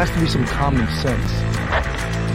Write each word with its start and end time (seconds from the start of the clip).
there 0.00 0.06
has 0.06 0.16
to 0.16 0.24
be 0.24 0.30
some 0.30 0.46
common 0.46 0.86
sense. 0.88 1.30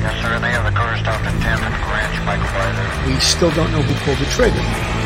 Yes, 0.06 0.22
sir. 0.22 0.40
They 0.40 0.52
have 0.52 0.66
the 0.66 0.78
car 0.78 0.96
stopped 0.98 1.26
at 1.26 1.34
10th 1.42 1.66
and 1.66 1.74
Ranch, 1.90 2.22
Michael. 2.24 3.12
We 3.12 3.20
still 3.20 3.50
don't 3.52 3.72
know 3.72 3.82
who 3.82 4.06
pulled 4.06 4.20
the 4.20 4.26
trigger. 4.26 5.05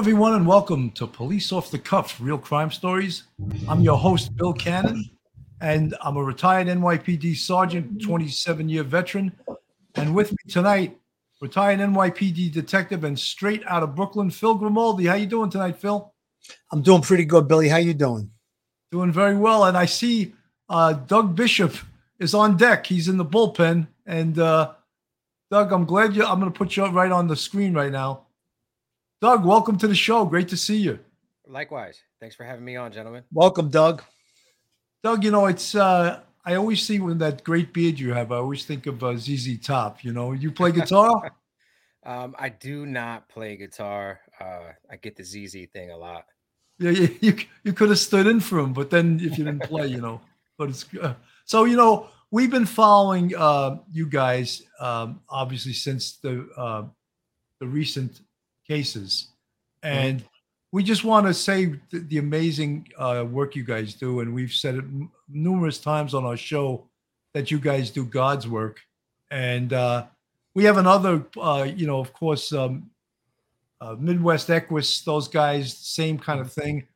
Everyone, 0.00 0.32
and 0.32 0.46
welcome 0.46 0.90
to 0.92 1.06
Police 1.06 1.52
Off 1.52 1.70
the 1.70 1.78
Cuff 1.78 2.18
Real 2.22 2.38
Crime 2.38 2.70
Stories. 2.70 3.24
I'm 3.68 3.82
your 3.82 3.98
host, 3.98 4.34
Bill 4.34 4.54
Cannon, 4.54 5.04
and 5.60 5.94
I'm 6.00 6.16
a 6.16 6.24
retired 6.24 6.68
NYPD 6.68 7.36
sergeant, 7.36 8.00
27 8.00 8.66
year 8.66 8.82
veteran. 8.82 9.30
And 9.96 10.14
with 10.14 10.32
me 10.32 10.38
tonight, 10.48 10.98
retired 11.42 11.80
NYPD 11.80 12.50
detective 12.50 13.04
and 13.04 13.18
straight 13.18 13.62
out 13.66 13.82
of 13.82 13.94
Brooklyn, 13.94 14.30
Phil 14.30 14.54
Grimaldi. 14.54 15.04
How 15.04 15.16
you 15.16 15.26
doing 15.26 15.50
tonight, 15.50 15.76
Phil? 15.76 16.10
I'm 16.72 16.80
doing 16.80 17.02
pretty 17.02 17.26
good, 17.26 17.46
Billy. 17.46 17.68
How 17.68 17.76
you 17.76 17.92
doing? 17.92 18.30
Doing 18.90 19.12
very 19.12 19.36
well. 19.36 19.66
And 19.66 19.76
I 19.76 19.84
see 19.84 20.32
uh, 20.70 20.94
Doug 20.94 21.36
Bishop 21.36 21.76
is 22.18 22.32
on 22.32 22.56
deck. 22.56 22.86
He's 22.86 23.08
in 23.08 23.18
the 23.18 23.26
bullpen. 23.26 23.86
And 24.06 24.38
uh, 24.38 24.72
Doug, 25.50 25.72
I'm 25.72 25.84
glad 25.84 26.16
you. 26.16 26.24
I'm 26.24 26.40
going 26.40 26.50
to 26.50 26.58
put 26.58 26.74
you 26.74 26.86
right 26.86 27.12
on 27.12 27.28
the 27.28 27.36
screen 27.36 27.74
right 27.74 27.92
now. 27.92 28.28
Doug, 29.20 29.44
welcome 29.44 29.76
to 29.76 29.86
the 29.86 29.94
show. 29.94 30.24
Great 30.24 30.48
to 30.48 30.56
see 30.56 30.78
you. 30.78 30.98
Likewise. 31.46 32.00
Thanks 32.20 32.34
for 32.34 32.44
having 32.44 32.64
me 32.64 32.76
on, 32.76 32.90
gentlemen. 32.90 33.22
Welcome, 33.30 33.68
Doug. 33.68 34.02
Doug, 35.02 35.24
you 35.24 35.30
know, 35.30 35.44
it's 35.44 35.74
uh 35.74 36.20
I 36.42 36.54
always 36.54 36.82
see 36.82 37.00
when 37.00 37.18
that 37.18 37.44
great 37.44 37.74
beard 37.74 37.98
you 37.98 38.14
have, 38.14 38.32
I 38.32 38.36
always 38.36 38.64
think 38.64 38.86
of 38.86 39.04
uh, 39.04 39.16
ZZ 39.18 39.58
Top. 39.58 40.02
You 40.02 40.14
know, 40.14 40.32
you 40.32 40.50
play 40.50 40.72
guitar? 40.72 41.32
um, 42.06 42.34
I 42.38 42.48
do 42.48 42.86
not 42.86 43.28
play 43.28 43.56
guitar. 43.56 44.20
Uh, 44.40 44.72
I 44.90 44.96
get 44.96 45.16
the 45.16 45.22
ZZ 45.22 45.70
thing 45.70 45.90
a 45.90 45.96
lot. 45.98 46.24
Yeah, 46.78 46.92
you, 46.92 47.18
you, 47.20 47.36
you 47.62 47.72
could 47.74 47.90
have 47.90 47.98
stood 47.98 48.26
in 48.26 48.40
for 48.40 48.58
him, 48.58 48.72
but 48.72 48.88
then 48.88 49.20
if 49.22 49.36
you 49.36 49.44
didn't 49.44 49.64
play, 49.64 49.88
you 49.88 50.00
know, 50.00 50.22
but 50.56 50.70
it's 50.70 50.86
uh, 51.00 51.12
so 51.44 51.64
you 51.64 51.76
know 51.76 52.08
we've 52.30 52.50
been 52.50 52.64
following 52.64 53.36
uh, 53.36 53.76
you 53.92 54.06
guys 54.06 54.62
um, 54.80 55.20
obviously 55.28 55.74
since 55.74 56.16
the 56.16 56.48
uh, 56.56 56.84
the 57.58 57.66
recent 57.66 58.22
cases, 58.70 59.32
and 59.82 60.22
we 60.70 60.84
just 60.84 61.02
want 61.02 61.26
to 61.26 61.34
say 61.34 61.74
the, 61.90 61.98
the 62.10 62.18
amazing 62.18 62.86
uh, 62.96 63.24
work 63.28 63.56
you 63.56 63.64
guys 63.64 63.94
do, 63.94 64.20
and 64.20 64.32
we've 64.32 64.52
said 64.52 64.76
it 64.76 64.84
m- 64.84 65.10
numerous 65.28 65.78
times 65.80 66.14
on 66.14 66.24
our 66.24 66.36
show 66.36 66.86
that 67.34 67.50
you 67.50 67.58
guys 67.58 67.90
do 67.90 68.04
God's 68.04 68.46
work, 68.46 68.80
and 69.32 69.72
uh, 69.72 70.06
we 70.54 70.62
have 70.64 70.76
another, 70.76 71.26
uh, 71.36 71.66
you 71.80 71.86
know, 71.88 71.98
of 71.98 72.12
course, 72.12 72.52
um, 72.52 72.90
uh, 73.80 73.96
Midwest 73.98 74.48
Equus, 74.50 75.02
those 75.02 75.26
guys, 75.26 75.76
same 75.76 76.16
kind 76.18 76.40
of 76.40 76.52
thing. 76.52 76.86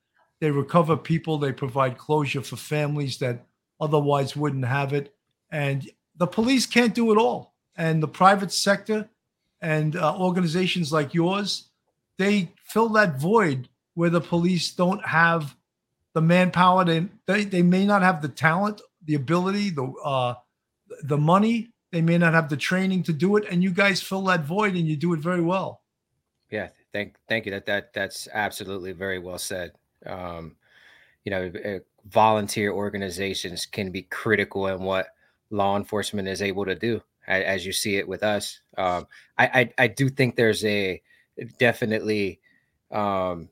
They 0.41 0.51
recover 0.53 0.97
people, 0.97 1.39
they 1.39 1.53
provide 1.53 1.99
closure 1.99 2.43
for 2.43 2.57
families 2.57 3.19
that 3.19 3.45
otherwise 3.81 4.37
wouldn't 4.37 4.65
have 4.65 4.93
it, 4.93 5.13
and 5.51 5.91
the 6.17 6.29
police 6.29 6.67
can't 6.67 6.95
do 6.95 7.11
it 7.11 7.19
all, 7.19 7.55
and 7.77 8.01
the 8.01 8.15
private 8.23 8.53
sector 8.53 9.09
and 9.65 9.97
uh, 9.97 10.15
organizations 10.19 10.93
like 10.93 11.15
yours, 11.15 11.71
they 12.19 12.53
fill 12.67 12.91
that 12.91 13.19
void 13.19 13.69
where 13.95 14.11
the 14.11 14.21
police 14.21 14.71
don't 14.71 15.05
have 15.05 15.57
the 16.13 16.21
manpower. 16.21 16.85
They, 16.85 17.07
they, 17.27 17.45
they 17.45 17.63
may 17.63 17.87
not 17.87 18.03
have 18.03 18.21
the 18.21 18.29
talent, 18.29 18.83
the 19.07 19.15
ability, 19.15 19.71
the 19.71 19.85
uh, 20.05 20.35
the 21.03 21.17
money. 21.17 21.71
They 21.93 22.03
may 22.03 22.19
not 22.19 22.35
have 22.35 22.49
the 22.49 22.57
training 22.57 23.05
to 23.05 23.13
do 23.13 23.37
it, 23.37 23.45
and 23.51 23.63
you 23.63 23.71
guys 23.71 24.03
fill 24.03 24.25
that 24.25 24.45
void, 24.45 24.75
and 24.75 24.87
you 24.87 24.97
do 24.97 25.15
it 25.15 25.21
very 25.21 25.41
well. 25.41 25.81
Yeah, 26.51 26.69
thank 26.93 27.15
thank 27.29 27.47
you. 27.47 27.53
That 27.53 27.67
that 27.67 27.93
that's 27.95 28.29
absolutely 28.33 28.93
very 28.93 29.19
well 29.19 29.39
said. 29.39 29.73
Um, 30.05 30.57
you 31.25 31.31
know, 31.31 31.51
uh, 31.65 31.79
volunteer 32.11 32.73
organizations 32.73 33.65
can 33.65 33.91
be 33.91 34.03
critical 34.03 34.67
in 34.67 34.83
what 34.83 35.07
law 35.51 35.77
enforcement 35.77 36.29
is 36.29 36.43
able 36.43 36.67
to 36.67 36.75
do, 36.75 37.01
as 37.27 37.65
you 37.67 37.73
see 37.73 37.97
it 37.97 38.07
with 38.09 38.23
us. 38.23 38.61
Um, 38.77 39.07
I, 39.39 39.47
I 39.79 39.85
I 39.85 39.87
do 39.89 40.09
think 40.09 40.37
there's 40.37 40.65
a 40.65 41.03
definitely 41.59 42.41
um, 42.91 43.49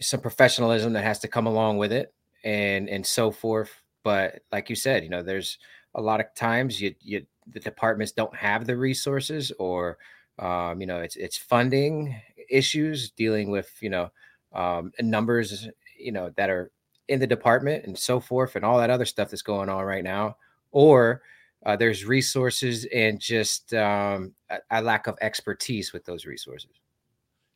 some 0.00 0.20
professionalism 0.20 0.92
that 0.94 1.04
has 1.04 1.18
to 1.20 1.28
come 1.28 1.46
along 1.46 1.78
with 1.78 1.92
it, 1.92 2.14
and 2.44 2.88
and 2.88 3.06
so 3.06 3.30
forth. 3.30 3.70
But 4.04 4.40
like 4.50 4.70
you 4.70 4.76
said, 4.76 5.04
you 5.04 5.10
know, 5.10 5.22
there's 5.22 5.58
a 5.94 6.00
lot 6.00 6.20
of 6.20 6.26
times 6.34 6.80
you 6.80 6.94
you 7.00 7.26
the 7.46 7.60
departments 7.60 8.12
don't 8.12 8.34
have 8.34 8.66
the 8.66 8.76
resources 8.76 9.52
or 9.58 9.98
um, 10.38 10.80
you 10.80 10.86
know 10.86 11.00
it's 11.00 11.16
it's 11.16 11.36
funding 11.36 12.20
issues 12.50 13.10
dealing 13.10 13.50
with 13.50 13.70
you 13.80 13.90
know 13.90 14.10
um, 14.54 14.92
numbers 15.00 15.68
you 15.98 16.12
know 16.12 16.30
that 16.36 16.50
are 16.50 16.70
in 17.08 17.20
the 17.20 17.26
department 17.26 17.84
and 17.84 17.98
so 17.98 18.20
forth 18.20 18.56
and 18.56 18.64
all 18.64 18.78
that 18.78 18.90
other 18.90 19.04
stuff 19.04 19.30
that's 19.30 19.42
going 19.42 19.68
on 19.68 19.84
right 19.84 20.04
now 20.04 20.36
or 20.70 21.22
uh, 21.64 21.76
there's 21.76 22.04
resources 22.04 22.86
and 22.86 23.20
just 23.20 23.72
um, 23.74 24.34
a, 24.50 24.58
a 24.70 24.82
lack 24.82 25.06
of 25.06 25.16
expertise 25.20 25.92
with 25.92 26.04
those 26.04 26.26
resources 26.26 26.70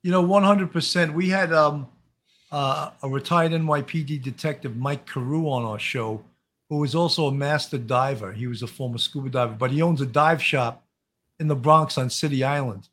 You 0.03 0.11
know, 0.11 0.25
100%. 0.25 1.13
We 1.13 1.29
had 1.29 1.53
um, 1.53 1.89
uh, 2.53 2.91
a 3.03 3.09
retired 3.09 3.53
NYPD 3.53 4.23
detective, 4.23 4.77
Mike 4.77 5.07
Carew, 5.07 5.49
on 5.49 5.65
our 5.65 5.79
show, 5.79 6.23
who 6.69 6.79
was 6.79 6.95
also 6.95 7.27
a 7.27 7.33
master 7.33 7.79
diver. 7.79 8.33
He 8.33 8.47
was 8.47 8.63
a 8.63 8.67
former 8.67 8.99
scuba 8.99 9.31
diver, 9.31 9.55
but 9.55 9.71
he 9.71 9.83
owns 9.83 10.01
a 10.01 10.07
dive 10.07 10.43
shop 10.43 10.85
in 11.41 11.49
the 11.49 11.57
Bronx 11.57 11.99
on 11.99 12.11
City 12.11 12.45
Island. 12.45 12.89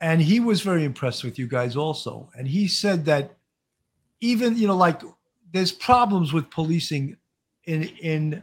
And 0.00 0.20
he 0.20 0.40
was 0.40 0.60
very 0.60 0.84
impressed 0.84 1.24
with 1.24 1.38
you 1.38 1.46
guys 1.46 1.76
also. 1.76 2.28
And 2.36 2.48
he 2.48 2.68
said 2.68 3.04
that 3.06 3.36
even, 4.20 4.56
you 4.56 4.66
know, 4.66 4.76
like 4.76 5.02
there's 5.52 5.72
problems 5.72 6.32
with 6.32 6.50
policing 6.50 7.16
in, 7.64 7.84
in, 8.00 8.42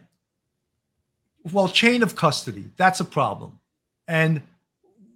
well, 1.52 1.68
chain 1.68 2.03
of 2.03 2.16
custody. 2.16 2.72
That's 2.78 3.00
a 3.00 3.06
problem. 3.06 3.59
And 4.07 4.41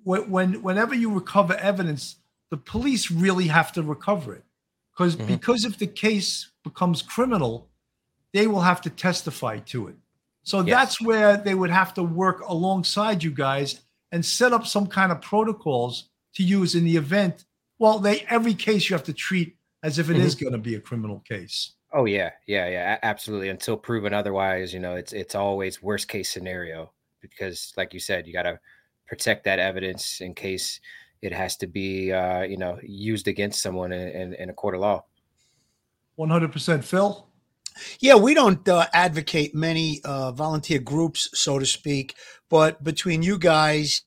when, 0.04 0.30
when 0.30 0.62
whenever 0.62 0.96
you 0.96 1.12
recover 1.12 1.56
evidence, 1.56 2.18
the 2.52 2.58
police 2.58 3.12
really 3.12 3.48
have 3.48 3.72
to 3.74 3.84
recover 3.84 4.36
it 4.36 4.44
because 4.92 5.16
Mhm. 5.16 5.28
because 5.28 5.66
if 5.66 5.78
the 5.78 5.88
case 5.88 6.52
becomes 6.64 7.02
criminal, 7.02 7.70
they 8.34 8.48
will 8.48 8.62
have 8.62 8.82
to 8.82 8.90
testify 8.90 9.60
to 9.60 9.88
it. 9.88 9.96
So 10.44 10.62
Yes. 10.62 10.68
that's 10.68 11.02
where 11.02 11.38
they 11.38 11.56
would 11.56 11.72
have 11.72 11.94
to 11.96 12.04
work 12.04 12.42
alongside 12.48 13.24
you 13.24 13.32
guys 13.32 13.82
and 14.12 14.26
set 14.26 14.54
up 14.54 14.68
some 14.68 14.88
kind 14.88 15.12
of 15.12 15.22
protocols 15.22 16.10
to 16.36 16.44
use 16.44 16.76
in 16.76 16.84
the 16.86 16.98
event. 16.98 17.46
Well, 17.80 18.00
they 18.00 18.22
every 18.30 18.54
case 18.54 18.90
you 18.90 18.94
have 18.96 19.06
to 19.06 19.14
treat 19.14 19.58
as 19.84 20.00
if 20.00 20.10
it 20.10 20.18
is 20.18 20.36
going 20.36 20.54
to 20.54 20.60
be 20.60 20.76
a 20.76 20.80
criminal 20.80 21.20
case. 21.20 21.74
Oh 21.98 22.04
yeah, 22.04 22.32
yeah, 22.46 22.68
yeah, 22.68 23.00
absolutely. 23.04 23.48
Until 23.48 23.78
proven 23.78 24.14
otherwise, 24.14 24.74
you 24.74 24.82
know, 24.82 24.96
it's 24.96 25.14
it's 25.14 25.34
always 25.34 25.82
worst 25.82 26.10
case 26.10 26.30
scenario 26.30 26.92
because, 27.22 27.72
like 27.78 27.94
you 27.94 28.02
said, 28.02 28.28
you 28.28 28.34
got 28.34 28.44
to 28.44 28.60
protect 29.08 29.46
that 29.46 29.60
evidence 29.60 30.20
in 30.20 30.34
case 30.34 30.82
it 31.22 31.32
has 31.32 31.56
to 31.56 31.68
be, 31.68 32.12
uh, 32.12 32.42
you 32.42 32.58
know, 32.58 32.78
used 32.84 33.30
against 33.30 33.62
someone 33.62 33.94
in, 33.94 34.10
in, 34.10 34.34
in 34.34 34.50
a 34.50 34.54
court 34.54 34.76
of 34.76 34.82
law. 34.82 35.06
One 36.16 36.30
hundred 36.30 36.52
percent, 36.52 36.84
Phil. 36.84 37.30
Yeah, 38.02 38.16
we 38.16 38.34
don't 38.34 38.68
uh, 38.68 38.88
advocate 38.94 39.56
many 39.56 40.02
uh, 40.04 40.34
volunteer 40.34 40.80
groups, 40.80 41.30
so 41.34 41.60
to 41.60 41.66
speak, 41.66 42.16
but 42.50 42.84
between 42.84 43.24
you 43.24 43.38
guys, 43.38 44.02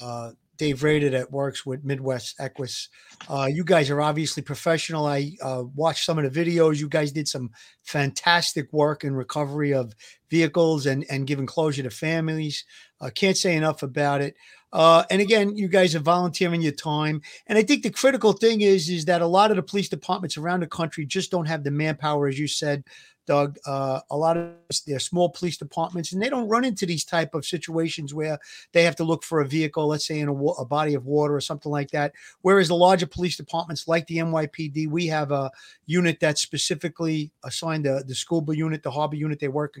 uh, 0.00 0.30
Dave 0.56 0.82
Rader 0.82 1.10
that 1.10 1.30
works 1.30 1.64
with 1.64 1.84
Midwest 1.84 2.34
Equus, 2.38 2.88
uh, 3.28 3.48
you 3.50 3.64
guys 3.64 3.90
are 3.90 4.00
obviously 4.00 4.42
professional. 4.42 5.06
I 5.06 5.32
uh, 5.42 5.64
watched 5.74 6.04
some 6.04 6.18
of 6.18 6.32
the 6.32 6.44
videos. 6.44 6.78
You 6.78 6.88
guys 6.88 7.12
did 7.12 7.28
some 7.28 7.50
fantastic 7.82 8.72
work 8.72 9.04
in 9.04 9.14
recovery 9.14 9.72
of 9.72 9.94
vehicles 10.30 10.86
and, 10.86 11.04
and 11.10 11.26
giving 11.26 11.46
closure 11.46 11.82
to 11.82 11.90
families. 11.90 12.64
Uh, 13.00 13.10
can't 13.14 13.36
say 13.36 13.56
enough 13.56 13.82
about 13.82 14.20
it. 14.20 14.34
Uh, 14.72 15.04
and 15.10 15.22
again, 15.22 15.56
you 15.56 15.68
guys 15.68 15.94
are 15.94 16.00
volunteering 16.00 16.60
your 16.60 16.72
time. 16.72 17.22
And 17.46 17.58
I 17.58 17.62
think 17.62 17.82
the 17.82 17.90
critical 17.90 18.32
thing 18.32 18.60
is 18.60 18.88
is 18.88 19.04
that 19.06 19.22
a 19.22 19.26
lot 19.26 19.50
of 19.50 19.56
the 19.56 19.62
police 19.62 19.88
departments 19.88 20.36
around 20.36 20.60
the 20.60 20.66
country 20.66 21.06
just 21.06 21.30
don't 21.30 21.46
have 21.46 21.64
the 21.64 21.70
manpower, 21.70 22.26
as 22.26 22.38
you 22.38 22.48
said, 22.48 22.84
Doug. 23.26 23.58
Uh, 23.66 24.00
a 24.10 24.16
lot 24.16 24.36
of 24.36 24.52
they're 24.86 24.98
small 24.98 25.28
police 25.28 25.56
departments, 25.56 26.12
and 26.12 26.20
they 26.20 26.28
don't 26.28 26.48
run 26.48 26.64
into 26.64 26.84
these 26.84 27.04
type 27.04 27.34
of 27.34 27.44
situations 27.44 28.12
where 28.12 28.38
they 28.72 28.82
have 28.84 28.96
to 28.96 29.04
look 29.04 29.24
for 29.24 29.40
a 29.40 29.48
vehicle, 29.48 29.86
let's 29.86 30.06
say 30.06 30.18
in 30.20 30.28
a, 30.28 30.34
a 30.34 30.64
body 30.64 30.94
of 30.94 31.06
water 31.06 31.34
or 31.34 31.40
something 31.40 31.72
like 31.72 31.90
that. 31.90 32.12
Whereas 32.42 32.68
the 32.68 32.76
larger 32.76 33.06
police 33.06 33.36
departments, 33.36 33.88
like 33.88 34.06
the 34.06 34.18
NYPD, 34.18 34.88
we 34.88 35.06
have 35.06 35.32
a 35.32 35.50
unit 35.86 36.18
that's 36.20 36.42
specifically 36.42 37.30
assigned 37.44 37.84
the 37.84 38.04
the 38.06 38.14
scuba 38.14 38.56
unit, 38.56 38.82
the 38.82 38.90
harbor 38.90 39.16
unit. 39.16 39.40
They 39.40 39.48
work 39.48 39.78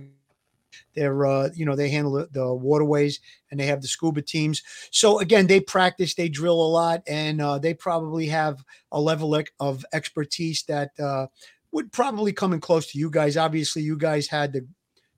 They're, 0.94 1.26
uh, 1.26 1.50
you 1.54 1.64
know, 1.64 1.76
they 1.76 1.90
handle 1.90 2.26
the, 2.30 2.54
waterways 2.54 3.20
and 3.50 3.60
they 3.60 3.66
have 3.66 3.82
the 3.82 3.88
scuba 3.88 4.22
teams. 4.22 4.62
So 4.90 5.20
again, 5.20 5.46
they 5.46 5.60
practice, 5.60 6.14
they 6.14 6.28
drill 6.28 6.60
a 6.60 6.68
lot, 6.68 7.02
and 7.06 7.40
uh, 7.40 7.58
they 7.58 7.74
probably 7.74 8.26
have 8.26 8.64
a 8.92 9.00
level 9.00 9.40
of 9.60 9.84
expertise 9.92 10.62
that 10.64 10.90
uh, 10.98 11.26
would 11.72 11.92
probably 11.92 12.32
come 12.32 12.52
in 12.52 12.60
close 12.60 12.86
to 12.92 12.98
you 12.98 13.10
guys. 13.10 13.36
Obviously, 13.36 13.82
you 13.82 13.96
guys 13.96 14.26
had 14.26 14.52
the 14.52 14.66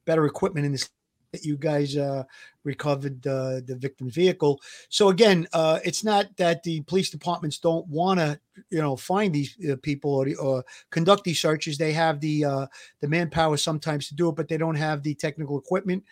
better 0.04 0.26
equipment 0.26 0.66
in 0.66 0.72
this 0.72 0.88
that 1.32 1.44
you 1.44 1.56
guys 1.56 1.96
uh, 1.96 2.24
recovered 2.64 3.26
uh, 3.26 3.60
the 3.66 3.76
victim's 3.78 4.14
vehicle. 4.14 4.60
So 4.88 5.08
again, 5.08 5.46
uh, 5.52 5.78
it's 5.84 6.02
not 6.04 6.34
that 6.36 6.62
the 6.62 6.80
police 6.82 7.10
departments 7.10 7.58
don't 7.58 7.86
want 7.88 8.20
to, 8.20 8.38
you 8.70 8.80
know, 8.80 8.96
find 8.96 9.34
these 9.34 9.56
uh, 9.70 9.76
people 9.82 10.14
or, 10.14 10.26
or, 10.40 10.64
conduct 10.90 11.24
these 11.24 11.40
searches. 11.40 11.76
They 11.78 11.92
have 11.92 12.20
the 12.20 12.44
uh, 12.44 12.66
the 13.00 13.08
manpower 13.08 13.56
sometimes 13.56 14.08
to 14.08 14.14
do 14.14 14.30
it, 14.30 14.36
but 14.36 14.48
they 14.48 14.56
don't 14.56 14.74
have 14.74 15.02
the 15.02 15.14
technical 15.14 15.58
equipment 15.58 16.04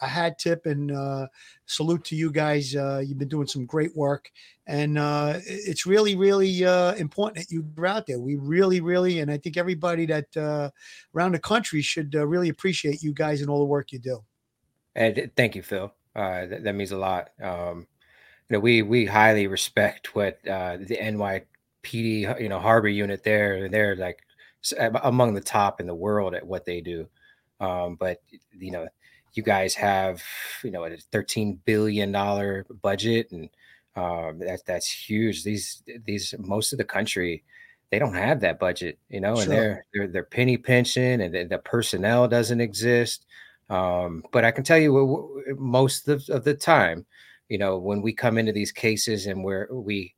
a 0.00 0.06
hat 0.06 0.38
tip 0.38 0.66
and 0.66 0.92
uh, 0.92 1.26
salute 1.66 2.04
to 2.04 2.16
you 2.16 2.30
guys. 2.30 2.74
Uh, 2.74 3.02
you've 3.04 3.18
been 3.18 3.28
doing 3.28 3.46
some 3.46 3.66
great 3.66 3.94
work, 3.96 4.30
and 4.66 4.98
uh, 4.98 5.38
it's 5.46 5.86
really, 5.86 6.16
really 6.16 6.64
uh, 6.64 6.94
important 6.94 7.36
that 7.36 7.54
you're 7.54 7.86
out 7.86 8.06
there. 8.06 8.18
We 8.18 8.36
really, 8.36 8.80
really, 8.80 9.20
and 9.20 9.30
I 9.30 9.38
think 9.38 9.56
everybody 9.56 10.06
that 10.06 10.36
uh, 10.36 10.70
around 11.14 11.32
the 11.32 11.38
country 11.38 11.82
should 11.82 12.14
uh, 12.14 12.26
really 12.26 12.48
appreciate 12.48 13.02
you 13.02 13.12
guys 13.12 13.40
and 13.40 13.50
all 13.50 13.58
the 13.58 13.64
work 13.64 13.92
you 13.92 13.98
do. 13.98 14.24
And 14.94 15.30
thank 15.36 15.54
you, 15.56 15.62
Phil. 15.62 15.92
That, 16.14 16.64
that, 16.64 16.74
means 16.74 16.92
a 16.92 16.98
lot. 16.98 17.30
Um, 17.42 17.86
you 18.48 18.56
know, 18.56 18.60
we 18.60 18.82
we 18.82 19.06
highly 19.06 19.46
respect 19.46 20.14
what 20.14 20.38
the 20.44 20.98
NYPD, 21.00 22.40
you 22.40 22.48
know, 22.48 22.58
harbor 22.58 22.88
unit 22.88 23.22
there. 23.22 23.68
They're 23.68 23.96
like 23.96 24.22
among 25.02 25.34
the 25.34 25.40
top 25.40 25.80
in 25.80 25.86
the 25.86 25.94
world 25.94 26.34
at 26.34 26.46
what 26.46 26.64
they 26.64 26.80
do. 26.80 27.08
Um, 27.62 27.94
but 27.94 28.20
you 28.58 28.72
know 28.72 28.88
you 29.34 29.42
guys 29.42 29.74
have 29.74 30.22
you 30.62 30.70
know 30.70 30.84
a 30.84 30.96
13 30.96 31.60
billion 31.64 32.12
dollar 32.12 32.66
budget 32.82 33.30
and 33.32 33.48
um, 33.94 34.38
that's 34.38 34.62
that's 34.62 34.90
huge 34.90 35.44
these 35.44 35.82
these 36.04 36.34
most 36.38 36.72
of 36.72 36.78
the 36.78 36.84
country 36.84 37.42
they 37.90 37.98
don't 37.98 38.14
have 38.14 38.40
that 38.40 38.58
budget 38.58 38.98
you 39.08 39.20
know 39.20 39.34
sure. 39.34 39.42
and 39.42 39.52
they're, 39.52 39.86
they're 39.92 40.08
they're 40.08 40.24
penny 40.24 40.56
pension 40.56 41.20
and 41.20 41.34
the, 41.34 41.44
the 41.44 41.58
personnel 41.58 42.26
doesn't 42.28 42.60
exist 42.60 43.26
um, 43.70 44.22
but 44.32 44.44
i 44.44 44.50
can 44.50 44.64
tell 44.64 44.78
you 44.78 45.44
most 45.58 46.08
of, 46.08 46.28
of 46.30 46.44
the 46.44 46.54
time 46.54 47.04
you 47.48 47.58
know 47.58 47.78
when 47.78 48.00
we 48.02 48.12
come 48.12 48.38
into 48.38 48.52
these 48.52 48.72
cases 48.72 49.26
and 49.26 49.42
where 49.44 49.68
we 49.70 50.14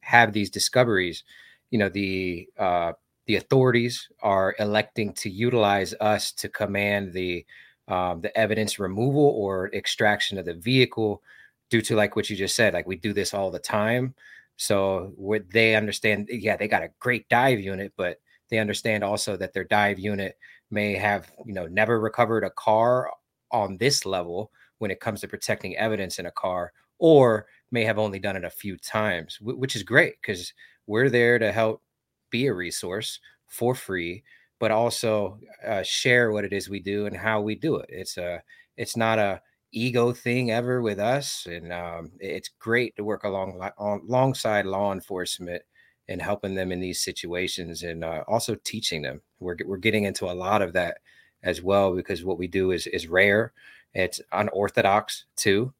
have 0.00 0.32
these 0.32 0.50
discoveries 0.50 1.24
you 1.70 1.78
know 1.78 1.88
the 1.88 2.48
uh, 2.58 2.92
the 3.26 3.36
authorities 3.36 4.08
are 4.22 4.56
electing 4.58 5.12
to 5.12 5.28
utilize 5.28 5.92
us 6.00 6.32
to 6.32 6.48
command 6.48 7.12
the 7.12 7.44
um, 7.88 8.20
the 8.20 8.36
evidence 8.36 8.78
removal 8.78 9.24
or 9.36 9.72
extraction 9.74 10.38
of 10.38 10.44
the 10.44 10.54
vehicle 10.54 11.22
due 11.70 11.82
to 11.82 11.96
like 11.96 12.16
what 12.16 12.30
you 12.30 12.36
just 12.36 12.54
said 12.56 12.74
like 12.74 12.86
we 12.86 12.96
do 12.96 13.12
this 13.12 13.34
all 13.34 13.50
the 13.50 13.58
time. 13.58 14.14
So 14.56 15.12
would 15.16 15.50
they 15.52 15.76
understand 15.76 16.28
yeah 16.30 16.56
they 16.56 16.68
got 16.68 16.82
a 16.82 16.90
great 16.98 17.28
dive 17.28 17.60
unit 17.60 17.92
but 17.96 18.20
they 18.50 18.58
understand 18.58 19.04
also 19.04 19.36
that 19.36 19.52
their 19.52 19.64
dive 19.64 19.98
unit 19.98 20.36
may 20.70 20.94
have 20.94 21.30
you 21.46 21.54
know 21.54 21.66
never 21.66 22.00
recovered 22.00 22.44
a 22.44 22.50
car 22.50 23.10
on 23.52 23.76
this 23.78 24.04
level 24.04 24.50
when 24.78 24.90
it 24.90 25.00
comes 25.00 25.20
to 25.20 25.28
protecting 25.28 25.76
evidence 25.76 26.18
in 26.18 26.26
a 26.26 26.30
car 26.32 26.72
or 26.98 27.46
may 27.70 27.84
have 27.84 27.98
only 27.98 28.18
done 28.18 28.36
it 28.36 28.44
a 28.44 28.50
few 28.50 28.76
times 28.76 29.38
which 29.40 29.76
is 29.76 29.82
great 29.82 30.14
because 30.20 30.52
we're 30.86 31.10
there 31.10 31.38
to 31.38 31.52
help 31.52 31.82
be 32.30 32.46
a 32.46 32.54
resource 32.54 33.20
for 33.46 33.74
free 33.74 34.22
but 34.58 34.70
also 34.70 35.38
uh, 35.66 35.82
share 35.82 36.32
what 36.32 36.44
it 36.44 36.52
is 36.52 36.68
we 36.68 36.80
do 36.80 37.06
and 37.06 37.16
how 37.16 37.40
we 37.40 37.54
do 37.54 37.76
it. 37.76 37.86
It's 37.90 38.16
a 38.18 38.42
it's 38.76 38.96
not 38.96 39.18
a 39.18 39.40
ego 39.72 40.12
thing 40.12 40.50
ever 40.50 40.80
with 40.82 40.98
us, 40.98 41.46
and 41.46 41.72
um, 41.72 42.10
it's 42.20 42.50
great 42.58 42.96
to 42.96 43.04
work 43.04 43.24
along 43.24 43.60
alongside 43.78 44.66
law 44.66 44.92
enforcement 44.92 45.62
and 46.08 46.22
helping 46.22 46.54
them 46.54 46.72
in 46.72 46.80
these 46.80 47.02
situations, 47.02 47.82
and 47.82 48.04
uh, 48.04 48.24
also 48.28 48.54
teaching 48.64 49.02
them. 49.02 49.20
We're 49.40 49.56
we're 49.66 49.76
getting 49.78 50.04
into 50.04 50.26
a 50.26 50.34
lot 50.34 50.62
of 50.62 50.72
that 50.74 50.98
as 51.42 51.62
well 51.62 51.94
because 51.94 52.24
what 52.24 52.38
we 52.38 52.46
do 52.48 52.70
is 52.72 52.86
is 52.88 53.08
rare. 53.08 53.52
It's 53.94 54.20
unorthodox 54.32 55.24
too. 55.36 55.72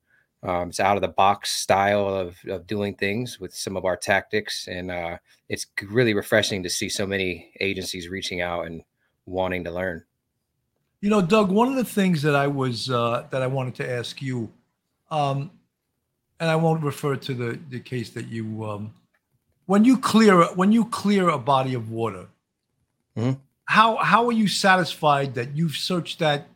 Um, 0.43 0.69
it's 0.69 0.81
out 0.81 0.97
of 0.97 1.03
the 1.03 1.09
box 1.09 1.51
style 1.51 2.07
of, 2.07 2.37
of 2.49 2.67
doing 2.67 2.95
things 2.95 3.41
with 3.41 3.53
some 3.55 3.77
of 3.77 3.85
our 3.85 3.97
tactics. 3.97 4.69
And 4.69 4.91
uh, 4.91 5.19
it's 5.49 5.67
really 5.83 6.15
refreshing 6.15 6.63
to 6.63 6.71
see 6.71 6.89
so 6.89 7.07
many 7.07 7.51
agencies 7.61 8.09
reaching 8.09 8.41
out 8.41 8.67
and 8.67 8.83
wanting 9.27 9.65
to 9.65 9.73
learn. 9.73 10.05
You 11.01 11.11
know, 11.11 11.23
Doug, 11.23 11.51
one 11.51 11.69
of 11.69 11.77
the 11.77 11.85
things 11.85 12.23
that 12.23 12.35
I 12.35 12.47
was, 12.47 12.91
uh, 12.91 13.27
that 13.31 13.43
I 13.43 13.47
wanted 13.47 13.75
to 13.77 13.91
ask 13.91 14.23
you, 14.23 14.51
um, 15.11 15.51
and 16.41 16.49
I 16.49 16.57
won't 16.57 16.83
refer 16.83 17.17
to 17.17 17.35
the, 17.35 17.59
the 17.69 17.81
case 17.81 18.11
that 18.11 18.29
you, 18.29 18.65
um, 18.65 18.95
when 19.67 19.85
you 19.85 19.99
clear, 19.99 20.45
when 20.55 20.73
you 20.73 20.85
clear 20.85 21.29
a 21.29 21.39
body 21.39 21.75
of 21.75 21.91
water, 21.91 22.27
mm-hmm. 23.17 23.39
how, 23.65 23.97
how 23.97 24.27
are 24.27 24.33
you 24.33 24.47
satisfied 24.49 25.35
that 25.35 25.57
you've 25.57 25.77
searched 25.77 26.21
that 26.21 26.49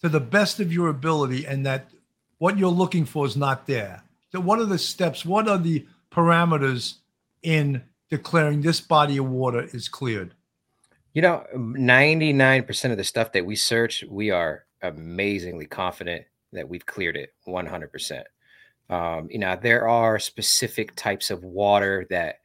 to 0.00 0.08
the 0.08 0.20
best 0.20 0.58
of 0.58 0.72
your 0.72 0.88
ability 0.88 1.46
and 1.46 1.64
that 1.66 1.90
what 2.42 2.58
you're 2.58 2.68
looking 2.68 3.04
for 3.04 3.24
is 3.24 3.36
not 3.36 3.68
there. 3.68 4.02
So, 4.32 4.40
what 4.40 4.58
are 4.58 4.64
the 4.64 4.76
steps? 4.76 5.24
What 5.24 5.46
are 5.46 5.58
the 5.58 5.86
parameters 6.10 6.94
in 7.44 7.84
declaring 8.10 8.60
this 8.60 8.80
body 8.80 9.18
of 9.18 9.28
water 9.28 9.68
is 9.72 9.88
cleared? 9.88 10.34
You 11.14 11.22
know, 11.22 11.44
99% 11.54 12.90
of 12.90 12.96
the 12.96 13.04
stuff 13.04 13.30
that 13.30 13.46
we 13.46 13.54
search, 13.54 14.02
we 14.10 14.32
are 14.32 14.64
amazingly 14.82 15.66
confident 15.66 16.24
that 16.52 16.68
we've 16.68 16.84
cleared 16.84 17.16
it 17.16 17.32
100%. 17.46 18.22
Um, 18.90 19.28
you 19.30 19.38
know, 19.38 19.56
there 19.62 19.86
are 19.86 20.18
specific 20.18 20.96
types 20.96 21.30
of 21.30 21.44
water 21.44 22.08
that 22.10 22.40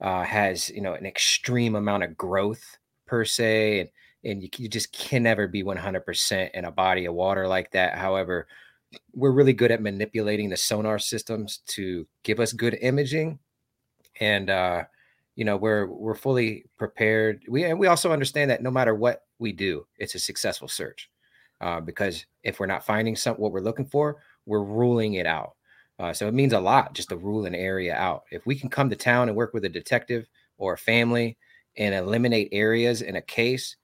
uh, 0.00 0.22
has, 0.22 0.70
you 0.70 0.80
know, 0.80 0.94
an 0.94 1.04
extreme 1.04 1.74
amount 1.74 2.04
of 2.04 2.16
growth 2.16 2.78
per 3.06 3.26
se, 3.26 3.80
and, 3.80 3.90
and 4.24 4.42
you, 4.42 4.48
you 4.56 4.68
just 4.70 4.94
can 4.94 5.24
never 5.24 5.46
be 5.46 5.62
100% 5.62 6.50
in 6.54 6.64
a 6.64 6.72
body 6.72 7.04
of 7.04 7.12
water 7.12 7.46
like 7.46 7.70
that. 7.72 7.98
However, 7.98 8.46
we're 9.14 9.32
really 9.32 9.52
good 9.52 9.70
at 9.70 9.82
manipulating 9.82 10.50
the 10.50 10.56
sonar 10.56 10.98
systems 10.98 11.60
to 11.66 12.06
give 12.22 12.40
us 12.40 12.52
good 12.52 12.78
imaging. 12.80 13.38
And 14.20 14.50
uh 14.50 14.84
you 15.34 15.44
know 15.44 15.56
we're 15.56 15.86
we're 15.86 16.14
fully 16.14 16.66
prepared. 16.78 17.42
We 17.48 17.64
and 17.64 17.78
we 17.78 17.86
also 17.86 18.12
understand 18.12 18.50
that 18.50 18.62
no 18.62 18.70
matter 18.70 18.94
what 18.94 19.22
we 19.38 19.52
do 19.52 19.86
it's 19.98 20.14
a 20.14 20.18
successful 20.18 20.68
search 20.68 21.10
uh, 21.60 21.80
because 21.80 22.26
if 22.44 22.60
we're 22.60 22.66
not 22.66 22.84
finding 22.84 23.16
some 23.16 23.36
what 23.36 23.52
we're 23.52 23.60
looking 23.60 23.86
for 23.86 24.18
we're 24.46 24.62
ruling 24.62 25.14
it 25.14 25.26
out. 25.26 25.54
Uh, 25.98 26.12
so 26.12 26.26
it 26.26 26.34
means 26.34 26.52
a 26.52 26.60
lot 26.60 26.94
just 26.94 27.10
to 27.10 27.16
rule 27.16 27.46
an 27.46 27.54
area 27.54 27.94
out. 27.94 28.24
If 28.30 28.44
we 28.44 28.56
can 28.56 28.68
come 28.68 28.90
to 28.90 28.96
town 28.96 29.28
and 29.28 29.36
work 29.36 29.54
with 29.54 29.64
a 29.64 29.68
detective 29.68 30.26
or 30.58 30.74
a 30.74 30.78
family 30.78 31.36
and 31.76 31.94
eliminate 31.94 32.48
areas 32.52 33.02
in 33.02 33.16
a 33.16 33.22
case 33.22 33.76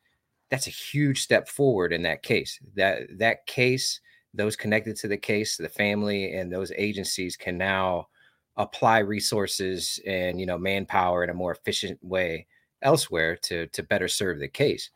that's 0.50 0.67
a 0.67 0.71
huge 0.71 1.23
step 1.23 1.49
forward 1.49 1.93
in 1.93 2.03
that 2.03 2.23
case. 2.23 2.59
That 2.75 3.19
that 3.19 3.47
case 3.47 4.00
those 4.38 4.57
connected 4.57 4.97
to 4.97 5.09
the 5.09 5.18
case, 5.18 5.57
the 5.59 5.68
family, 5.68 6.35
and 6.35 6.52
those 6.52 6.73
agencies 6.76 7.37
can 7.37 7.59
now 7.59 8.09
apply 8.57 8.99
resources 9.00 10.00
and 10.07 10.40
you 10.40 10.47
know 10.47 10.59
manpower 10.59 11.23
in 11.25 11.30
a 11.30 11.35
more 11.35 11.52
efficient 11.52 11.99
way 12.02 12.47
elsewhere 12.83 13.37
to 13.37 13.66
to 13.68 13.83
better 13.83 14.09
serve 14.09 14.40
the 14.40 14.49
case. 14.49 14.90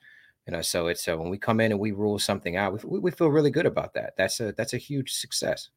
You 0.47 0.53
know, 0.53 0.63
so 0.63 0.89
it's 0.89 1.07
uh, 1.09 1.17
when 1.17 1.31
we 1.31 1.39
come 1.39 1.61
in 1.61 1.73
and 1.73 1.81
we 1.81 1.93
rule 1.93 2.19
something 2.19 2.57
out, 2.57 2.85
we, 2.85 2.99
we 2.99 3.11
feel 3.13 3.29
really 3.31 3.51
good 3.51 3.67
about 3.67 3.95
that. 3.95 4.15
That's 4.17 4.41
a 4.41 4.53
that's 4.53 4.75
a 4.75 4.79
huge 4.79 5.13
success. 5.13 5.69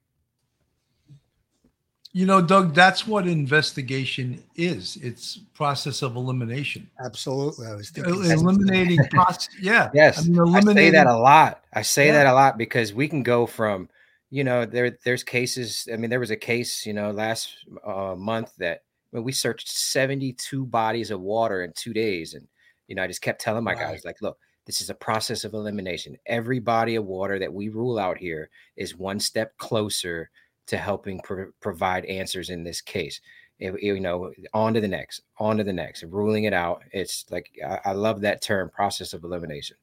You 2.16 2.26
know, 2.26 2.42
Doug, 2.42 2.74
that's 2.74 3.06
what 3.06 3.28
investigation 3.28 4.42
is. 4.56 4.98
It's 5.02 5.36
process 5.54 6.02
of 6.02 6.16
elimination. 6.16 6.90
Absolutely. 7.04 7.68
I 7.68 7.76
was 7.76 7.90
thinking 7.90 8.32
eliminating 8.32 9.06
process. 9.12 9.50
Yeah. 9.60 9.90
Yes. 9.94 10.20
I, 10.20 10.22
mean, 10.22 10.40
eliminating- 10.40 10.78
I 10.78 10.82
say 10.82 10.90
that 10.92 11.08
a 11.08 11.18
lot. 11.18 11.66
I 11.74 11.82
say 11.82 12.06
yeah. 12.06 12.14
that 12.14 12.28
a 12.28 12.34
lot 12.34 12.58
because 12.58 12.94
we 12.94 13.10
can 13.10 13.22
go 13.22 13.46
from, 13.46 13.90
you 14.30 14.46
know, 14.46 14.64
there 14.66 14.98
there's 15.04 15.26
cases. 15.26 15.90
I 15.92 15.98
mean, 15.98 16.10
there 16.10 16.22
was 16.22 16.32
a 16.32 16.38
case, 16.38 16.86
you 16.86 16.94
know, 16.94 17.12
last 17.12 17.54
uh, 17.86 18.16
month 18.18 18.56
that 18.60 18.84
I 19.12 19.18
mean, 19.18 19.26
we 19.26 19.34
searched 19.34 19.68
72 19.68 20.66
bodies 20.68 21.12
of 21.12 21.20
water 21.20 21.66
in 21.66 21.74
two 21.74 21.92
days. 21.92 22.34
And, 22.34 22.48
you 22.88 22.96
know, 22.96 23.04
I 23.04 23.08
just 23.08 23.22
kept 23.22 23.42
telling 23.42 23.66
my 23.66 23.74
right. 23.74 23.92
guys, 23.92 24.06
like, 24.06 24.22
look, 24.22 24.38
this 24.66 24.80
is 24.80 24.90
a 24.90 24.96
process 24.96 25.44
of 25.44 25.54
elimination. 25.54 26.18
Every 26.28 26.60
body 26.60 26.96
of 26.96 27.04
water 27.04 27.40
that 27.40 27.54
we 27.54 27.68
rule 27.68 28.00
out 28.00 28.18
here 28.18 28.50
is 28.78 28.96
one 28.96 29.20
step 29.20 29.58
closer 29.58 30.30
to 30.68 30.78
helping 30.78 31.20
pro- 31.22 31.52
provide 31.62 32.06
answers 32.06 32.50
in 32.50 32.64
this 32.64 32.82
case. 32.82 33.22
It, 33.60 33.82
you 33.82 34.00
know, 34.00 34.34
on 34.54 34.74
to 34.74 34.82
the 34.82 34.88
next, 34.88 35.22
on 35.40 35.58
to 35.58 35.64
the 35.64 35.72
next, 35.72 36.04
ruling 36.04 36.44
it 36.44 36.54
out. 36.54 36.84
It's 36.92 37.26
like 37.32 37.50
I, 37.66 37.80
I 37.86 37.92
love 37.94 38.22
that 38.22 38.42
term, 38.42 38.70
process 38.70 39.14
of 39.14 39.24
elimination. 39.24 39.78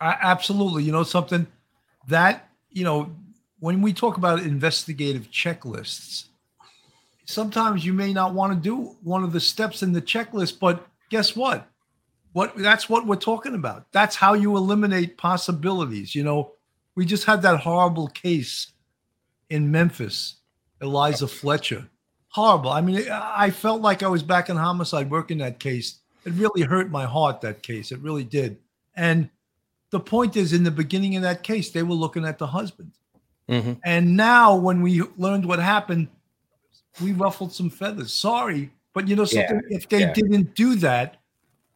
absolutely. 0.00 0.84
You 0.84 0.92
know 0.92 1.02
something 1.02 1.46
that 2.08 2.48
you 2.70 2.84
know 2.84 3.10
when 3.58 3.82
we 3.82 3.92
talk 3.92 4.18
about 4.18 4.40
investigative 4.40 5.30
checklists, 5.32 6.26
sometimes 7.24 7.84
you 7.84 7.92
may 7.92 8.12
not 8.12 8.34
want 8.34 8.52
to 8.52 8.58
do 8.58 8.96
one 9.02 9.24
of 9.24 9.32
the 9.32 9.40
steps 9.40 9.82
in 9.82 9.92
the 9.92 10.02
checklist, 10.02 10.60
but 10.60 10.86
guess 11.10 11.34
what? 11.34 11.68
what 12.36 12.54
that's 12.58 12.86
what 12.86 13.06
we're 13.06 13.16
talking 13.16 13.54
about. 13.54 13.90
That's 13.92 14.14
how 14.14 14.34
you 14.34 14.58
eliminate 14.58 15.16
possibilities. 15.16 16.14
You 16.14 16.22
know, 16.22 16.52
we 16.94 17.06
just 17.06 17.24
had 17.24 17.40
that 17.42 17.60
horrible 17.60 18.08
case 18.08 18.72
in 19.50 19.70
Memphis, 19.70 20.36
Eliza 20.80 21.28
Fletcher. 21.28 21.88
Horrible. 22.28 22.70
I 22.70 22.80
mean, 22.80 23.08
I 23.10 23.50
felt 23.50 23.80
like 23.80 24.02
I 24.02 24.08
was 24.08 24.22
back 24.22 24.50
in 24.50 24.56
homicide 24.56 25.10
working 25.10 25.38
that 25.38 25.58
case. 25.58 26.00
It 26.24 26.32
really 26.34 26.62
hurt 26.62 26.90
my 26.90 27.04
heart, 27.04 27.40
that 27.40 27.62
case. 27.62 27.92
It 27.92 28.00
really 28.00 28.24
did. 28.24 28.58
And 28.94 29.30
the 29.90 30.00
point 30.00 30.36
is, 30.36 30.52
in 30.52 30.64
the 30.64 30.70
beginning 30.70 31.16
of 31.16 31.22
that 31.22 31.42
case, 31.42 31.70
they 31.70 31.82
were 31.82 31.94
looking 31.94 32.24
at 32.24 32.38
the 32.38 32.48
husband. 32.48 32.92
Mhm. 33.48 33.78
And 33.84 34.16
now, 34.16 34.56
when 34.56 34.82
we 34.82 35.02
learned 35.16 35.46
what 35.46 35.60
happened, 35.60 36.08
we 37.00 37.12
ruffled 37.12 37.52
some 37.52 37.70
feathers. 37.70 38.12
Sorry, 38.12 38.70
but 38.92 39.08
you 39.08 39.16
know 39.16 39.24
something. 39.24 39.62
if 39.70 39.88
they 39.88 40.00
yeah. 40.00 40.12
didn't 40.12 40.54
do 40.54 40.74
that, 40.76 41.18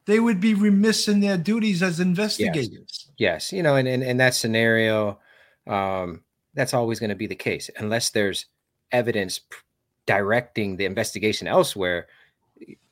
they 0.07 0.19
would 0.19 0.41
be 0.41 0.55
remiss 0.55 1.07
in 1.09 1.21
their 1.21 1.39
duties 1.39 1.83
as 1.83 2.01
investigators. 2.01 3.11
Yes, 3.17 3.53
you 3.53 3.63
know, 3.63 3.77
and 3.77 3.87
in, 3.87 4.03
in 4.03 4.17
that 4.17 4.35
scenario, 4.35 5.19
um, 5.67 6.23
that's 6.55 6.75
always 6.75 6.99
going 6.99 7.11
to 7.11 7.17
be 7.17 7.27
the 7.27 7.35
case 7.35 7.71
unless 7.79 8.11
there's 8.11 8.47
evidence 8.93 9.41
directing 10.07 10.77
the 10.77 10.85
investigation 10.85 11.47
elsewhere. 11.47 12.09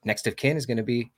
Next 0.04 0.26
of 0.26 0.36
kin 0.36 0.56
is 0.56 0.66
going 0.66 0.76
to 0.76 0.82
be 0.82 1.10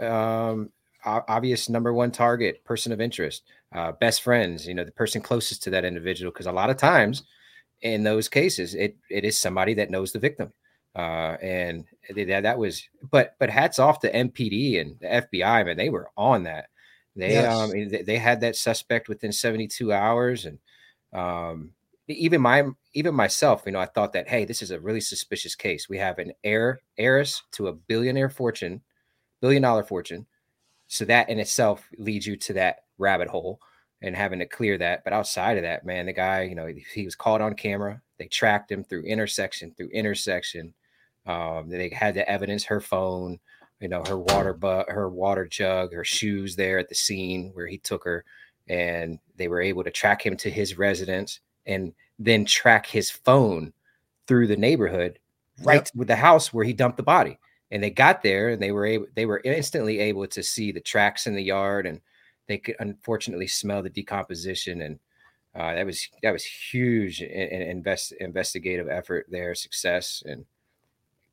um, 0.00 0.70
obvious 1.04 1.68
number 1.68 1.92
one 1.92 2.10
target, 2.10 2.64
person 2.64 2.92
of 2.92 3.00
interest, 3.00 3.42
uh, 3.74 3.92
best 3.92 4.22
friends. 4.22 4.66
You 4.66 4.74
know, 4.74 4.84
the 4.84 4.92
person 4.92 5.20
closest 5.20 5.62
to 5.64 5.70
that 5.70 5.84
individual, 5.84 6.30
because 6.32 6.46
a 6.46 6.52
lot 6.52 6.70
of 6.70 6.76
times 6.76 7.24
in 7.82 8.02
those 8.02 8.28
cases, 8.28 8.74
it 8.74 8.96
it 9.10 9.24
is 9.24 9.38
somebody 9.38 9.74
that 9.74 9.90
knows 9.90 10.12
the 10.12 10.18
victim. 10.18 10.52
Uh, 10.96 11.36
and 11.42 11.84
that, 12.14 12.42
that 12.42 12.58
was, 12.58 12.88
but 13.10 13.36
but 13.38 13.50
hats 13.50 13.78
off 13.78 14.00
to 14.00 14.12
MPD 14.12 14.80
and 14.80 14.98
the 15.00 15.06
FBI, 15.06 15.64
man, 15.66 15.76
they 15.76 15.90
were 15.90 16.10
on 16.16 16.44
that. 16.44 16.68
They 17.14 17.32
Yes. 17.32 17.46
um 17.46 17.70
they, 17.70 18.02
they 18.02 18.16
had 18.18 18.40
that 18.40 18.56
suspect 18.56 19.08
within 19.08 19.32
72 19.32 19.92
hours, 19.92 20.46
and 20.46 20.58
um 21.12 21.72
even 22.08 22.40
my 22.40 22.64
even 22.94 23.14
myself, 23.14 23.62
you 23.66 23.72
know, 23.72 23.78
I 23.78 23.86
thought 23.86 24.12
that 24.14 24.28
hey, 24.28 24.44
this 24.44 24.62
is 24.62 24.70
a 24.70 24.80
really 24.80 25.00
suspicious 25.00 25.54
case. 25.54 25.88
We 25.88 25.98
have 25.98 26.18
an 26.18 26.32
heir 26.42 26.80
heiress 26.96 27.42
to 27.52 27.68
a 27.68 27.72
billionaire 27.72 28.30
fortune, 28.30 28.82
billion 29.40 29.62
dollar 29.62 29.84
fortune. 29.84 30.26
So 30.86 31.04
that 31.04 31.28
in 31.28 31.38
itself 31.38 31.86
leads 31.98 32.26
you 32.26 32.36
to 32.36 32.54
that 32.54 32.84
rabbit 32.96 33.28
hole 33.28 33.60
and 34.00 34.16
having 34.16 34.38
to 34.38 34.46
clear 34.46 34.78
that. 34.78 35.04
But 35.04 35.12
outside 35.12 35.58
of 35.58 35.64
that, 35.64 35.84
man, 35.84 36.06
the 36.06 36.12
guy, 36.12 36.42
you 36.42 36.54
know, 36.54 36.72
he, 36.94 37.04
was 37.04 37.14
caught 37.14 37.42
on 37.42 37.54
camera. 37.54 38.00
They 38.18 38.26
tracked 38.26 38.72
him 38.72 38.84
through 38.84 39.02
intersection 39.02 39.72
through 39.76 39.88
intersection. 39.88 40.72
Um, 41.26 41.68
they 41.68 41.90
had 41.90 42.14
the 42.14 42.28
evidence, 42.28 42.64
her 42.64 42.80
phone, 42.80 43.38
you 43.80 43.88
know, 43.88 44.02
her 44.08 44.18
water 44.18 44.54
but 44.54 44.88
her 44.88 45.10
water 45.10 45.46
jug, 45.46 45.92
her 45.92 46.04
shoes 46.04 46.56
there 46.56 46.78
at 46.78 46.88
the 46.88 46.94
scene 46.94 47.50
where 47.52 47.66
he 47.66 47.78
took 47.78 48.02
her, 48.04 48.24
and 48.66 49.18
they 49.36 49.48
were 49.48 49.60
able 49.60 49.84
to 49.84 49.90
track 49.90 50.24
him 50.24 50.36
to 50.38 50.50
his 50.50 50.78
residence 50.78 51.40
and 51.68 51.92
then 52.18 52.44
track 52.44 52.86
his 52.86 53.10
phone 53.10 53.72
through 54.26 54.48
the 54.48 54.56
neighborhood 54.56 55.20
right 55.64 55.90
with 55.94 56.08
the 56.08 56.16
house 56.16 56.52
where 56.52 56.64
he 56.64 56.72
dumped 56.72 56.96
the 56.96 57.02
body. 57.04 57.38
And 57.70 57.82
they 57.82 57.90
got 57.90 58.22
there 58.22 58.48
and 58.50 58.60
they 58.62 58.72
were 58.72 58.86
able 58.86 59.06
they 59.14 59.26
were 59.26 59.42
instantly 59.44 60.00
able 60.00 60.26
to 60.28 60.42
see 60.42 60.72
the 60.72 60.80
tracks 60.80 61.26
in 61.28 61.34
the 61.36 61.42
yard 61.42 61.86
and 61.86 62.00
they 62.48 62.58
could 62.58 62.76
unfortunately 62.80 63.46
smell 63.46 63.82
the 63.82 63.90
decomposition 63.90 64.82
and 64.82 64.98
uh, 65.54 65.74
that 65.74 65.86
was 65.86 66.08
that 66.22 66.32
was 66.32 66.44
huge 66.44 67.20
in, 67.22 67.28
in 67.30 67.62
invest 67.62 68.12
investigative 68.20 68.88
effort 68.88 69.26
there 69.30 69.54
success. 69.54 70.22
And 70.26 70.44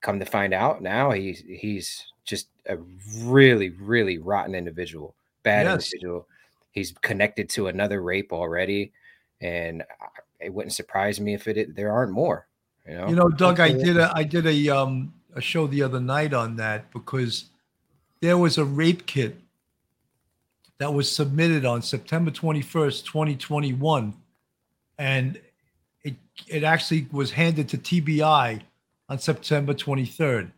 come 0.02 0.20
to 0.20 0.26
find 0.26 0.54
out 0.54 0.82
now 0.82 1.12
he's 1.12 1.44
he's 1.48 2.06
just 2.26 2.48
a 2.68 2.78
really 3.24 3.70
really 3.72 4.18
rotten 4.18 4.56
individual 4.56 5.16
bad 5.44 5.66
Yes. 5.68 5.94
individual. 5.94 6.28
He's 6.72 6.94
connected 7.02 7.50
to 7.52 7.68
another 7.68 8.02
rape 8.02 8.34
already. 8.34 8.92
And 9.42 9.84
I- 10.02 10.08
it 10.40 10.54
wouldn't 10.54 10.74
surprise 10.74 11.20
me 11.20 11.34
if 11.34 11.48
it 11.48 11.76
there 11.76 11.92
aren't 11.92 12.12
more 12.12 12.48
you 12.88 12.96
know 12.96 13.08
You 13.08 13.16
know, 13.16 13.30
Doug, 13.30 13.60
I 13.60 13.72
did 13.72 13.98
a 13.98 14.12
I 14.16 14.24
did 14.24 14.46
a 14.46 14.70
um 14.70 15.14
a 15.34 15.42
show 15.42 15.68
the 15.68 15.84
other 15.84 16.00
night 16.00 16.34
on 16.34 16.56
that 16.58 16.92
because 16.92 17.46
there 18.22 18.38
was 18.38 18.58
a 18.58 18.66
rape 18.66 19.06
kit 19.06 19.38
that 20.78 20.94
was 20.94 21.12
submitted 21.12 21.66
on 21.66 21.82
September 21.82 22.32
21st, 22.32 23.06
2021 23.06 24.14
and 24.98 25.40
it 26.04 26.16
it 26.48 26.64
actually 26.64 27.08
was 27.12 27.32
handed 27.32 27.70
to 27.70 27.78
TBI 27.78 28.62
on 29.10 29.20
September 29.20 29.74
23rd 29.74 30.52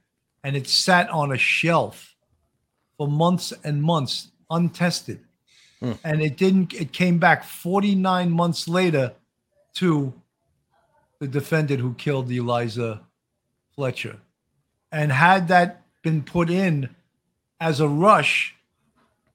and 0.44 0.56
it 0.56 0.68
sat 0.68 1.10
on 1.10 1.32
a 1.32 1.38
shelf 1.38 2.16
for 2.98 3.08
months 3.08 3.54
and 3.64 3.82
months 3.82 4.32
untested. 4.50 5.20
Hmm. 5.80 5.94
And 6.04 6.22
it 6.22 6.38
didn't 6.38 6.74
it 6.74 6.92
came 6.92 7.20
back 7.20 7.44
49 7.44 8.32
months 8.32 8.68
later 8.68 9.14
to 9.78 10.14
the 11.20 11.28
defendant 11.28 11.80
who 11.80 11.94
killed 11.96 12.32
Eliza 12.32 13.02
Fletcher. 13.76 14.18
And 14.92 15.12
had 15.12 15.48
that 15.50 15.82
been 16.04 16.24
put 16.24 16.50
in 16.50 16.90
as 17.60 17.80
a 17.80 17.88
rush, 17.88 18.56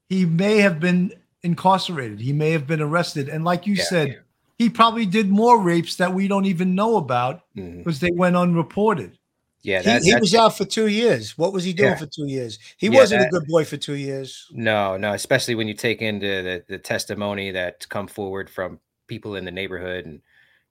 he 0.09 0.25
may 0.25 0.59
have 0.59 0.81
been 0.81 1.13
incarcerated. 1.43 2.21
He 2.21 2.33
may 2.33 2.51
have 2.53 2.67
been 2.67 2.81
arrested. 2.81 3.29
And 3.29 3.45
like 3.45 3.67
you 3.67 3.75
Yeah. 3.75 3.85
said, 3.85 4.21
he 4.59 4.71
probably 4.71 5.07
did 5.07 5.29
more 5.29 5.61
rapes 5.61 5.97
that 5.97 6.13
we 6.15 6.29
don't 6.29 6.45
even 6.47 6.75
know 6.75 6.97
about 6.97 7.43
mm-hmm. 7.57 7.79
because 7.79 7.99
they 8.01 8.11
went 8.13 8.37
unreported. 8.37 9.19
yeah 9.65 9.79
He, 9.79 9.85
that, 9.85 10.03
he 10.03 10.11
that- 10.13 10.21
was 10.21 10.35
out 10.35 10.57
for 10.57 10.65
two 10.65 10.89
years. 10.89 11.39
What 11.39 11.53
was 11.53 11.63
he 11.65 11.73
doing 11.73 11.91
Yeah. 11.91 11.97
for 11.97 12.07
two 12.07 12.27
years? 12.27 12.59
He 12.79 12.89
Yeah, 12.89 12.99
wasn't 12.99 13.21
that- 13.23 13.29
a 13.29 13.31
good 13.31 13.47
boy 13.49 13.65
for 13.65 13.77
two 13.77 13.95
years. 13.95 14.49
No, 14.53 14.97
no, 14.97 15.13
especially 15.15 15.55
when 15.55 15.69
you 15.69 15.75
take 15.75 16.03
into 16.03 16.27
the, 16.43 16.65
the 16.69 16.79
testimony 16.79 17.53
that 17.53 17.89
come 17.89 18.09
forward 18.09 18.51
from 18.51 18.81
people 19.07 19.37
in 19.37 19.45
the 19.45 19.51
neighborhood 19.53 20.07
and 20.07 20.21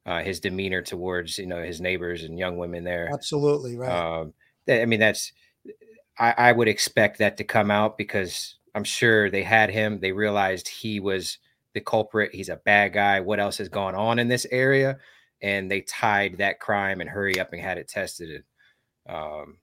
uh, 0.06 0.22
his 0.22 0.40
demeanor 0.40 0.82
towards 0.82 1.38
you 1.38 1.48
know 1.48 1.62
his 1.62 1.82
neighbors 1.82 2.24
and 2.24 2.40
young 2.40 2.58
women 2.58 2.84
there. 2.84 3.10
Absolutely 3.12 3.78
right. 3.78 3.90
Um, 3.90 4.34
I 4.70 4.86
mean, 4.86 5.00
that's 5.00 5.32
I, 6.18 6.34
I 6.38 6.52
would 6.52 6.68
expect 6.68 7.18
that 7.20 7.38
to 7.38 7.44
come 7.44 7.72
out 7.72 7.98
because 7.98 8.56
I'm 8.76 8.84
sure 8.84 9.30
they 9.30 9.44
had 9.44 9.70
him. 9.70 10.00
They 10.00 10.12
realized 10.12 10.68
he 10.68 11.00
was 11.00 11.38
the 11.74 11.82
culprit. 11.82 12.34
He's 12.34 12.50
a 12.50 12.58
bad 12.58 12.94
guy. 12.94 13.20
What 13.20 13.40
else 13.40 13.58
has 13.58 13.70
gone 13.70 13.96
on 13.96 14.20
in 14.20 14.28
this 14.28 14.48
area? 14.52 14.98
And 15.42 15.70
they 15.70 15.82
tied 15.82 16.38
that 16.38 16.60
crime 16.60 17.02
and 17.02 17.10
hurry 17.10 17.40
up 17.40 17.52
and 17.52 17.62
had 17.62 17.78
it 17.78 17.88
tested. 17.88 18.44
And 19.08 19.16
um, 19.16 19.58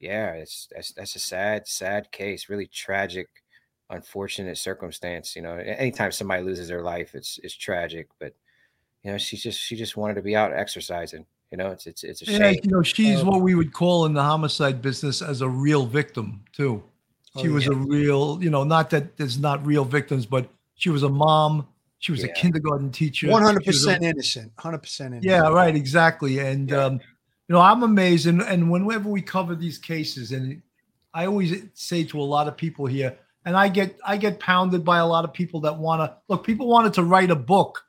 yeah, 0.00 0.32
it's 0.32 0.68
that's 0.74 0.92
that's 0.92 1.16
a 1.16 1.20
sad, 1.20 1.68
sad 1.68 2.10
case. 2.10 2.48
Really 2.48 2.66
tragic, 2.66 3.28
unfortunate 3.88 4.58
circumstance. 4.58 5.36
You 5.36 5.42
know, 5.42 5.54
anytime 5.54 6.12
somebody 6.12 6.42
loses 6.42 6.68
their 6.68 6.82
life, 6.82 7.14
it's 7.14 7.38
it's 7.42 7.54
tragic. 7.54 8.08
But 8.18 8.34
you 9.02 9.12
know, 9.12 9.18
she 9.18 9.36
just 9.36 9.60
she 9.60 9.76
just 9.76 9.96
wanted 9.96 10.14
to 10.14 10.22
be 10.22 10.36
out 10.36 10.52
exercising. 10.52 11.26
You 11.50 11.58
know, 11.58 11.70
it's 11.70 11.86
it's 11.86 12.02
it's 12.04 12.22
a 12.22 12.24
shame. 12.24 12.40
Yeah, 12.40 12.50
you 12.62 12.70
know, 12.70 12.82
she's 12.82 13.20
Um, 13.20 13.26
what 13.26 13.40
we 13.42 13.54
would 13.54 13.72
call 13.72 14.06
in 14.06 14.14
the 14.14 14.22
homicide 14.22 14.80
business 14.80 15.20
as 15.22 15.40
a 15.42 15.48
real 15.48 15.84
victim, 15.86 16.44
too. 16.52 16.82
She 17.40 17.48
Oh, 17.48 17.52
was 17.52 17.66
yeah. 17.66 17.72
a 17.72 17.74
real, 17.76 18.38
you 18.42 18.50
know, 18.50 18.64
not 18.64 18.90
that 18.90 19.16
there's 19.16 19.38
not 19.38 19.64
real 19.66 19.84
victims, 19.84 20.24
but 20.26 20.48
she 20.74 20.90
was 20.90 21.02
a 21.02 21.08
mom. 21.08 21.66
She 21.98 22.10
was 22.12 22.24
a 22.24 22.28
kindergarten 22.28 22.90
teacher. 22.90 23.28
One 23.30 23.42
hundred 23.42 23.64
she 23.64 23.70
was 23.70 23.84
a- 23.84 23.86
percent 23.88 24.04
innocent. 24.04 24.52
Hundred 24.58 24.78
percent 24.82 25.14
innocent. 25.14 25.30
Yeah, 25.30 25.48
right, 25.48 25.74
exactly. 25.74 26.38
And 26.38 26.70
Yeah. 26.70 26.84
um, 26.84 26.94
you 27.48 27.54
know, 27.54 27.60
I'm 27.60 27.82
amazed, 27.82 28.26
and, 28.26 28.40
and 28.42 28.70
whenever 28.70 29.08
we 29.08 29.20
cover 29.22 29.54
these 29.54 29.78
cases, 29.78 30.32
and 30.32 30.62
I 31.14 31.26
always 31.26 31.54
say 31.74 32.02
to 32.04 32.20
a 32.20 32.22
lot 32.22 32.48
of 32.48 32.56
people 32.56 32.86
here, 32.86 33.16
and 33.44 33.56
I 33.56 33.68
get 33.68 33.98
I 34.06 34.16
get 34.16 34.40
pounded 34.40 34.84
by 34.84 34.98
a 34.98 35.06
lot 35.06 35.24
of 35.24 35.32
people 35.32 35.60
that 35.60 35.76
want 35.76 36.00
to 36.00 36.16
look. 36.28 36.44
People 36.46 36.66
wanted 36.66 36.94
to 36.94 37.02
write 37.04 37.30
a 37.30 37.36
book 37.36 37.84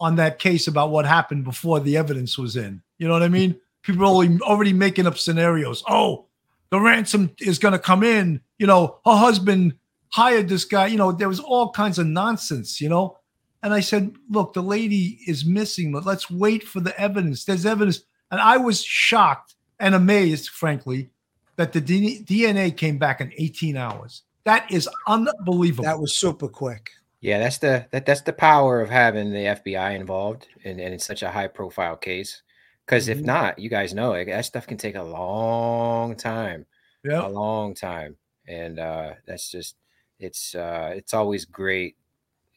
on 0.00 0.16
that 0.16 0.38
case 0.38 0.66
about 0.66 0.90
what 0.90 1.04
happened 1.04 1.44
before 1.44 1.78
the 1.78 1.96
evidence 1.96 2.38
was 2.38 2.56
in. 2.56 2.82
You 2.98 3.06
know 3.06 3.12
what 3.12 3.22
I 3.22 3.28
mean? 3.28 3.60
People 3.82 4.04
are 4.04 4.26
already, 4.42 4.72
making 4.72 5.06
up 5.06 5.18
scenarios. 5.18 5.82
Oh, 5.88 6.26
the 6.70 6.80
ransom 6.80 7.30
is 7.38 7.58
going 7.58 7.72
to 7.72 7.78
come 7.78 8.02
in. 8.02 8.40
You 8.58 8.66
know, 8.66 8.98
her 9.04 9.16
husband 9.16 9.74
hired 10.08 10.48
this 10.48 10.64
guy. 10.64 10.86
You 10.86 10.98
know, 10.98 11.12
there 11.12 11.28
was 11.28 11.40
all 11.40 11.70
kinds 11.70 11.98
of 11.98 12.06
nonsense. 12.06 12.80
You 12.80 12.88
know, 12.88 13.18
and 13.62 13.74
I 13.74 13.80
said, 13.80 14.14
look, 14.30 14.54
the 14.54 14.62
lady 14.62 15.18
is 15.26 15.44
missing. 15.44 15.92
but 15.92 16.06
Let's 16.06 16.30
wait 16.30 16.64
for 16.64 16.80
the 16.80 16.98
evidence. 16.98 17.44
There's 17.44 17.66
evidence. 17.66 18.02
And 18.30 18.40
I 18.40 18.56
was 18.56 18.82
shocked 18.82 19.54
and 19.78 19.94
amazed, 19.94 20.50
frankly, 20.50 21.10
that 21.56 21.72
the 21.72 21.80
DNA 21.80 22.76
came 22.76 22.96
back 22.96 23.20
in 23.20 23.32
18 23.36 23.76
hours. 23.76 24.22
That 24.44 24.70
is 24.70 24.88
unbelievable. 25.06 25.84
That 25.84 26.00
was 26.00 26.16
super 26.16 26.48
quick. 26.48 26.90
Yeah, 27.20 27.38
that's 27.38 27.58
the 27.58 27.86
that 27.92 28.06
that's 28.06 28.22
the 28.22 28.32
power 28.32 28.80
of 28.80 28.88
having 28.90 29.30
the 29.32 29.44
FBI 29.46 29.94
involved 29.94 30.48
and, 30.64 30.80
and 30.80 30.94
in 30.94 30.98
such 31.00 31.22
a 31.22 31.30
high 31.30 31.48
profile 31.48 31.96
case. 31.96 32.42
Because 32.86 33.08
if 33.08 33.18
Mhm. 33.18 33.24
not, 33.24 33.58
you 33.58 33.68
guys 33.70 33.94
know 33.94 34.10
like, 34.10 34.26
that 34.28 34.44
stuff 34.46 34.66
can 34.66 34.78
take 34.78 34.96
a 34.96 35.02
long 35.02 36.16
time, 36.16 36.66
yeah. 37.04 37.26
a 37.26 37.28
long 37.28 37.74
time, 37.74 38.16
and 38.48 38.78
uh, 38.80 39.14
that's 39.26 39.50
just 39.50 39.76
it's 40.18 40.54
uh, 40.54 40.92
it's 40.96 41.14
always 41.14 41.44
great. 41.44 41.96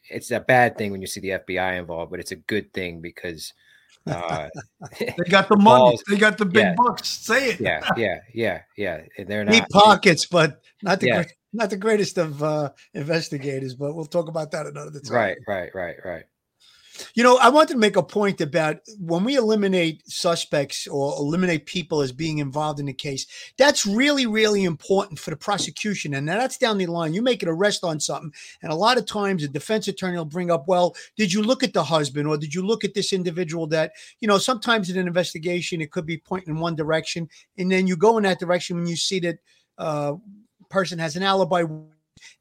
It's 0.09 0.31
a 0.31 0.39
bad 0.39 0.77
thing 0.77 0.91
when 0.91 1.01
you 1.01 1.07
see 1.07 1.19
the 1.21 1.29
FBI 1.39 1.77
involved, 1.77 2.11
but 2.11 2.19
it's 2.19 2.31
a 2.31 2.35
good 2.37 2.73
thing 2.73 3.01
because 3.01 3.53
uh, 4.07 4.49
They 4.99 5.23
got 5.29 5.47
the 5.49 5.55
money. 5.57 5.79
Balls. 5.79 6.03
They 6.09 6.17
got 6.17 6.37
the 6.37 6.45
big 6.45 6.63
Yeah. 6.63 6.75
bucks. 6.77 7.07
Say 7.09 7.51
it. 7.51 7.59
yeah, 7.61 7.81
yeah, 7.95 8.19
yeah, 8.33 8.61
yeah, 8.77 9.01
and 9.17 9.27
they're 9.27 9.45
not 9.45 9.53
Deep 9.53 9.65
pockets, 9.71 10.25
but 10.25 10.61
not 10.81 10.99
the 10.99 11.07
Yeah. 11.07 11.15
great. 11.23 11.33
Not 11.53 11.69
the 11.69 11.77
greatest 11.77 12.17
of 12.17 12.41
uh, 12.43 12.71
investigators, 12.93 13.75
but 13.75 13.93
we'll 13.93 14.05
talk 14.05 14.27
about 14.27 14.51
that 14.51 14.65
another 14.65 14.99
time. 14.99 15.15
Right, 15.15 15.37
right, 15.47 15.69
right, 15.73 15.95
right. 16.03 16.23
You 17.15 17.23
know, 17.23 17.37
I 17.37 17.49
wanted 17.49 17.73
to 17.73 17.79
make 17.79 17.95
a 17.95 18.03
point 18.03 18.39
about 18.39 18.77
when 18.99 19.23
we 19.23 19.35
eliminate 19.35 20.07
suspects 20.07 20.87
or 20.87 21.15
eliminate 21.17 21.65
people 21.65 22.01
as 22.01 22.11
being 22.11 22.37
involved 22.37 22.79
in 22.79 22.85
the 22.85 22.93
case, 22.93 23.25
that's 23.57 23.85
really, 23.85 24.25
really 24.25 24.63
important 24.63 25.17
for 25.17 25.31
the 25.31 25.35
prosecution. 25.35 26.13
And 26.13 26.27
that's 26.27 26.57
down 26.57 26.77
the 26.77 26.85
line. 26.85 27.13
You 27.13 27.21
make 27.21 27.41
an 27.41 27.49
arrest 27.49 27.83
on 27.83 27.99
something, 27.99 28.31
and 28.61 28.71
a 28.71 28.75
lot 28.75 28.97
of 28.97 29.05
times 29.05 29.43
a 29.43 29.47
defense 29.47 29.87
attorney 29.87 30.17
will 30.17 30.25
bring 30.25 30.51
up, 30.51 30.67
well, 30.67 30.95
did 31.17 31.33
you 31.33 31.41
look 31.41 31.63
at 31.63 31.73
the 31.73 31.83
husband 31.83 32.27
or 32.27 32.37
did 32.37 32.53
you 32.53 32.61
look 32.65 32.83
at 32.83 32.93
this 32.93 33.11
individual 33.11 33.65
that, 33.67 33.93
you 34.19 34.27
know, 34.27 34.37
sometimes 34.37 34.89
in 34.89 34.97
an 34.97 35.07
investigation, 35.07 35.81
it 35.81 35.91
could 35.91 36.05
be 36.05 36.17
pointing 36.17 36.53
in 36.55 36.61
one 36.61 36.75
direction. 36.75 37.27
And 37.57 37.71
then 37.71 37.87
you 37.87 37.97
go 37.97 38.17
in 38.17 38.23
that 38.23 38.39
direction 38.39 38.77
when 38.77 38.87
you 38.87 38.97
see 38.97 39.19
that 39.21 39.39
uh, 39.79 40.13
person 40.73 40.97
has 40.97 41.15
an 41.15 41.21
alibi 41.23 41.63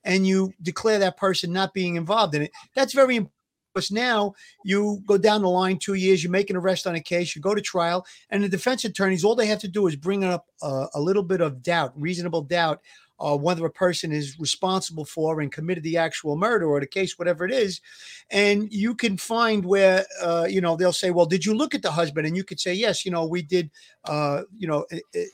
and 0.05 0.27
you 0.27 0.53
declare 0.63 0.99
that 0.99 1.19
person 1.19 1.53
not 1.53 1.75
being 1.75 1.97
involved 1.97 2.35
in 2.35 2.43
it. 2.43 2.51
That's 2.75 2.95
very 2.95 3.17
important 3.17 3.37
because 3.75 3.91
now 3.91 4.35
you 4.65 5.03
go 5.07 5.17
down 5.17 5.43
the 5.43 5.49
line 5.49 5.79
two 5.79 5.95
years, 5.95 6.25
you 6.25 6.31
make 6.31 6.51
an 6.51 6.57
arrest 6.57 6.87
on 6.87 6.95
a 6.95 7.01
case, 7.01 7.37
you 7.37 7.43
go 7.43 7.55
to 7.55 7.61
trial, 7.61 8.05
and 8.31 8.43
the 8.43 8.49
defense 8.49 8.85
attorneys, 8.85 9.25
all 9.25 9.35
they 9.35 9.47
have 9.47 9.61
to 9.61 9.69
do 9.69 9.87
is 9.87 9.97
bring 9.97 10.25
up 10.25 10.47
a, 10.63 10.87
a 10.95 11.01
little 11.01 11.23
bit 11.23 11.41
of 11.41 11.63
doubt, 11.63 11.93
reasonable 11.95 12.43
doubt, 12.43 12.81
uh, 13.21 13.37
whether 13.37 13.65
a 13.65 13.71
person 13.71 14.13
is 14.13 14.39
responsible 14.39 15.05
for 15.05 15.41
and 15.41 15.53
committed 15.53 15.85
the 15.85 15.97
actual 15.97 16.37
murder 16.37 16.67
or 16.67 16.81
the 16.81 16.87
case, 16.87 17.19
whatever 17.19 17.45
it 17.45 17.53
is. 17.53 17.81
And 18.31 18.73
you 18.73 18.95
can 18.95 19.17
find 19.17 19.65
where, 19.65 20.05
uh, 20.23 20.47
you 20.49 20.61
know, 20.61 20.77
they'll 20.77 20.93
say, 20.93 21.11
well, 21.11 21.27
did 21.27 21.45
you 21.45 21.55
look 21.55 21.75
at 21.75 21.83
the 21.83 21.91
husband? 21.91 22.27
And 22.27 22.37
you 22.37 22.45
could 22.45 22.61
say, 22.61 22.75
yes, 22.75 23.05
you 23.05 23.11
know, 23.11 23.27
we 23.27 23.43
did, 23.43 23.71
uh, 24.05 24.43
you 24.57 24.67
know, 24.67 24.87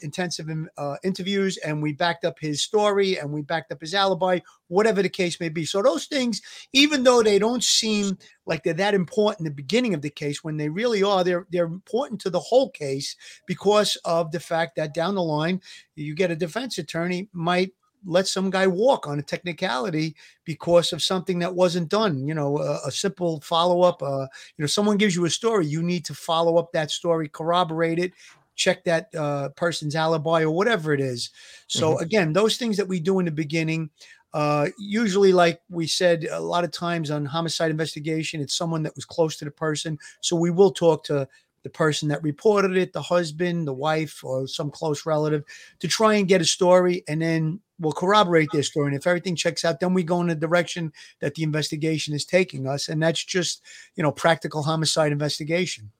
intensive 0.02 0.48
uh, 0.76 0.96
interviews 1.02 1.56
and 1.58 1.82
we 1.82 1.92
backed 1.92 2.24
up 2.24 2.38
his 2.38 2.62
story 2.62 3.18
and 3.18 3.32
we 3.32 3.42
backed 3.42 3.72
up 3.72 3.80
his 3.80 3.94
alibi, 3.94 4.40
whatever 4.68 5.02
the 5.02 5.08
case 5.08 5.40
may 5.40 5.48
be. 5.48 5.64
So 5.64 5.82
those 5.82 6.06
things, 6.06 6.40
even 6.72 7.02
though 7.02 7.22
they 7.22 7.38
don't 7.38 7.64
seem 7.64 8.16
like 8.46 8.62
they're 8.62 8.74
that 8.74 8.94
important 8.94 9.40
in 9.40 9.44
the 9.46 9.62
beginning 9.62 9.94
of 9.94 10.02
the 10.02 10.10
case, 10.10 10.44
when 10.44 10.56
they 10.56 10.68
really 10.68 11.02
are, 11.02 11.24
they're 11.24 11.46
they're 11.50 11.66
important 11.66 12.20
to 12.22 12.30
the 12.30 12.40
whole 12.40 12.70
case 12.70 13.16
because 13.46 13.96
of 14.04 14.30
the 14.30 14.40
fact 14.40 14.76
that 14.76 14.94
down 14.94 15.14
the 15.14 15.22
line, 15.22 15.60
you 15.96 16.14
get 16.14 16.30
a 16.30 16.36
defense 16.36 16.78
attorney 16.78 17.28
might 17.32 17.72
let 18.04 18.28
some 18.28 18.50
guy 18.50 18.66
walk 18.66 19.06
on 19.06 19.18
a 19.18 19.22
technicality 19.22 20.14
because 20.44 20.92
of 20.92 21.02
something 21.02 21.40
that 21.40 21.54
wasn't 21.54 21.88
done. 21.88 22.26
You 22.26 22.34
know, 22.34 22.58
a, 22.58 22.80
a 22.86 22.90
simple 22.90 23.40
follow 23.40 23.82
up. 23.82 24.02
Uh, 24.02 24.26
you 24.56 24.62
know, 24.62 24.66
someone 24.66 24.96
gives 24.96 25.16
you 25.16 25.24
a 25.24 25.30
story, 25.30 25.66
you 25.66 25.82
need 25.82 26.04
to 26.06 26.14
follow 26.14 26.56
up 26.56 26.72
that 26.72 26.90
story, 26.90 27.28
corroborate 27.28 27.98
it, 27.98 28.12
check 28.54 28.84
that 28.84 29.14
uh, 29.14 29.48
person's 29.50 29.96
alibi 29.96 30.42
or 30.42 30.50
whatever 30.50 30.92
it 30.92 31.00
is. 31.00 31.30
So 31.66 31.94
mm-hmm. 31.94 32.02
again, 32.02 32.32
those 32.32 32.56
things 32.56 32.76
that 32.76 32.88
we 32.88 33.00
do 33.00 33.18
in 33.18 33.24
the 33.24 33.30
beginning. 33.30 33.90
Uh, 34.34 34.68
usually, 34.78 35.32
like 35.32 35.60
we 35.70 35.86
said, 35.86 36.26
a 36.30 36.40
lot 36.40 36.64
of 36.64 36.70
times 36.70 37.10
on 37.10 37.24
homicide 37.24 37.70
investigation, 37.70 38.40
it's 38.40 38.54
someone 38.54 38.82
that 38.82 38.94
was 38.94 39.04
close 39.04 39.36
to 39.36 39.44
the 39.44 39.50
person. 39.50 39.98
So 40.20 40.36
we 40.36 40.50
will 40.50 40.70
talk 40.70 41.04
to 41.04 41.26
the 41.62 41.70
person 41.70 42.08
that 42.08 42.22
reported 42.22 42.76
it, 42.76 42.92
the 42.92 43.02
husband, 43.02 43.66
the 43.66 43.72
wife, 43.72 44.22
or 44.22 44.46
some 44.46 44.70
close 44.70 45.06
relative 45.06 45.44
to 45.80 45.88
try 45.88 46.14
and 46.14 46.28
get 46.28 46.40
a 46.40 46.44
story. 46.44 47.04
And 47.08 47.20
then 47.20 47.60
we'll 47.80 47.92
corroborate 47.92 48.50
their 48.52 48.62
story. 48.62 48.88
And 48.88 48.96
if 48.96 49.06
everything 49.06 49.34
checks 49.34 49.64
out, 49.64 49.80
then 49.80 49.94
we 49.94 50.02
go 50.02 50.20
in 50.20 50.28
the 50.28 50.34
direction 50.34 50.92
that 51.20 51.34
the 51.34 51.42
investigation 51.42 52.14
is 52.14 52.24
taking 52.24 52.66
us. 52.66 52.88
And 52.88 53.02
that's 53.02 53.24
just, 53.24 53.62
you 53.96 54.02
know, 54.02 54.12
practical 54.12 54.62
homicide 54.62 55.10
investigation. 55.10 55.90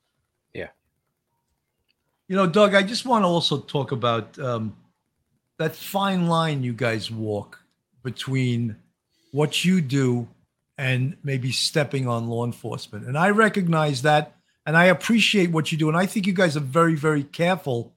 Yeah. 0.53 0.69
You 2.29 2.37
know, 2.37 2.47
Doug, 2.47 2.75
I 2.75 2.83
just 2.83 3.07
want 3.07 3.25
to 3.25 3.29
also 3.29 3.61
talk 3.61 3.93
about 3.93 4.39
um, 4.39 4.77
that 5.57 5.75
fine 5.75 6.29
line 6.29 6.63
you 6.63 6.73
guys 6.73 7.11
walk 7.11 7.63
between 8.03 8.77
what 9.33 9.65
you 9.65 9.81
do 9.81 10.29
and 10.77 11.17
maybe 11.23 11.51
stepping 11.51 12.07
on 12.07 12.29
law 12.29 12.45
enforcement. 12.45 13.07
And 13.07 13.19
I 13.19 13.31
recognize 13.31 14.03
that 14.03 14.37
and 14.65 14.77
I 14.77 14.87
appreciate 14.87 15.51
what 15.51 15.73
you 15.73 15.79
do. 15.79 15.89
And 15.89 15.97
I 15.97 16.07
think 16.07 16.27
you 16.27 16.33
guys 16.33 16.57
are 16.57 16.61
very, 16.61 16.95
very 16.95 17.25
careful 17.25 17.95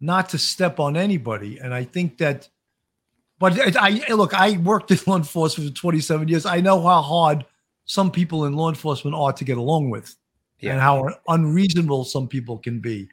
not 0.00 0.28
to 0.30 0.38
step 0.38 0.78
on 0.78 0.96
anybody. 0.96 1.58
And 1.58 1.72
I 1.72 1.84
think 1.84 2.18
that 2.18 2.48
but 3.38 3.76
I 3.76 4.04
look, 4.14 4.34
I 4.34 4.56
worked 4.58 4.92
in 4.92 4.98
law 5.06 5.16
enforcement 5.16 5.70
for 5.70 5.76
27 5.76 6.28
years. 6.28 6.46
I 6.46 6.60
know 6.60 6.80
how 6.80 7.02
hard 7.02 7.44
some 7.86 8.12
people 8.12 8.44
in 8.44 8.52
law 8.52 8.68
enforcement 8.68 9.16
are 9.16 9.32
to 9.32 9.44
get 9.44 9.58
along 9.58 9.90
with 9.90 10.14
yeah. 10.60 10.72
and 10.72 10.80
how 10.80 11.08
unreasonable 11.26 12.04
some 12.04 12.28
people 12.28 12.58
can 12.58 12.78
be. 12.78 13.08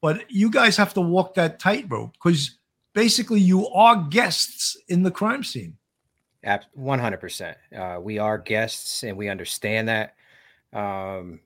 But 0.00 0.30
you 0.30 0.50
guys 0.50 0.76
have 0.78 0.94
to 0.94 1.02
walk 1.02 1.34
that 1.34 1.58
tightrope 1.60 2.12
because 2.14 2.56
basically 2.94 3.40
you 3.40 3.68
are 3.68 3.96
guests 3.96 4.76
in 4.88 5.02
the 5.02 5.10
crime 5.10 5.44
scene. 5.44 5.76
100%. 6.78 7.54
Uh, 7.76 8.00
we 8.00 8.18
are 8.18 8.38
guests 8.38 9.02
and 9.02 9.16
we 9.16 9.28
understand 9.28 9.88
that. 9.88 10.14
Um, 10.72 11.40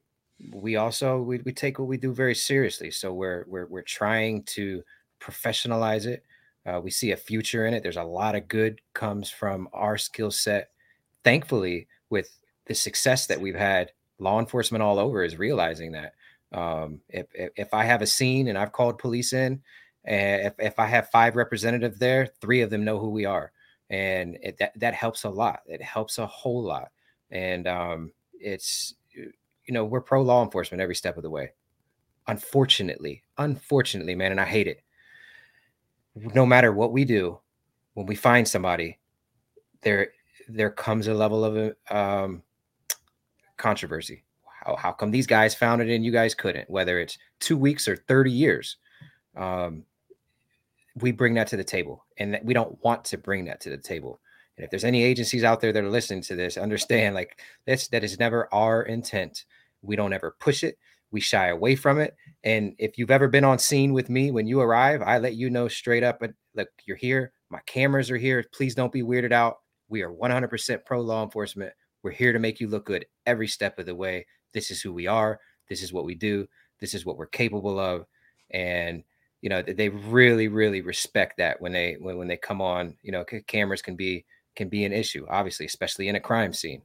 we 0.52 0.76
also 0.76 1.20
we, 1.20 1.38
we 1.38 1.52
take 1.52 1.78
what 1.78 1.88
we 1.88 1.96
do 1.96 2.12
very 2.12 2.34
seriously. 2.34 2.90
So 2.90 3.12
we're 3.12 3.44
we're 3.48 3.66
we're 3.66 3.82
trying 3.82 4.44
to 4.44 4.82
professionalize 5.20 6.06
it. 6.06 6.24
Uh, 6.64 6.80
we 6.80 6.90
see 6.90 7.12
a 7.12 7.16
future 7.16 7.66
in 7.66 7.74
it. 7.74 7.82
There's 7.82 7.96
a 7.96 8.02
lot 8.02 8.34
of 8.34 8.48
good 8.48 8.80
comes 8.94 9.30
from 9.30 9.68
our 9.72 9.98
skill 9.98 10.30
set. 10.30 10.70
Thankfully, 11.24 11.88
with 12.10 12.30
the 12.66 12.74
success 12.74 13.26
that 13.26 13.40
we've 13.40 13.56
had, 13.56 13.92
law 14.18 14.38
enforcement 14.38 14.82
all 14.82 14.98
over 14.98 15.24
is 15.24 15.38
realizing 15.38 15.92
that. 15.92 16.14
Um, 16.52 17.00
if, 17.08 17.26
if, 17.34 17.50
if 17.56 17.74
I 17.74 17.84
have 17.84 18.02
a 18.02 18.06
scene 18.06 18.48
and 18.48 18.56
I've 18.56 18.72
called 18.72 18.98
police 18.98 19.32
in, 19.32 19.60
and 20.08 20.46
if, 20.46 20.54
if 20.58 20.78
I 20.78 20.86
have 20.86 21.10
five 21.10 21.36
representatives 21.36 21.98
there, 21.98 22.26
three 22.40 22.62
of 22.62 22.70
them 22.70 22.84
know 22.84 22.98
who 22.98 23.10
we 23.10 23.24
are, 23.24 23.52
and 23.90 24.36
it, 24.42 24.58
that 24.58 24.72
that 24.80 24.94
helps 24.94 25.24
a 25.24 25.30
lot. 25.30 25.60
It 25.66 25.80
helps 25.82 26.18
a 26.18 26.26
whole 26.26 26.62
lot, 26.62 26.88
and 27.30 27.68
um, 27.68 28.12
it's 28.32 28.94
you 29.14 29.32
know 29.68 29.84
we're 29.84 30.00
pro 30.00 30.22
law 30.22 30.42
enforcement 30.42 30.80
every 30.80 30.96
step 30.96 31.16
of 31.16 31.22
the 31.22 31.30
way. 31.30 31.52
Unfortunately, 32.26 33.22
unfortunately, 33.38 34.16
man, 34.16 34.32
and 34.32 34.40
I 34.40 34.44
hate 34.44 34.66
it 34.66 34.82
no 36.34 36.46
matter 36.46 36.72
what 36.72 36.92
we 36.92 37.04
do, 37.04 37.38
when 37.94 38.06
we 38.06 38.14
find 38.14 38.46
somebody, 38.46 38.98
there 39.82 40.08
there 40.48 40.70
comes 40.70 41.06
a 41.06 41.14
level 41.14 41.44
of 41.44 41.74
um, 41.90 42.42
controversy. 43.56 44.24
How, 44.64 44.76
how 44.76 44.92
come 44.92 45.10
these 45.10 45.26
guys 45.26 45.54
found 45.54 45.82
it 45.82 45.94
and 45.94 46.04
you 46.04 46.12
guys 46.12 46.34
couldn't? 46.34 46.70
Whether 46.70 46.98
it's 47.00 47.18
two 47.38 47.56
weeks 47.56 47.86
or 47.86 47.96
30 47.96 48.32
years, 48.32 48.76
um, 49.36 49.84
we 51.00 51.12
bring 51.12 51.34
that 51.34 51.48
to 51.48 51.56
the 51.56 51.64
table, 51.64 52.04
and 52.18 52.38
we 52.42 52.54
don't 52.54 52.82
want 52.82 53.04
to 53.06 53.18
bring 53.18 53.44
that 53.46 53.60
to 53.62 53.70
the 53.70 53.78
table. 53.78 54.20
And 54.56 54.64
if 54.64 54.70
there's 54.70 54.84
any 54.84 55.02
agencies 55.02 55.44
out 55.44 55.60
there 55.60 55.72
that 55.72 55.84
are 55.84 55.90
listening 55.90 56.22
to 56.22 56.36
this, 56.36 56.56
understand 56.56 57.14
like 57.14 57.40
this 57.64 57.88
that 57.88 58.04
is 58.04 58.18
never 58.18 58.52
our 58.52 58.82
intent. 58.82 59.44
We 59.82 59.94
don't 59.94 60.12
ever 60.12 60.36
push 60.40 60.64
it 60.64 60.78
we 61.10 61.20
shy 61.20 61.48
away 61.48 61.76
from 61.76 61.98
it. 61.98 62.16
And 62.44 62.74
if 62.78 62.98
you've 62.98 63.10
ever 63.10 63.28
been 63.28 63.44
on 63.44 63.58
scene 63.58 63.92
with 63.92 64.10
me 64.10 64.30
when 64.30 64.46
you 64.46 64.60
arrive, 64.60 65.02
I 65.02 65.18
let 65.18 65.34
you 65.34 65.50
know 65.50 65.68
straight 65.68 66.02
up, 66.02 66.22
look, 66.54 66.68
you're 66.84 66.96
here. 66.96 67.32
My 67.50 67.60
cameras 67.66 68.10
are 68.10 68.18
here. 68.18 68.44
Please 68.52 68.74
don't 68.74 68.92
be 68.92 69.02
weirded 69.02 69.32
out. 69.32 69.58
We 69.88 70.02
are 70.02 70.12
100% 70.12 70.84
pro 70.84 71.00
law 71.00 71.24
enforcement. 71.24 71.72
We're 72.02 72.10
here 72.10 72.32
to 72.32 72.38
make 72.38 72.60
you 72.60 72.68
look 72.68 72.86
good 72.86 73.06
every 73.26 73.48
step 73.48 73.78
of 73.78 73.86
the 73.86 73.94
way. 73.94 74.26
This 74.52 74.70
is 74.70 74.82
who 74.82 74.92
we 74.92 75.06
are. 75.06 75.40
This 75.68 75.82
is 75.82 75.92
what 75.92 76.04
we 76.04 76.14
do. 76.14 76.46
This 76.80 76.94
is 76.94 77.06
what 77.06 77.16
we're 77.16 77.26
capable 77.26 77.78
of. 77.78 78.06
And 78.50 79.02
you 79.40 79.48
know 79.48 79.62
they 79.62 79.88
really, 79.88 80.48
really 80.48 80.80
respect 80.80 81.36
that 81.38 81.60
when 81.60 81.72
they 81.72 81.96
when, 82.00 82.16
when 82.16 82.28
they 82.28 82.36
come 82.36 82.60
on. 82.60 82.96
You 83.02 83.12
know, 83.12 83.24
cameras 83.46 83.82
can 83.82 83.96
be 83.96 84.24
can 84.56 84.68
be 84.68 84.84
an 84.84 84.92
issue, 84.92 85.26
obviously, 85.28 85.66
especially 85.66 86.08
in 86.08 86.16
a 86.16 86.20
crime 86.20 86.52
scene. 86.52 86.82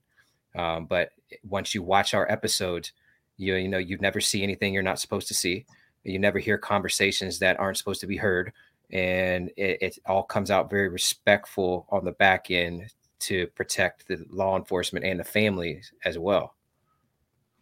Um, 0.55 0.85
but 0.85 1.09
once 1.47 1.73
you 1.73 1.81
watch 1.81 2.13
our 2.13 2.31
episodes, 2.31 2.91
you 3.37 3.55
you 3.55 3.67
know 3.67 3.79
you 3.79 3.97
never 3.97 4.21
see 4.21 4.43
anything 4.43 4.73
you're 4.73 4.83
not 4.83 4.99
supposed 4.99 5.27
to 5.29 5.33
see. 5.33 5.65
You 6.03 6.19
never 6.19 6.39
hear 6.39 6.57
conversations 6.57 7.39
that 7.39 7.59
aren't 7.59 7.77
supposed 7.77 8.01
to 8.01 8.07
be 8.07 8.17
heard, 8.17 8.51
and 8.91 9.49
it, 9.57 9.81
it 9.81 9.99
all 10.05 10.23
comes 10.23 10.51
out 10.51 10.69
very 10.69 10.89
respectful 10.89 11.87
on 11.89 12.05
the 12.05 12.11
back 12.11 12.51
end 12.51 12.93
to 13.21 13.47
protect 13.47 14.07
the 14.07 14.23
law 14.29 14.57
enforcement 14.57 15.05
and 15.05 15.19
the 15.19 15.23
families 15.23 15.93
as 16.03 16.19
well. 16.19 16.55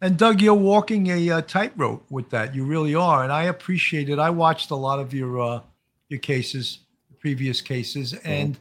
And 0.02 0.18
Doug, 0.18 0.42
you're 0.42 0.52
walking 0.52 1.06
a 1.06 1.30
uh, 1.30 1.42
tightrope 1.42 2.04
with 2.10 2.28
that. 2.30 2.56
You 2.56 2.64
really 2.64 2.92
are, 2.92 3.22
and 3.22 3.32
I 3.32 3.44
appreciate 3.44 4.08
it. 4.08 4.18
I 4.18 4.30
watched 4.30 4.72
a 4.72 4.74
lot 4.74 4.98
of 4.98 5.14
your 5.14 5.40
uh, 5.40 5.60
your 6.08 6.18
cases, 6.18 6.80
previous 7.20 7.60
cases, 7.60 8.12
and 8.12 8.58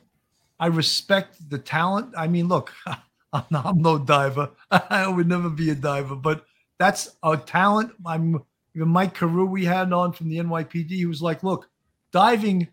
I 0.60 0.68
respect 0.68 1.50
the 1.50 1.58
talent. 1.58 2.14
I 2.16 2.28
mean, 2.28 2.48
look, 2.48 2.72
I'm, 3.34 3.44
not, 3.50 3.66
I'm 3.66 3.82
no 3.82 3.98
diver. 3.98 4.52
I 4.72 5.08
would 5.08 5.28
never 5.28 5.50
be 5.50 5.72
a 5.72 5.76
diver, 5.76 6.16
but 6.16 6.46
that's 6.78 7.18
a 7.24 7.36
talent. 7.36 7.92
I'm 8.06 8.44
even 8.76 8.90
Mike 8.90 9.16
Carew 9.16 9.46
we 9.46 9.66
had 9.66 9.92
on 9.92 10.14
from 10.14 10.30
the 10.30 10.38
NYPD. 10.38 10.92
He 10.92 11.08
was 11.08 11.24
like, 11.24 11.42
look, 11.42 11.68
diving 12.12 12.68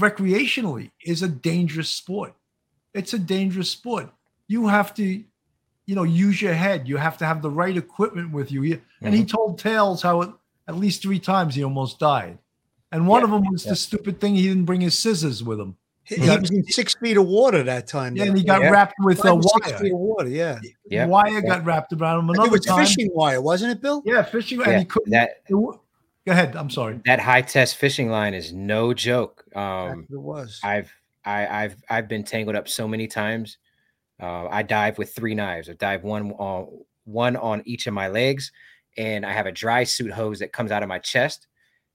recreationally 0.00 0.90
is 1.04 1.22
a 1.22 1.28
dangerous 1.28 1.90
sport. 1.90 2.34
It's 2.92 3.14
a 3.14 3.20
dangerous 3.20 3.70
sport. 3.70 4.10
You 4.48 4.66
have 4.66 4.94
to, 4.94 5.22
you 5.86 5.94
know, 5.94 6.02
use 6.02 6.40
your 6.40 6.54
head. 6.54 6.88
You 6.88 6.96
have 6.96 7.18
to 7.18 7.26
have 7.26 7.42
the 7.42 7.50
right 7.50 7.76
equipment 7.76 8.32
with 8.32 8.52
you. 8.52 8.60
Mm-hmm. 8.60 9.04
And 9.04 9.14
he 9.14 9.22
mm-hmm. 9.22 9.36
told 9.36 9.58
tales 9.58 10.02
how 10.02 10.22
it, 10.22 10.30
at 10.68 10.76
least 10.76 11.02
three 11.02 11.18
times 11.18 11.54
he 11.54 11.64
almost 11.64 11.98
died. 11.98 12.38
And 12.92 13.06
one 13.06 13.20
yeah, 13.20 13.24
of 13.24 13.30
them 13.30 13.52
was 13.52 13.64
yeah. 13.64 13.72
the 13.72 13.76
stupid 13.76 14.20
thing 14.20 14.34
he 14.34 14.48
didn't 14.48 14.64
bring 14.64 14.80
his 14.80 14.98
scissors 14.98 15.42
with 15.42 15.60
him. 15.60 15.76
He, 16.04 16.16
he 16.16 16.28
was 16.28 16.50
in 16.50 16.64
six 16.64 16.94
feet 16.94 17.16
of 17.16 17.26
water 17.26 17.62
that 17.62 17.86
time. 17.86 18.16
Yeah, 18.16 18.24
though. 18.24 18.30
and 18.30 18.38
he 18.38 18.44
got 18.44 18.62
Yeah. 18.62 18.70
wrapped 18.70 18.94
with 18.98 19.18
Five 19.18 19.32
a 19.32 19.34
wire. 19.36 19.78
feet 19.78 19.92
of 19.92 19.98
water. 19.98 20.28
Yeah, 20.28 20.58
Yeah. 20.86 21.06
Wire 21.06 21.40
got 21.40 21.64
wrapped 21.64 21.92
around 21.92 22.20
him. 22.20 22.30
Another 22.30 22.48
it 22.48 22.52
was 22.52 22.64
time, 22.64 22.84
fishing 22.84 23.10
wire, 23.12 23.40
wasn't 23.40 23.72
it, 23.72 23.80
Bill? 23.80 24.02
yeah, 24.04 24.22
fishing, 24.22 24.60
Yeah, 24.60 24.70
and 24.70 24.78
he 24.80 24.84
couldn't. 24.86 25.10
that 25.10 25.42
it 25.48 25.54
go 25.54 25.80
ahead. 26.26 26.56
I'm 26.56 26.70
sorry. 26.70 27.00
that 27.06 27.20
high 27.20 27.42
test 27.42 27.76
fishing 27.76 28.10
line 28.10 28.34
is 28.34 28.52
no 28.52 28.92
joke. 28.92 29.44
Um, 29.54 30.06
it 30.10 30.16
was. 30.16 30.60
I've 30.64 30.92
I, 31.24 31.64
I've 31.64 31.76
I've 31.88 32.08
been 32.08 32.24
tangled 32.24 32.56
up 32.56 32.68
so 32.68 32.88
many 32.88 33.06
times. 33.06 33.58
Uh, 34.20 34.48
I 34.48 34.62
dive 34.62 34.98
with 34.98 35.14
three 35.14 35.34
knives. 35.34 35.68
I 35.68 35.74
dive 35.74 36.04
one 36.04 36.32
on 36.32 36.84
one 37.04 37.36
on 37.36 37.62
each 37.64 37.86
of 37.86 37.94
my 37.94 38.08
legs, 38.08 38.52
and 38.96 39.24
I 39.24 39.32
have 39.32 39.46
a 39.46 39.52
dry 39.52 39.84
suit 39.84 40.12
hose 40.12 40.38
that 40.40 40.52
comes 40.52 40.70
out 40.70 40.82
of 40.82 40.88
my 40.88 40.98
chest, 40.98 41.46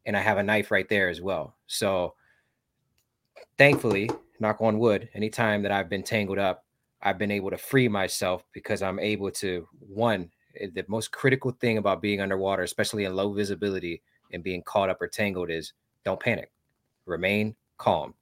and 0.05 0.17
I 0.17 0.21
have 0.21 0.37
a 0.37 0.43
knife 0.43 0.71
right 0.71 0.87
there 0.89 1.09
as 1.09 1.21
well. 1.21 1.55
So, 1.67 2.15
thankfully, 3.57 4.09
knock 4.39 4.61
on 4.61 4.79
wood, 4.79 5.09
anytime 5.13 5.61
that 5.63 5.71
I've 5.71 5.89
been 5.89 6.03
tangled 6.03 6.39
up, 6.39 6.65
I've 7.01 7.17
been 7.17 7.31
able 7.31 7.51
to 7.51 7.57
free 7.57 7.87
myself 7.87 8.43
because 8.53 8.81
I'm 8.81 8.99
able 8.99 9.31
to 9.31 9.67
one. 9.79 10.31
eh, 10.59 10.67
The 10.73 10.85
most 10.87 11.11
critical 11.11 11.51
thing 11.51 11.77
about 11.77 12.01
being 12.01 12.21
underwater, 12.21 12.63
especially 12.63 13.05
in 13.05 13.15
low 13.15 13.33
visibility 13.33 14.01
and 14.31 14.43
being 14.43 14.63
caught 14.63 14.89
up 14.89 15.01
or 15.01 15.07
tangled, 15.07 15.51
is 15.51 15.73
don't 16.03 16.19
panic. 16.19 16.51
Remain 17.05 17.55
calm 17.77 18.15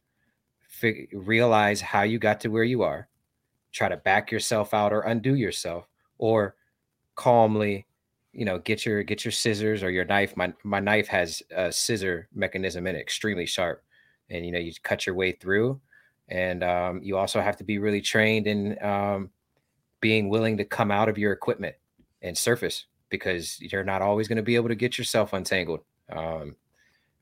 fig- 0.67 1.09
realize 1.13 1.79
how 1.79 2.01
you 2.03 2.19
got 2.19 2.41
to 2.41 2.49
where 2.49 2.63
you 2.63 2.81
are 2.83 3.07
try 3.73 3.89
to 3.89 3.97
back 3.97 4.31
yourself 4.31 4.73
out 4.73 4.93
or 4.93 5.01
undo 5.01 5.35
yourself 5.35 5.87
or 6.17 6.55
calmly 7.15 7.85
you 8.33 8.45
know 8.45 8.57
get 8.59 8.85
your 8.85 9.03
get 9.03 9.23
your 9.23 9.31
scissors 9.31 9.83
or 9.83 9.91
your 9.91 10.05
knife. 10.05 10.35
My 10.35 10.53
my 10.63 10.79
knife 10.79 11.07
has 11.07 11.41
a 11.55 11.71
scissor 11.71 12.27
mechanism 12.33 12.87
in 12.87 12.95
it 12.95 12.99
extremely 12.99 13.45
sharp 13.45 13.83
and 14.29 14.45
you 14.45 14.51
know 14.51 14.59
you 14.59 14.71
cut 14.83 15.05
your 15.05 15.15
way 15.15 15.31
through. 15.31 15.79
And 16.29 16.63
um, 16.63 17.01
you 17.03 17.17
also 17.17 17.41
have 17.41 17.57
to 17.57 17.63
be 17.63 17.77
really 17.77 18.01
trained 18.01 18.47
in 18.47 18.81
um, 18.83 19.29
being 19.99 20.29
willing 20.29 20.57
to 20.57 20.65
come 20.65 20.89
out 20.89 21.09
of 21.09 21.17
your 21.17 21.33
equipment 21.33 21.75
and 22.21 22.35
surface 22.35 22.85
because 23.09 23.59
you're 23.61 23.83
not 23.83 24.01
always 24.01 24.27
going 24.27 24.37
to 24.37 24.41
be 24.41 24.55
able 24.55 24.69
to 24.69 24.75
get 24.75 24.97
yourself 24.97 25.33
untangled. 25.33 25.81
Um, 26.11 26.55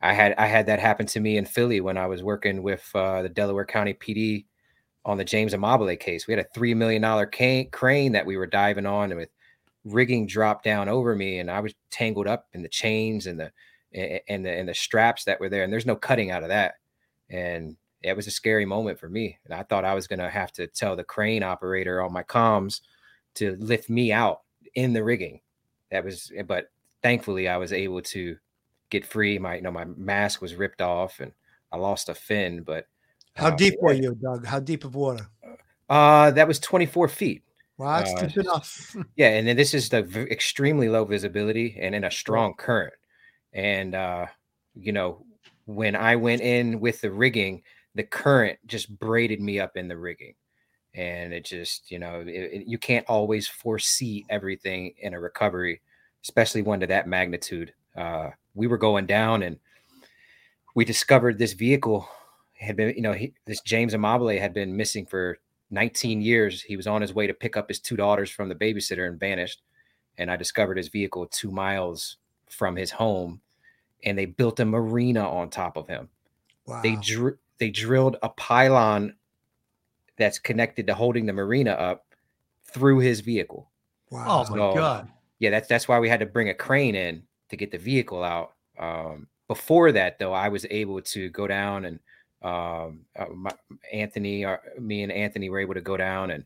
I 0.01 0.13
had 0.13 0.33
I 0.37 0.47
had 0.47 0.67
that 0.67 0.79
happen 0.79 1.05
to 1.07 1.19
me 1.19 1.37
in 1.37 1.45
Philly 1.45 1.81
when 1.81 1.97
I 1.97 2.07
was 2.07 2.23
working 2.23 2.63
with 2.63 2.89
uh, 2.95 3.23
the 3.23 3.29
Delaware 3.29 3.65
County 3.65 3.93
PD 3.93 4.45
on 5.05 5.17
the 5.17 5.25
James 5.25 5.53
Amabile 5.53 5.99
case. 5.99 6.27
We 6.27 6.33
had 6.33 6.45
a 6.45 6.49
three 6.53 6.73
million 6.73 7.01
dollar 7.01 7.25
crane 7.25 8.11
that 8.11 8.25
we 8.25 8.37
were 8.37 8.47
diving 8.47 8.85
on, 8.85 9.11
and 9.11 9.19
with 9.19 9.29
rigging 9.83 10.27
dropped 10.27 10.63
down 10.63 10.89
over 10.89 11.15
me, 11.15 11.39
and 11.39 11.49
I 11.49 11.59
was 11.59 11.73
tangled 11.89 12.27
up 12.27 12.47
in 12.53 12.61
the 12.61 12.69
chains 12.69 13.27
and 13.27 13.39
the 13.39 13.51
and 13.93 14.45
the 14.45 14.51
and 14.51 14.69
the 14.69 14.73
straps 14.73 15.25
that 15.25 15.39
were 15.39 15.49
there, 15.49 15.63
and 15.63 15.71
there's 15.73 15.85
no 15.85 15.95
cutting 15.95 16.31
out 16.31 16.43
of 16.43 16.49
that. 16.49 16.75
And 17.29 17.77
it 18.01 18.15
was 18.15 18.27
a 18.27 18.31
scary 18.31 18.65
moment 18.65 18.99
for 18.99 19.09
me, 19.09 19.37
and 19.45 19.53
I 19.53 19.63
thought 19.63 19.85
I 19.85 19.93
was 19.93 20.07
gonna 20.07 20.29
have 20.29 20.51
to 20.53 20.67
tell 20.67 20.95
the 20.95 21.03
crane 21.03 21.43
operator 21.43 22.01
on 22.01 22.13
my 22.13 22.23
comms 22.23 22.81
to 23.35 23.55
lift 23.59 23.89
me 23.89 24.11
out 24.11 24.41
in 24.75 24.93
the 24.93 25.03
rigging. 25.03 25.41
That 25.91 26.05
was, 26.05 26.31
eh, 26.35 26.43
but 26.43 26.71
thankfully 27.01 27.47
I 27.47 27.57
was 27.57 27.73
able 27.73 28.01
to 28.01 28.37
get 28.89 29.05
free. 29.05 29.39
My 29.39 29.55
you 29.55 29.61
know 29.61 29.71
my 29.71 29.85
mask 29.85 30.41
was 30.41 30.55
ripped 30.55 30.81
off 30.81 31.19
and 31.19 31.31
I 31.71 31.77
lost 31.77 32.09
a 32.09 32.13
fin. 32.13 32.61
But 32.63 32.87
How 33.36 33.48
uh, 33.48 33.56
deep 33.56 33.76
were 33.82 33.94
you, 33.94 34.15
Doug? 34.15 34.46
How 34.46 34.60
deep 34.60 34.84
of 34.84 34.96
water? 34.96 35.28
Uh, 35.89 36.32
that 36.32 36.48
was 36.48 36.60
24 36.60 37.08
feet. 37.08 37.44
Well, 37.78 37.98
that's 37.98 38.13
Uh, 38.13 38.28
deep 38.28 38.38
enough. 38.38 38.96
Yeah, 39.15 39.30
and 39.30 39.48
then 39.48 39.58
this 39.58 39.74
is 39.74 39.89
the 39.89 40.04
v- 40.04 40.22
extremely 40.32 40.89
low 40.89 41.06
visibility 41.06 41.78
and 41.80 41.94
in 41.96 42.04
a 42.06 42.12
strong 42.12 42.54
current. 42.56 42.94
And 43.54 43.96
uh, 43.96 44.28
you 44.76 44.91
know, 44.91 45.26
when 45.65 45.96
I 45.96 46.15
went 46.15 46.41
in 46.41 46.80
with 46.80 47.02
the 47.02 47.12
rigging, 47.12 47.63
the 47.96 48.04
current 48.04 48.60
just 48.67 48.98
braided 49.00 49.41
me 49.41 49.60
up 49.60 49.76
in 49.76 49.88
the 49.88 49.98
rigging. 49.98 50.34
And 50.94 51.34
it 51.34 51.46
just, 51.46 51.89
you 51.91 52.00
know, 52.00 52.22
it, 52.22 52.28
it- 52.30 52.67
you 52.67 52.78
can't 52.78 53.06
always 53.10 53.48
foresee 53.48 54.26
everything 54.30 54.94
in 55.00 55.13
a 55.13 55.20
recovery, 55.20 55.82
especially 56.24 56.62
one 56.62 56.80
to 56.82 56.88
that 56.88 57.08
magnitude. 57.08 57.74
Uh, 57.96 58.30
we 58.54 58.67
were 58.67 58.78
going 58.78 59.06
down 59.06 59.44
and 59.44 59.58
we 60.76 60.86
discovered 60.86 61.38
this 61.38 61.54
vehicle 61.54 62.08
had 62.62 62.76
been, 62.76 62.93
you 62.95 63.02
know, 63.02 63.13
he, 63.13 63.34
this 63.45 63.62
James 63.62 63.93
Amabile 63.93 64.39
had 64.39 64.54
been 64.54 64.76
missing 64.78 65.06
for 65.06 65.39
19 65.71 66.21
years. 66.21 66.62
He 66.62 66.78
was 66.78 66.88
on 66.88 67.02
his 67.02 67.13
way 67.13 67.28
to 67.28 67.34
pick 67.34 67.58
up 67.58 67.67
his 67.67 67.80
two 67.80 67.97
daughters 67.97 68.30
from 68.30 68.50
the 68.50 68.56
babysitter 68.56 69.08
and 69.08 69.19
vanished. 69.19 69.62
And 70.17 70.30
I 70.30 70.36
discovered 70.36 70.78
his 70.78 70.89
vehicle 70.89 71.26
two 71.28 71.52
miles 71.52 72.17
from 72.50 72.76
his 72.76 72.91
home, 72.91 73.41
and 74.04 74.17
they 74.17 74.26
built 74.26 74.60
a 74.60 74.65
marina 74.65 75.28
on 75.28 75.50
top 75.50 75.78
of 75.78 75.88
him. 75.88 76.10
Wow. 76.65 76.82
They 76.84 76.97
dr- 76.97 77.38
they 77.58 77.69
drilled 77.69 78.17
a 78.21 78.30
pylon 78.30 79.15
that's 80.17 80.38
connected 80.38 80.86
to 80.88 80.93
holding 80.93 81.26
the 81.26 81.34
marina 81.34 81.71
up 81.71 82.06
through 82.65 83.00
his 83.00 83.21
vehicle. 83.21 83.71
wow. 84.10 84.45
Oh 84.47 84.52
my 84.52 84.74
god. 84.76 85.10
Yeah, 85.39 85.50
that's 85.50 85.67
that's 85.67 85.88
why 85.88 86.00
we 86.00 86.10
had 86.10 86.19
to 86.19 86.26
bring 86.26 86.50
a 86.50 86.54
crane 86.54 86.95
in 86.95 87.24
to 87.50 87.58
get 87.58 87.71
the 87.71 87.78
vehicle 87.78 88.24
out. 88.24 88.54
Um, 88.78 89.28
before 89.47 89.91
that, 89.93 90.19
though, 90.19 90.34
I 90.34 90.50
was 90.50 90.65
able 90.69 91.02
to 91.02 91.30
go 91.30 91.47
down 91.47 91.86
and 91.86 92.00
um, 92.41 93.01
uh, 93.17 93.25
my, 93.34 93.51
Anthony, 93.91 94.45
or 94.45 94.62
me 94.80 95.04
and 95.04 95.12
Anthony 95.12 95.49
were 95.49 95.60
able 95.60 95.73
to 95.73 95.82
go 95.82 95.97
down 95.97 96.32
and 96.32 96.43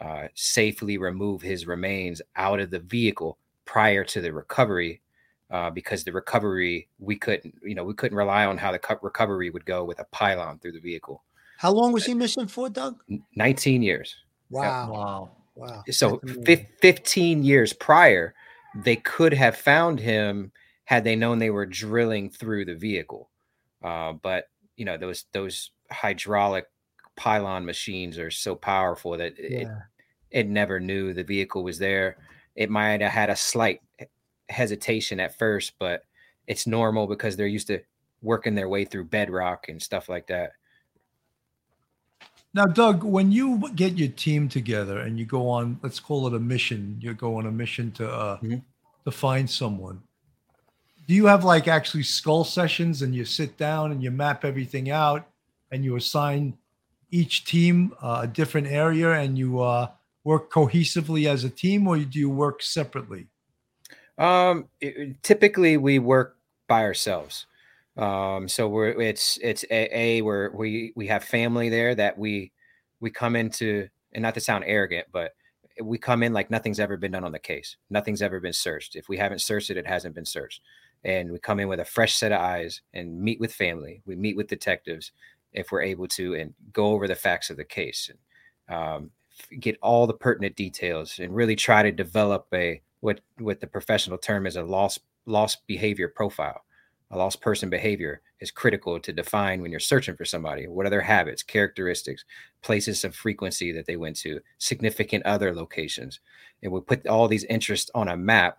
uh, 0.00 0.28
safely 0.34 0.98
remove 0.98 1.42
his 1.42 1.66
remains 1.66 2.20
out 2.36 2.60
of 2.60 2.70
the 2.70 2.80
vehicle 2.80 3.38
prior 3.64 4.04
to 4.04 4.20
the 4.20 4.32
recovery. 4.32 5.00
Uh, 5.48 5.70
because 5.70 6.02
the 6.02 6.12
recovery 6.12 6.88
we 6.98 7.14
couldn't, 7.14 7.54
you 7.62 7.76
know, 7.76 7.84
we 7.84 7.94
couldn't 7.94 8.18
rely 8.18 8.44
on 8.44 8.58
how 8.58 8.72
the 8.72 8.80
co- 8.80 8.98
recovery 9.00 9.48
would 9.48 9.64
go 9.64 9.84
with 9.84 10.00
a 10.00 10.04
pylon 10.10 10.58
through 10.58 10.72
the 10.72 10.80
vehicle. 10.80 11.22
How 11.58 11.70
long 11.70 11.92
was 11.92 12.04
he 12.04 12.14
missing 12.14 12.48
for, 12.48 12.68
Doug? 12.68 13.00
19 13.36 13.80
years. 13.80 14.16
Wow. 14.50 14.90
Wow. 14.90 15.30
Wow. 15.56 15.84
so 15.90 16.20
That's 16.22 16.36
fif- 16.36 16.58
amazing. 16.58 16.66
15 16.82 17.42
years 17.42 17.72
prior 17.72 18.34
they 18.74 18.96
could 18.96 19.32
have 19.32 19.56
found 19.56 19.98
him 19.98 20.52
had 20.84 21.02
they 21.02 21.16
known 21.16 21.38
they 21.38 21.50
were 21.50 21.64
drilling 21.64 22.28
through 22.28 22.66
the 22.66 22.74
vehicle 22.74 23.30
uh, 23.82 24.12
but 24.12 24.48
you 24.76 24.84
know 24.84 24.96
those 24.96 25.24
those 25.32 25.70
hydraulic 25.90 26.66
pylon 27.16 27.64
machines 27.64 28.18
are 28.18 28.30
so 28.30 28.54
powerful 28.54 29.16
that 29.16 29.38
it, 29.38 29.62
Yeah. 29.62 29.80
it 30.30 30.48
never 30.48 30.78
knew 30.80 31.12
the 31.12 31.24
vehicle 31.24 31.62
was 31.64 31.78
there 31.78 32.18
it 32.54 32.70
might 32.70 33.00
have 33.00 33.12
had 33.12 33.30
a 33.30 33.36
slight 33.36 33.80
hesitation 34.48 35.18
at 35.20 35.36
first 35.38 35.74
but 35.78 36.04
it's 36.46 36.66
normal 36.66 37.06
because 37.06 37.36
they're 37.36 37.46
used 37.46 37.66
to 37.68 37.80
working 38.22 38.54
their 38.54 38.68
way 38.68 38.84
through 38.84 39.04
bedrock 39.04 39.68
and 39.68 39.82
stuff 39.82 40.08
like 40.08 40.26
that 40.26 40.52
Now, 42.54 42.64
Doug, 42.64 43.04
when 43.04 43.32
you 43.32 43.70
get 43.74 43.98
your 43.98 44.08
team 44.08 44.48
together 44.48 45.00
and 45.00 45.18
you 45.18 45.26
go 45.26 45.46
on, 45.46 45.78
let's 45.82 46.00
call 46.00 46.26
it 46.26 46.32
a 46.32 46.40
mission, 46.40 46.96
you 47.02 47.12
go 47.12 47.36
on 47.36 47.44
a 47.44 47.50
mission 47.52 47.92
to 47.92 48.10
uh, 48.10 48.38
Mhm. 48.40 48.62
to 49.04 49.10
find 49.10 49.48
someone. 49.50 50.00
Do 51.06 51.14
you 51.14 51.26
have 51.26 51.44
like 51.44 51.68
actually 51.68 52.02
skull 52.02 52.44
sessions 52.44 53.02
and 53.02 53.14
you 53.14 53.24
sit 53.24 53.56
down 53.56 53.92
and 53.92 54.02
you 54.02 54.10
map 54.10 54.44
everything 54.44 54.90
out 54.90 55.26
and 55.70 55.84
you 55.84 55.96
assign 55.96 56.58
each 57.10 57.44
team 57.44 57.94
uh, 58.02 58.20
a 58.24 58.26
different 58.26 58.66
area 58.66 59.12
and 59.12 59.38
you 59.38 59.60
uh, 59.60 59.88
work 60.24 60.50
cohesively 60.50 61.28
as 61.28 61.44
a 61.44 61.50
team, 61.50 61.86
or 61.86 61.96
do 61.98 62.18
you 62.18 62.28
work 62.28 62.60
separately? 62.60 63.28
Um, 64.18 64.68
it- 64.80 65.22
typically 65.22 65.76
we 65.76 66.00
work 66.00 66.36
by 66.66 66.82
ourselves. 66.82 67.46
Um, 67.96 68.48
so 68.48 68.68
we're 68.68 69.00
it's 69.00 69.38
it's 69.40 69.64
a, 69.70 69.96
a 69.96 70.20
where 70.22 70.50
we 70.54 70.92
we 70.96 71.06
have 71.06 71.24
family 71.24 71.68
there 71.70 71.94
that 71.94 72.18
we 72.18 72.52
we 73.00 73.10
come 73.10 73.36
into, 73.36 73.88
and 74.12 74.22
not 74.22 74.34
to 74.34 74.40
sound 74.40 74.64
arrogant, 74.66 75.06
but 75.12 75.32
we 75.82 75.96
come 75.96 76.22
in 76.22 76.32
like 76.32 76.50
nothing's 76.50 76.80
ever 76.80 76.96
been 76.96 77.12
done 77.12 77.24
on 77.24 77.32
the 77.32 77.38
case. 77.38 77.76
Nothing's 77.88 78.20
ever 78.20 78.40
been 78.40 78.52
searched. 78.52 78.96
If 78.96 79.08
we 79.08 79.16
haven't 79.16 79.40
searched 79.40 79.70
it, 79.70 79.76
it 79.76 79.86
hasn't 79.86 80.14
been 80.14 80.26
searched. 80.26 80.60
And 81.06 81.30
we 81.30 81.38
come 81.38 81.60
in 81.60 81.68
with 81.68 81.80
a 81.80 81.84
fresh 81.84 82.16
set 82.16 82.32
of 82.32 82.40
eyes 82.40 82.82
and 82.92 83.18
meet 83.18 83.40
with 83.40 83.54
family. 83.54 84.02
We 84.06 84.16
meet 84.16 84.36
with 84.36 84.48
detectives 84.48 85.12
if 85.52 85.70
we're 85.70 85.82
able 85.82 86.08
to, 86.08 86.34
and 86.34 86.52
go 86.72 86.88
over 86.88 87.06
the 87.06 87.14
facts 87.14 87.48
of 87.48 87.56
the 87.56 87.64
case. 87.64 88.10
And, 88.10 88.76
um, 88.76 89.10
get 89.60 89.78
all 89.82 90.06
the 90.06 90.14
pertinent 90.14 90.56
details 90.56 91.18
and 91.18 91.34
really 91.34 91.56
try 91.56 91.82
to 91.82 91.92
develop 91.92 92.46
a 92.52 92.80
what 93.00 93.20
what 93.38 93.60
the 93.60 93.66
professional 93.66 94.18
term 94.18 94.46
is 94.46 94.56
a 94.56 94.62
lost 94.62 95.00
lost 95.26 95.66
behavior 95.66 96.08
profile. 96.08 96.62
A 97.12 97.16
lost 97.16 97.40
person 97.40 97.70
behavior 97.70 98.20
is 98.40 98.50
critical 98.50 98.98
to 98.98 99.12
define 99.12 99.62
when 99.62 99.70
you're 99.70 99.78
searching 99.78 100.16
for 100.16 100.24
somebody. 100.24 100.66
What 100.66 100.86
are 100.86 100.90
their 100.90 101.00
habits, 101.00 101.42
characteristics, 101.42 102.24
places 102.62 103.04
of 103.04 103.14
frequency 103.14 103.70
that 103.72 103.86
they 103.86 103.96
went 103.96 104.16
to, 104.16 104.40
significant 104.58 105.24
other 105.24 105.54
locations, 105.54 106.18
and 106.62 106.72
we 106.72 106.80
put 106.80 107.06
all 107.06 107.28
these 107.28 107.44
interests 107.44 107.90
on 107.94 108.08
a 108.08 108.16
map, 108.16 108.58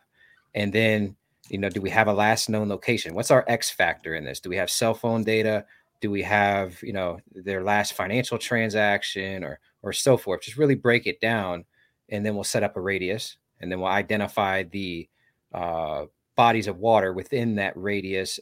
and 0.55 0.71
then 0.71 1.17
you 1.49 1.57
know, 1.57 1.69
do 1.69 1.81
we 1.81 1.89
have 1.89 2.07
a 2.07 2.13
last 2.13 2.49
known 2.49 2.69
location? 2.69 3.13
What's 3.15 3.31
our 3.31 3.45
X 3.47 3.69
factor 3.69 4.15
in 4.15 4.25
this? 4.25 4.39
Do 4.39 4.49
we 4.49 4.57
have 4.57 4.69
cell 4.69 4.93
phone 4.93 5.23
data? 5.23 5.65
Do 6.01 6.12
we 6.12 6.21
have 6.23 6.81
you 6.83 6.93
know 6.93 7.19
their 7.33 7.63
last 7.63 7.93
financial 7.93 8.38
transaction 8.38 9.43
or 9.43 9.60
or 9.81 9.93
so 9.93 10.17
forth? 10.17 10.41
Just 10.41 10.57
really 10.57 10.75
break 10.75 11.07
it 11.07 11.19
down, 11.21 11.65
and 12.10 12.25
then 12.25 12.36
we'll 12.36 12.43
set 12.43 12.63
up 12.63 12.75
a 12.77 12.81
radius, 12.81 13.38
and 13.62 13.71
then 13.71 13.79
we'll 13.79 13.89
identify 13.89 14.63
the 14.63 15.07
uh, 15.53 16.05
bodies 16.36 16.67
of 16.67 16.77
water 16.77 17.13
within 17.13 17.55
that 17.55 17.75
radius 17.75 18.39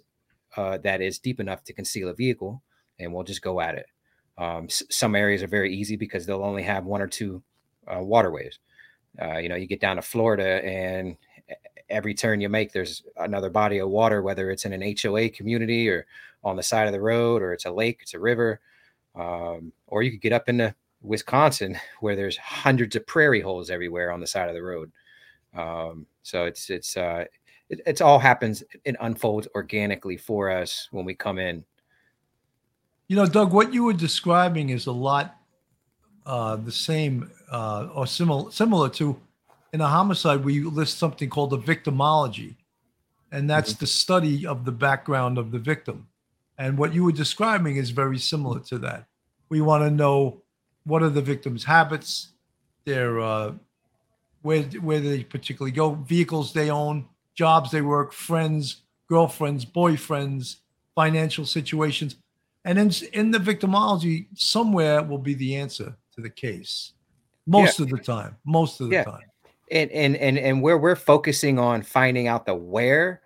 uh, 0.58 0.78
that 0.80 1.02
is 1.02 1.20
deep 1.20 1.40
enough 1.40 1.64
to 1.64 1.74
conceal 1.74 2.10
a 2.10 2.14
vehicle, 2.14 2.62
and 3.00 3.14
we'll 3.14 3.24
just 3.24 3.42
go 3.42 3.62
at 3.62 3.76
it. 3.76 3.86
Um, 4.38 4.66
s- 4.66 4.84
some 4.90 5.16
areas 5.16 5.44
are 5.44 5.48
very 5.48 5.74
easy 5.74 5.96
because 5.96 6.26
they'll 6.26 6.44
only 6.44 6.64
have 6.64 6.86
one 6.86 7.02
or 7.02 7.08
two 7.08 7.42
uh, 7.88 8.02
waterways. 8.02 8.60
Uh, 9.22 9.38
you 9.38 9.48
know, 9.48 9.56
you 9.56 9.68
get 9.68 9.80
down 9.80 9.96
to 9.96 10.02
Florida, 10.02 10.64
and 10.66 11.16
every 11.90 12.14
turn 12.14 12.42
you 12.42 12.50
make, 12.50 12.72
there's 12.72 13.04
another 13.18 13.50
body 13.50 13.80
of 13.80 13.90
water, 13.90 14.22
whether 14.22 14.50
it's 14.52 14.66
in 14.66 14.74
an 14.74 14.96
HOA 15.02 15.30
community 15.30 15.90
or 15.90 16.06
on 16.44 16.56
the 16.56 16.64
side 16.64 16.88
of 16.88 16.94
the 16.94 17.02
road, 17.02 17.42
or 17.42 17.54
it's 17.54 17.66
a 17.66 17.72
lake, 17.72 18.00
it's 18.02 18.14
a 18.14 18.20
river, 18.20 18.60
um, 19.16 19.72
or 19.88 20.04
you 20.04 20.12
could 20.12 20.22
get 20.22 20.34
up 20.34 20.50
into 20.50 20.74
Wisconsin 21.02 21.78
where 22.00 22.16
there's 22.16 22.38
hundreds 22.38 22.96
of 22.96 23.06
prairie 23.08 23.42
holes 23.42 23.70
everywhere 23.70 24.12
on 24.12 24.20
the 24.20 24.28
side 24.28 24.50
of 24.50 24.56
the 24.56 24.64
road. 24.64 24.92
Um, 25.56 26.06
so 26.22 26.46
it's 26.46 26.70
it's 26.70 26.98
uh, 26.98 27.26
it, 27.70 27.82
it's 27.86 28.02
all 28.02 28.20
happens. 28.20 28.64
It 28.84 28.96
unfolds 29.00 29.48
organically 29.56 30.18
for 30.18 30.50
us 30.50 30.88
when 30.92 31.06
we 31.06 31.16
come 31.16 31.40
in. 31.40 31.64
You 33.08 33.16
know, 33.16 33.26
Doug, 33.26 33.54
what 33.54 33.74
you 33.74 33.84
were 33.84 33.94
describing 33.94 34.70
is 34.70 34.88
a 34.88 34.92
lot 34.92 35.38
uh, 36.26 36.56
the 36.56 36.72
same 36.72 37.32
uh, 37.52 37.88
or 37.94 38.08
similar 38.08 38.52
similar 38.52 38.90
to 38.90 39.20
in 39.76 39.82
a 39.82 39.88
homicide 39.90 40.46
we 40.46 40.62
list 40.62 40.98
something 40.98 41.30
called 41.30 41.52
a 41.52 41.58
victimology, 41.58 42.56
and 43.34 43.50
that's 43.50 43.74
the 43.74 43.86
study 43.86 44.48
of 44.48 44.64
the 44.64 44.72
background 44.72 45.38
of 45.38 45.52
the 45.52 45.60
victim. 45.60 46.08
And 46.58 46.78
what 46.78 46.94
you 46.94 47.04
were 47.04 47.12
describing 47.12 47.76
is 47.76 47.90
very 47.90 48.18
similar 48.18 48.62
to 48.62 48.78
that. 48.80 49.06
We 49.50 49.60
want 49.60 49.84
to 49.84 49.92
know 49.92 50.42
what 50.86 51.04
are 51.04 51.10
the 51.10 51.22
victim's 51.22 51.66
habits, 51.66 52.30
their 52.86 53.20
uh, 53.20 53.56
where 54.44 54.64
where 54.80 55.02
they 55.02 55.26
particularly 55.26 55.74
go, 55.74 55.96
vehicles 55.96 56.54
they 56.54 56.70
own, 56.70 57.10
jobs 57.34 57.70
they 57.72 57.82
work, 57.82 58.14
friends, 58.14 58.78
girlfriends, 59.10 59.66
boyfriends, 59.66 60.60
financial 60.96 61.46
situations, 61.46 62.16
and 62.64 62.80
in 62.80 62.92
in 63.12 63.32
the 63.32 63.40
victimology, 63.40 64.28
somewhere 64.36 65.04
will 65.04 65.24
be 65.30 65.34
the 65.34 65.58
answer 65.58 65.98
to 66.14 66.22
the 66.22 66.30
case. 66.30 66.94
Most 67.46 67.82
of 67.82 67.90
the 67.90 67.98
time, 67.98 68.38
most 68.46 68.80
of 68.80 68.88
the 68.88 68.96
Yeah. 68.96 69.04
time. 69.04 69.30
And 69.72 69.92
and 69.92 70.16
and 70.16 70.38
and 70.38 70.62
where 70.62 70.78
we're 70.78 70.96
focusing 70.96 71.60
on 71.60 71.82
finding 71.82 72.28
out 72.28 72.46
the 72.46 72.56
where 72.56 73.22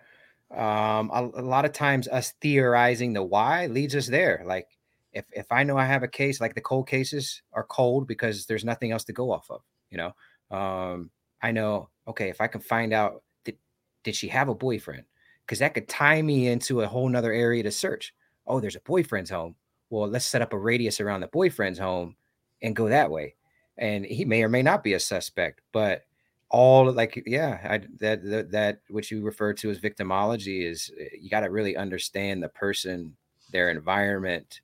um 0.50 1.10
a, 1.12 1.30
a 1.34 1.42
lot 1.42 1.64
of 1.64 1.72
times 1.72 2.08
us 2.08 2.32
theorizing 2.40 3.12
the 3.12 3.22
why 3.22 3.66
leads 3.66 3.94
us 3.94 4.06
there. 4.06 4.42
Like 4.46 4.66
if 5.12 5.24
if 5.32 5.50
i 5.50 5.62
know 5.62 5.76
i 5.76 5.84
have 5.84 6.02
a 6.02 6.08
case 6.08 6.40
like 6.40 6.54
the 6.54 6.60
cold 6.60 6.88
cases 6.88 7.42
are 7.52 7.64
cold 7.64 8.06
because 8.06 8.46
there's 8.46 8.64
nothing 8.64 8.92
else 8.92 9.04
to 9.04 9.12
go 9.12 9.30
off 9.30 9.50
of 9.50 9.62
you 9.90 9.98
know? 9.98 10.12
Um 10.56 11.10
i 11.42 11.50
know 11.52 11.88
okay 12.06 12.28
if 12.28 12.40
i 12.40 12.46
can 12.46 12.60
find 12.60 12.92
out 12.92 13.22
did, 13.44 13.56
did 14.04 14.14
she 14.14 14.28
have 14.28 14.48
a 14.48 14.54
boyfriend? 14.54 15.04
Because 15.46 15.58
that 15.60 15.74
could 15.74 15.88
tie 15.88 16.22
me 16.22 16.48
into 16.48 16.82
a 16.82 16.86
whole 16.86 17.08
nother 17.08 17.32
area 17.32 17.62
to 17.64 17.70
search. 17.70 18.14
Oh 18.46 18.60
there's 18.60 18.76
a 18.76 18.80
boyfriend's 18.80 19.30
home. 19.30 19.56
Well 19.90 20.08
let's 20.08 20.26
set 20.26 20.42
up 20.42 20.52
a 20.52 20.58
radius 20.58 21.00
around 21.00 21.20
the 21.20 21.28
boyfriend's 21.28 21.78
home 21.78 22.16
and 22.62 22.76
go 22.76 22.88
that 22.88 23.10
way. 23.10 23.34
And 23.78 24.04
he 24.04 24.24
may 24.24 24.42
or 24.42 24.48
may 24.48 24.62
not 24.62 24.84
be 24.84 24.94
a 24.94 25.00
suspect 25.00 25.60
but 25.72 26.04
all 26.50 26.90
like 26.92 27.22
yeah 27.26 27.60
I, 27.64 27.78
that, 28.00 28.24
that 28.24 28.50
that 28.50 28.80
what 28.88 29.10
you 29.10 29.22
refer 29.22 29.52
to 29.54 29.70
as 29.70 29.78
victimology 29.78 30.68
is 30.68 30.90
uh, 31.00 31.04
you 31.20 31.30
got 31.30 31.40
to 31.40 31.50
really 31.50 31.76
understand 31.76 32.42
the 32.42 32.48
person 32.48 33.16
their 33.52 33.70
environment 33.70 34.60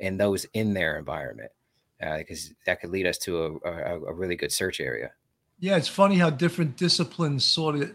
and 0.00 0.18
those 0.18 0.46
in 0.54 0.74
their 0.74 0.98
environment 0.98 1.50
because 2.18 2.52
that 2.66 2.80
could 2.80 2.90
lead 2.90 3.06
us 3.06 3.18
to 3.18 3.60
a, 3.64 3.68
a, 3.68 4.00
a 4.00 4.12
really 4.12 4.36
good 4.36 4.52
search 4.52 4.80
area. 4.80 5.10
Yeah, 5.60 5.76
it's 5.76 5.88
funny 5.88 6.16
how 6.16 6.30
different 6.30 6.76
disciplines 6.76 7.44
sort 7.44 7.76
of 7.76 7.94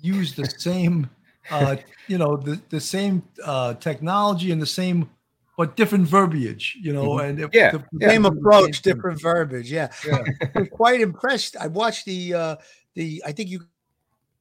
use 0.00 0.34
the 0.34 0.46
same, 0.46 1.10
uh, 1.50 1.76
you 2.08 2.18
know, 2.18 2.36
the 2.36 2.60
the 2.70 2.80
same 2.80 3.22
uh, 3.44 3.74
technology 3.74 4.52
and 4.52 4.62
the 4.62 4.66
same, 4.66 5.10
but 5.56 5.76
different 5.76 6.06
verbiage. 6.08 6.76
You 6.80 6.92
know, 6.92 7.18
and 7.18 7.40
if 7.40 7.50
Yeah, 7.52 7.72
the- 7.72 7.84
yeah. 8.00 8.08
Same 8.10 8.24
approach, 8.24 8.82
different 8.82 9.20
verbiage. 9.20 9.70
Yeah. 9.70 9.92
Yeah. 10.06 10.22
I'm 10.54 10.66
quite 10.66 11.00
impressed. 11.00 11.56
I 11.56 11.66
watched 11.68 12.04
the 12.06 12.34
uh 12.34 12.56
the 12.94 13.22
I 13.26 13.32
think 13.32 13.50
you 13.50 13.60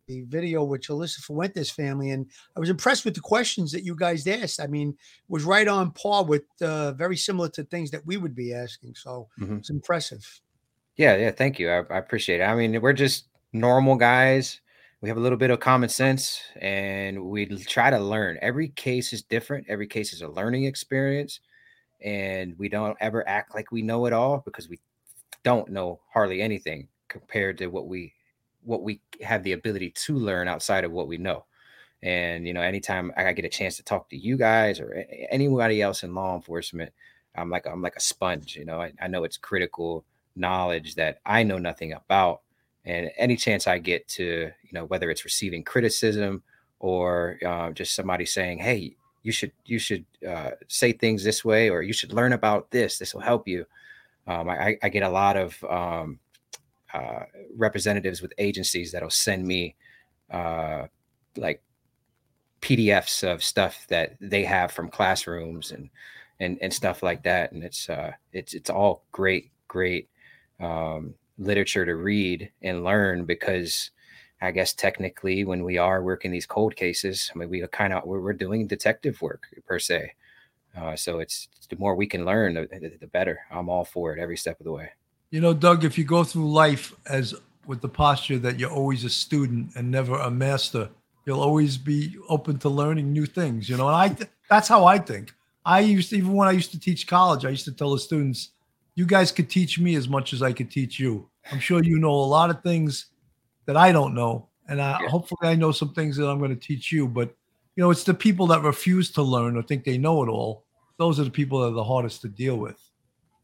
the 0.07 0.23
video 0.23 0.63
with 0.63 0.81
Alyssa 0.81 1.19
Fuentes 1.21 1.69
family, 1.71 2.09
and 2.09 2.25
I 2.57 2.59
was 2.59 2.69
impressed 2.69 3.05
with 3.05 3.13
the 3.13 3.21
questions 3.21 3.71
that 3.71 3.83
you 3.85 3.95
guys 3.95 4.25
asked. 4.27 4.59
I 4.59 4.67
mean, 4.67 4.97
was 5.29 5.43
right 5.43 5.67
on 5.67 5.91
par 5.91 6.25
with 6.25 6.43
uh, 6.61 6.91
very 6.93 7.15
similar 7.15 7.47
to 7.49 7.63
things 7.63 7.91
that 7.91 8.05
we 8.05 8.17
would 8.17 8.35
be 8.35 8.53
asking. 8.53 8.95
So 8.95 9.29
Mhm. 9.39 9.59
it's 9.59 9.69
impressive. 9.69 10.25
Yeah, 10.97 11.15
yeah, 11.15 11.31
thank 11.31 11.59
you. 11.59 11.69
I, 11.69 11.83
I 11.89 11.97
appreciate 11.99 12.41
it. 12.41 12.43
I 12.43 12.55
mean, 12.55 12.81
we're 12.81 12.91
just 12.93 13.25
normal 13.53 13.95
guys. 13.95 14.59
We 15.01 15.09
have 15.09 15.17
a 15.17 15.21
little 15.21 15.37
bit 15.37 15.49
of 15.49 15.59
common 15.59 15.89
sense 15.89 16.43
and 16.61 17.25
we 17.25 17.47
try 17.47 17.89
to 17.89 17.97
learn. 17.97 18.37
Every 18.39 18.69
case 18.69 19.13
is 19.13 19.23
different. 19.23 19.65
Every 19.67 19.87
case 19.87 20.13
is 20.13 20.21
a 20.21 20.27
learning 20.27 20.65
experience. 20.65 21.39
And 22.01 22.57
we 22.59 22.69
don't 22.69 22.97
ever 23.01 23.27
act 23.27 23.55
like 23.55 23.71
we 23.71 23.81
know 23.81 24.05
it 24.05 24.13
all 24.13 24.43
because 24.45 24.69
we 24.69 24.79
don't 25.43 25.69
know 25.69 25.99
hardly 26.13 26.41
anything 26.41 26.87
compared 27.07 27.57
to 27.59 27.67
what 27.67 27.87
we 27.87 28.13
what 28.63 28.83
we 28.83 29.01
have 29.21 29.41
the 29.41 29.53
ability 29.53 29.89
to 29.89 30.15
learn 30.15 30.47
outside 30.47 30.83
of 30.83 30.91
what 30.91 31.07
we 31.07 31.17
know. 31.17 31.45
And 32.03 32.45
you 32.47 32.53
know, 32.53 32.61
anytime 32.61 33.11
I 33.17 33.33
get 33.33 33.45
a 33.45 33.49
chance 33.49 33.77
to 33.77 33.83
talk 33.83 34.09
to 34.09 34.17
you 34.17 34.37
guys 34.37 34.79
or 34.79 35.05
anybody 35.31 35.81
else 35.81 36.03
in 36.03 36.13
law 36.13 36.35
enforcement, 36.35 36.91
I'm 37.35 37.49
like 37.49 37.65
I'm 37.65 37.81
like 37.81 37.95
a 37.95 38.01
sponge. 38.01 38.55
You 38.55 38.65
know, 38.65 38.81
I, 38.81 38.93
I 39.01 39.07
know 39.07 39.23
it's 39.23 39.37
critical 39.37 40.05
knowledge 40.35 40.95
that 40.95 41.19
I 41.25 41.41
know 41.43 41.57
nothing 41.57 41.93
about. 41.93 42.41
And 42.85 43.11
any 43.17 43.35
chance 43.35 43.67
I 43.67 43.77
get 43.77 44.07
to, 44.09 44.23
you 44.63 44.71
know, 44.71 44.85
whether 44.85 45.11
it's 45.11 45.23
receiving 45.23 45.63
criticism 45.63 46.43
or 46.79 47.37
uh, 47.45 47.71
just 47.71 47.95
somebody 47.95 48.25
saying, 48.25 48.59
"Hey, 48.59 48.95
you 49.23 49.31
should 49.31 49.51
you 49.65 49.77
should 49.79 50.05
uh, 50.27 50.51
say 50.67 50.91
things 50.91 51.23
this 51.23 51.45
way," 51.45 51.69
or 51.69 51.83
"You 51.83 51.93
should 51.93 52.13
learn 52.13 52.33
about 52.33 52.71
this. 52.71 52.97
This 52.97 53.13
will 53.13 53.21
help 53.21 53.47
you." 53.47 53.65
Um, 54.27 54.49
I, 54.49 54.77
I 54.81 54.89
get 54.89 55.03
a 55.03 55.09
lot 55.09 55.37
of 55.37 55.63
um, 55.65 56.19
uh, 56.93 57.23
representatives 57.55 58.21
with 58.21 58.33
agencies 58.37 58.91
that'll 58.91 59.09
send 59.09 59.45
me 59.45 59.75
uh, 60.31 60.87
like 61.37 61.61
PDFs 62.61 63.23
of 63.29 63.43
stuff 63.43 63.85
that 63.89 64.15
they 64.19 64.43
have 64.43 64.71
from 64.71 64.89
classrooms 64.89 65.71
and 65.71 65.89
and 66.39 66.57
and 66.61 66.73
stuff 66.73 67.03
like 67.03 67.23
that. 67.23 67.51
And 67.51 67.63
it's 67.63 67.89
uh, 67.89 68.11
it's 68.33 68.53
it's 68.53 68.69
all 68.69 69.05
great, 69.11 69.51
great 69.67 70.09
um, 70.59 71.13
literature 71.41 71.85
to 71.85 71.95
read 71.95 72.51
and 72.61 72.83
learn 72.83 73.25
because 73.25 73.91
I 74.41 74.51
guess 74.51 74.73
technically 74.73 75.43
when 75.43 75.63
we 75.63 75.77
are 75.77 76.01
working 76.01 76.31
these 76.31 76.45
cold 76.45 76.75
cases, 76.75 77.31
I 77.33 77.37
mean 77.37 77.49
we 77.49 77.61
are 77.61 77.67
kind 77.67 77.93
of 77.93 78.05
we're, 78.05 78.33
doing 78.33 78.67
detective 78.67 79.21
work 79.21 79.47
per 79.67 79.79
se. 79.79 80.13
Uh, 80.75 80.95
so 80.95 81.19
it's 81.19 81.47
the 81.69 81.75
more 81.75 81.95
we 81.95 82.07
can 82.07 82.25
learn, 82.25 82.53
the, 82.53 82.67
the, 82.71 82.97
the 82.99 83.07
better. 83.07 83.41
I'm 83.51 83.69
all 83.69 83.85
for 83.85 84.15
it 84.15 84.21
every 84.21 84.37
step 84.37 84.59
of 84.59 84.65
the 84.65 84.71
way. 84.71 84.89
You 85.29 85.41
know, 85.41 85.53
Doug, 85.53 85.83
if 85.83 85.97
you 85.97 86.03
go 86.03 86.23
through 86.23 86.51
life 86.51 86.93
as 87.05 87.35
with 87.65 87.81
the 87.81 87.89
posture 87.89 88.39
that 88.39 88.59
you're 88.59 88.71
always 88.71 89.03
a 89.03 89.09
student 89.09 89.71
and 89.75 89.91
never 89.91 90.15
a 90.15 90.31
master, 90.31 90.89
you'll 91.25 91.41
always 91.41 91.77
be 91.77 92.17
open 92.27 92.57
to 92.59 92.69
learning 92.69 93.13
new 93.13 93.25
things. 93.25 93.69
You 93.69 93.77
know, 93.77 93.87
and 93.87 93.95
I 93.95 94.09
th- 94.09 94.29
that's 94.49 94.67
how 94.67 94.85
I 94.85 94.97
think. 94.97 95.33
I 95.63 95.81
used 95.81 96.09
to, 96.09 96.17
even 96.17 96.33
when 96.33 96.47
I 96.47 96.51
used 96.51 96.71
to 96.71 96.79
teach 96.79 97.05
college, 97.05 97.45
I 97.45 97.49
used 97.49 97.65
to 97.65 97.71
tell 97.71 97.91
the 97.91 97.99
students, 97.99 98.49
"You 98.95 99.05
guys 99.05 99.31
could 99.31 99.49
teach 99.49 99.79
me 99.79 99.95
as 99.95 100.09
much 100.09 100.33
as 100.33 100.41
I 100.41 100.53
could 100.53 100.71
teach 100.71 100.99
you. 100.99 101.29
I'm 101.51 101.59
sure 101.59 101.83
you 101.83 101.97
know 101.99 102.11
a 102.11 102.29
lot 102.37 102.49
of 102.49 102.61
things 102.63 103.07
that 103.65 103.77
I 103.77 103.91
don't 103.91 104.13
know, 104.13 104.49
and 104.67 104.81
I, 104.81 104.99
Yeah. 105.01 105.09
hopefully 105.09 105.49
I 105.49 105.55
know 105.55 105.71
some 105.71 105.93
things 105.93 106.17
that 106.17 106.27
I'm 106.29 106.39
going 106.39 106.57
to 106.57 106.67
teach 106.67 106.91
you." 106.91 107.07
But 107.07 107.35
you 107.75 107.83
know, 107.83 107.89
it's 107.91 108.03
the 108.03 108.13
people 108.13 108.47
that 108.47 108.61
refuse 108.63 109.11
to 109.13 109.21
learn 109.23 109.55
or 109.55 109.61
think 109.63 109.83
they 109.85 109.97
know 109.97 110.23
it 110.23 110.27
all. 110.29 110.65
Those 110.97 111.19
are 111.19 111.23
the 111.23 111.31
people 111.31 111.61
that 111.61 111.67
are 111.67 111.71
the 111.71 111.83
hardest 111.83 112.21
to 112.21 112.27
deal 112.27 112.57
with. 112.57 112.77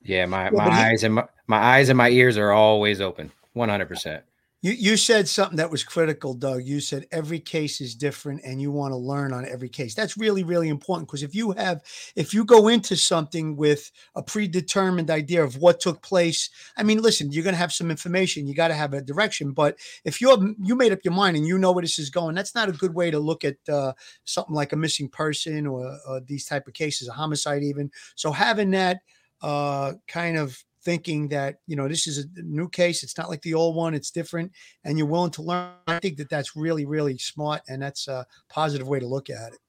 Yeah, 0.03 0.25
my, 0.25 0.49
Well, 0.51 0.59
my 0.59 0.65
but 0.65 0.73
he- 0.73 0.79
eyes 0.81 1.03
and 1.03 1.15
my, 1.15 1.25
my 1.47 1.57
eyes 1.57 1.89
and 1.89 1.97
my 1.97 2.09
ears 2.09 2.37
are 2.37 2.51
always 2.51 3.01
open, 3.01 3.31
100%. 3.55 4.21
You 4.63 4.71
you 4.71 4.97
said 4.97 5.27
something 5.27 5.57
that 5.57 5.69
was 5.69 5.83
critical, 5.83 6.33
Doug. 6.33 6.63
You 6.63 6.79
said 6.79 7.05
every 7.11 7.39
case 7.39 7.79
is 7.79 7.93
different 7.93 8.41
and 8.43 8.59
you 8.59 8.71
want 8.71 8.91
to 8.91 8.97
learn 8.97 9.31
on 9.31 9.45
every 9.45 9.69
case. 9.69 9.93
That's 9.93 10.17
really, 10.17 10.43
really 10.43 10.67
important 10.67 11.07
because 11.07 11.21
if 11.21 11.35
you 11.35 11.51
have 11.51 11.81
if 12.15 12.33
you 12.33 12.43
go 12.43 12.67
into 12.67 12.97
something 12.97 13.55
with 13.55 13.91
a 14.15 14.23
predetermined 14.23 15.11
idea 15.11 15.43
of 15.43 15.57
what 15.57 15.79
took 15.79 16.01
place, 16.01 16.49
I 16.75 16.81
mean, 16.81 17.03
listen, 17.03 17.31
you're 17.31 17.43
gonna 17.43 17.55
have 17.55 17.71
some 17.71 17.91
information, 17.91 18.47
you 18.47 18.55
got 18.55 18.69
to 18.69 18.73
have 18.73 18.93
a 18.93 19.01
direction. 19.01 19.51
But 19.51 19.77
if 20.03 20.19
you're 20.21 20.39
you 20.59 20.75
made 20.75 20.91
up 20.91 20.99
your 21.03 21.13
mind 21.13 21.37
and 21.37 21.45
you 21.45 21.59
know 21.59 21.71
where 21.71 21.83
this 21.83 21.99
is 21.99 22.09
going, 22.09 22.33
that's 22.33 22.55
not 22.55 22.67
a 22.67 22.71
good 22.73 22.95
way 22.95 23.11
to 23.11 23.19
look 23.19 23.45
at 23.45 23.57
uh, 23.69 23.93
something 24.25 24.55
like 24.55 24.73
a 24.73 24.77
missing 24.77 25.07
person 25.07 25.67
or, 25.67 25.95
or 26.07 26.19
these 26.21 26.45
type 26.45 26.67
of 26.67 26.73
cases, 26.73 27.07
a 27.07 27.13
homicide 27.13 27.61
even. 27.61 27.91
So 28.15 28.31
having 28.31 28.71
that 28.71 29.01
uh, 29.41 29.93
kind 30.07 30.35
of 30.35 30.63
thinking 30.87 31.27
that 31.27 31.55
you 31.67 31.75
know 31.75 31.85
this 31.89 32.07
is 32.07 32.17
a 32.19 32.41
new 32.43 32.69
case 32.69 33.03
it's 33.03 33.17
not 33.17 33.27
like 33.29 33.41
the 33.41 33.53
old 33.53 33.75
one 33.75 33.93
it's 33.93 34.09
different 34.09 34.49
and 34.85 34.97
you're 34.97 35.05
willing 35.15 35.29
to 35.29 35.41
learn 35.41 35.69
i 35.87 35.99
think 35.99 36.15
that 36.15 36.29
that's 36.29 36.55
really 36.55 36.85
really 36.85 37.17
smart 37.17 37.61
and 37.67 37.81
that's 37.81 38.07
a 38.07 38.25
positive 38.47 38.87
way 38.87 38.97
to 38.97 39.05
look 39.05 39.29
at 39.29 39.51
it 39.51 39.59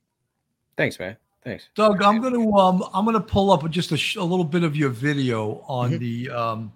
Thanks, 0.77 0.97
man. 1.01 1.17
Thanks. 1.43 1.65
Doug, 1.75 2.01
I'm 2.05 2.21
going 2.21 2.35
to 2.35 2.53
um, 2.53 2.85
I'm 2.95 3.05
going 3.05 3.15
to 3.17 3.21
pull 3.37 3.51
up 3.51 3.69
just 3.69 3.91
a, 3.91 3.97
sh- 3.97 4.15
a 4.15 4.23
little 4.23 4.45
bit 4.45 4.63
of 4.63 4.77
your 4.77 4.91
video 4.91 5.65
on 5.67 5.91
Mhm. 5.91 5.99
the 5.99 6.31
um, 6.31 6.73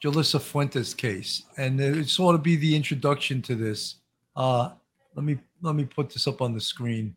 Jalissa 0.00 0.40
Fuentes 0.40 0.94
case, 0.94 1.42
and 1.56 1.80
it 1.80 2.08
sort 2.08 2.36
of 2.36 2.44
be 2.44 2.54
the 2.54 2.76
introduction 2.76 3.42
to 3.42 3.56
this. 3.56 3.96
Uh, 4.36 4.70
let 5.16 5.24
me 5.24 5.36
let 5.62 5.74
me 5.74 5.84
put 5.84 6.10
this 6.10 6.28
up 6.28 6.40
on 6.42 6.54
the 6.54 6.60
screen. 6.60 7.16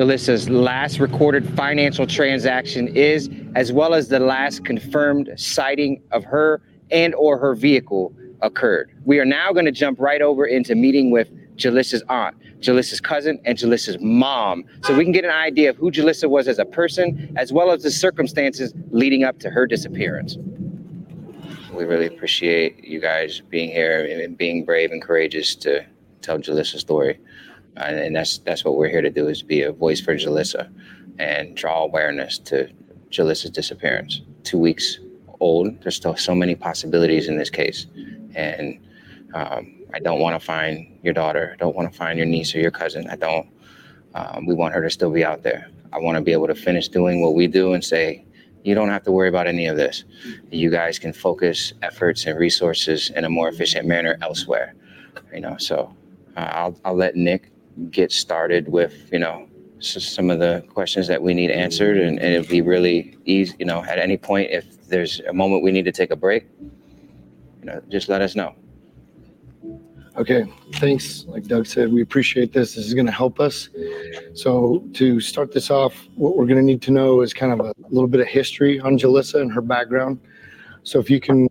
Jolissa's 0.00 0.50
last 0.50 0.98
recorded 0.98 1.48
financial 1.50 2.04
transaction 2.04 2.88
is, 2.88 3.30
as 3.54 3.72
well 3.72 3.94
as 3.94 4.08
the 4.08 4.18
last 4.18 4.64
confirmed 4.64 5.30
sighting 5.36 6.02
of 6.10 6.24
her 6.24 6.60
and 6.90 7.14
or 7.14 7.38
her 7.38 7.54
vehicle 7.54 8.12
occurred. 8.42 8.90
We 9.04 9.20
are 9.20 9.24
now 9.24 9.52
going 9.52 9.66
to 9.66 9.70
jump 9.70 10.00
right 10.00 10.20
over 10.20 10.46
into 10.46 10.74
meeting 10.74 11.12
with 11.12 11.30
Jolissa's 11.56 12.02
aunt, 12.08 12.36
Jolissa's 12.58 13.00
cousin, 13.00 13.38
and 13.44 13.56
Jolissa's 13.56 13.96
mom, 14.00 14.64
so 14.82 14.96
we 14.96 15.04
can 15.04 15.12
get 15.12 15.24
an 15.24 15.30
idea 15.30 15.70
of 15.70 15.76
who 15.76 15.92
Jolissa 15.92 16.28
was 16.28 16.48
as 16.48 16.58
a 16.58 16.64
person, 16.64 17.32
as 17.36 17.52
well 17.52 17.70
as 17.70 17.84
the 17.84 17.90
circumstances 17.92 18.74
leading 18.90 19.22
up 19.22 19.38
to 19.38 19.50
her 19.50 19.64
disappearance. 19.64 20.36
We 21.72 21.84
really 21.84 22.06
appreciate 22.06 22.82
you 22.82 23.00
guys 23.00 23.42
being 23.48 23.70
here 23.70 24.04
and 24.04 24.36
being 24.36 24.64
brave 24.64 24.90
and 24.90 25.00
courageous 25.00 25.54
to 25.56 25.86
tell 26.20 26.38
Jolissa's 26.38 26.80
story 26.80 27.20
and, 27.76 28.14
that's 28.14 28.38
that's 28.38 28.64
what 28.64 28.76
we're 28.76 28.88
here 28.88 29.02
to 29.02 29.10
do 29.10 29.28
is 29.28 29.42
be 29.42 29.62
a 29.62 29.72
voice 29.72 30.00
for 30.00 30.14
Jolissa 30.14 30.70
and 31.18 31.56
draw 31.56 31.82
awareness 31.82 32.38
to 32.38 32.68
Jolissa's 33.10 33.50
disappearance. 33.50 34.22
Two 34.42 34.58
weeks 34.58 34.98
old. 35.40 35.80
There's 35.82 35.96
still 35.96 36.16
so 36.16 36.34
many 36.34 36.54
possibilities 36.54 37.28
in 37.28 37.36
this 37.36 37.50
case, 37.50 37.86
and 38.34 38.78
um, 39.34 39.82
I 39.92 40.00
don't 40.00 40.20
want 40.20 40.40
to 40.40 40.44
find 40.44 40.98
your 41.02 41.14
daughter. 41.14 41.50
I 41.52 41.56
don't 41.56 41.74
want 41.74 41.90
to 41.90 41.96
find 41.96 42.18
your 42.18 42.26
niece 42.26 42.54
or 42.54 42.60
your 42.60 42.70
cousin. 42.70 43.08
I 43.10 43.16
don't. 43.16 43.48
Um, 44.14 44.46
we 44.46 44.54
want 44.54 44.74
her 44.74 44.82
to 44.82 44.90
still 44.90 45.10
be 45.10 45.24
out 45.24 45.42
there. 45.42 45.68
I 45.92 45.98
want 45.98 46.16
to 46.16 46.22
be 46.22 46.32
able 46.32 46.46
to 46.46 46.54
finish 46.54 46.88
doing 46.88 47.20
what 47.20 47.34
we 47.34 47.46
do 47.46 47.72
and 47.72 47.84
say, 47.84 48.24
you 48.64 48.74
don't 48.74 48.88
have 48.88 49.02
to 49.04 49.12
worry 49.12 49.28
about 49.28 49.46
any 49.46 49.66
of 49.66 49.76
this. 49.76 50.04
You 50.50 50.70
guys 50.70 50.98
can 50.98 51.12
focus 51.12 51.74
efforts 51.82 52.26
and 52.26 52.38
resources 52.38 53.10
in 53.10 53.24
a 53.24 53.30
more 53.30 53.48
efficient 53.48 53.86
manner 53.86 54.16
elsewhere. 54.22 54.74
You 55.32 55.40
know, 55.40 55.56
so 55.58 55.94
uh, 56.36 56.40
I'll 56.40 56.80
I'll 56.84 56.96
let 56.96 57.14
Nick 57.14 57.50
get 57.90 58.12
started 58.12 58.68
with 58.68 59.08
you 59.12 59.18
know 59.18 59.48
some 59.80 60.30
of 60.30 60.38
the 60.38 60.64
questions 60.70 61.06
that 61.08 61.22
we 61.22 61.34
need 61.34 61.50
answered 61.50 61.98
and, 61.98 62.18
and 62.18 62.34
it'd 62.34 62.48
be 62.48 62.62
really 62.62 63.16
easy 63.24 63.54
you 63.58 63.66
know 63.66 63.84
at 63.84 63.98
any 63.98 64.16
point 64.16 64.50
if 64.50 64.88
there's 64.88 65.20
a 65.28 65.32
moment 65.32 65.62
we 65.62 65.70
need 65.70 65.84
to 65.84 65.92
take 65.92 66.10
a 66.10 66.16
break 66.16 66.46
you 66.60 67.64
know 67.64 67.82
just 67.88 68.08
let 68.08 68.22
us 68.22 68.34
know 68.34 68.54
Okay, 70.16 70.44
thanks. 70.74 71.24
Like 71.26 71.44
Doug 71.44 71.66
said, 71.66 71.92
we 71.92 72.00
appreciate 72.00 72.52
this. 72.52 72.76
This 72.76 72.86
is 72.86 72.94
going 72.94 73.06
to 73.06 73.12
help 73.12 73.40
us. 73.40 73.68
So 74.34 74.84
to 74.92 75.18
start 75.18 75.50
this 75.52 75.72
off, 75.72 76.06
what 76.14 76.36
we're 76.36 76.46
going 76.46 76.58
to 76.58 76.62
need 76.62 76.82
to 76.82 76.92
know 76.92 77.20
is 77.20 77.34
kind 77.34 77.52
of 77.52 77.58
a 77.58 77.74
little 77.88 78.06
bit 78.06 78.20
of 78.20 78.28
history 78.28 78.78
on 78.78 78.96
Jolissa 78.96 79.40
and 79.40 79.52
her 79.52 79.60
background. 79.60 80.20
So 80.84 81.00
if 81.00 81.10
you 81.10 81.18
can 81.18 81.48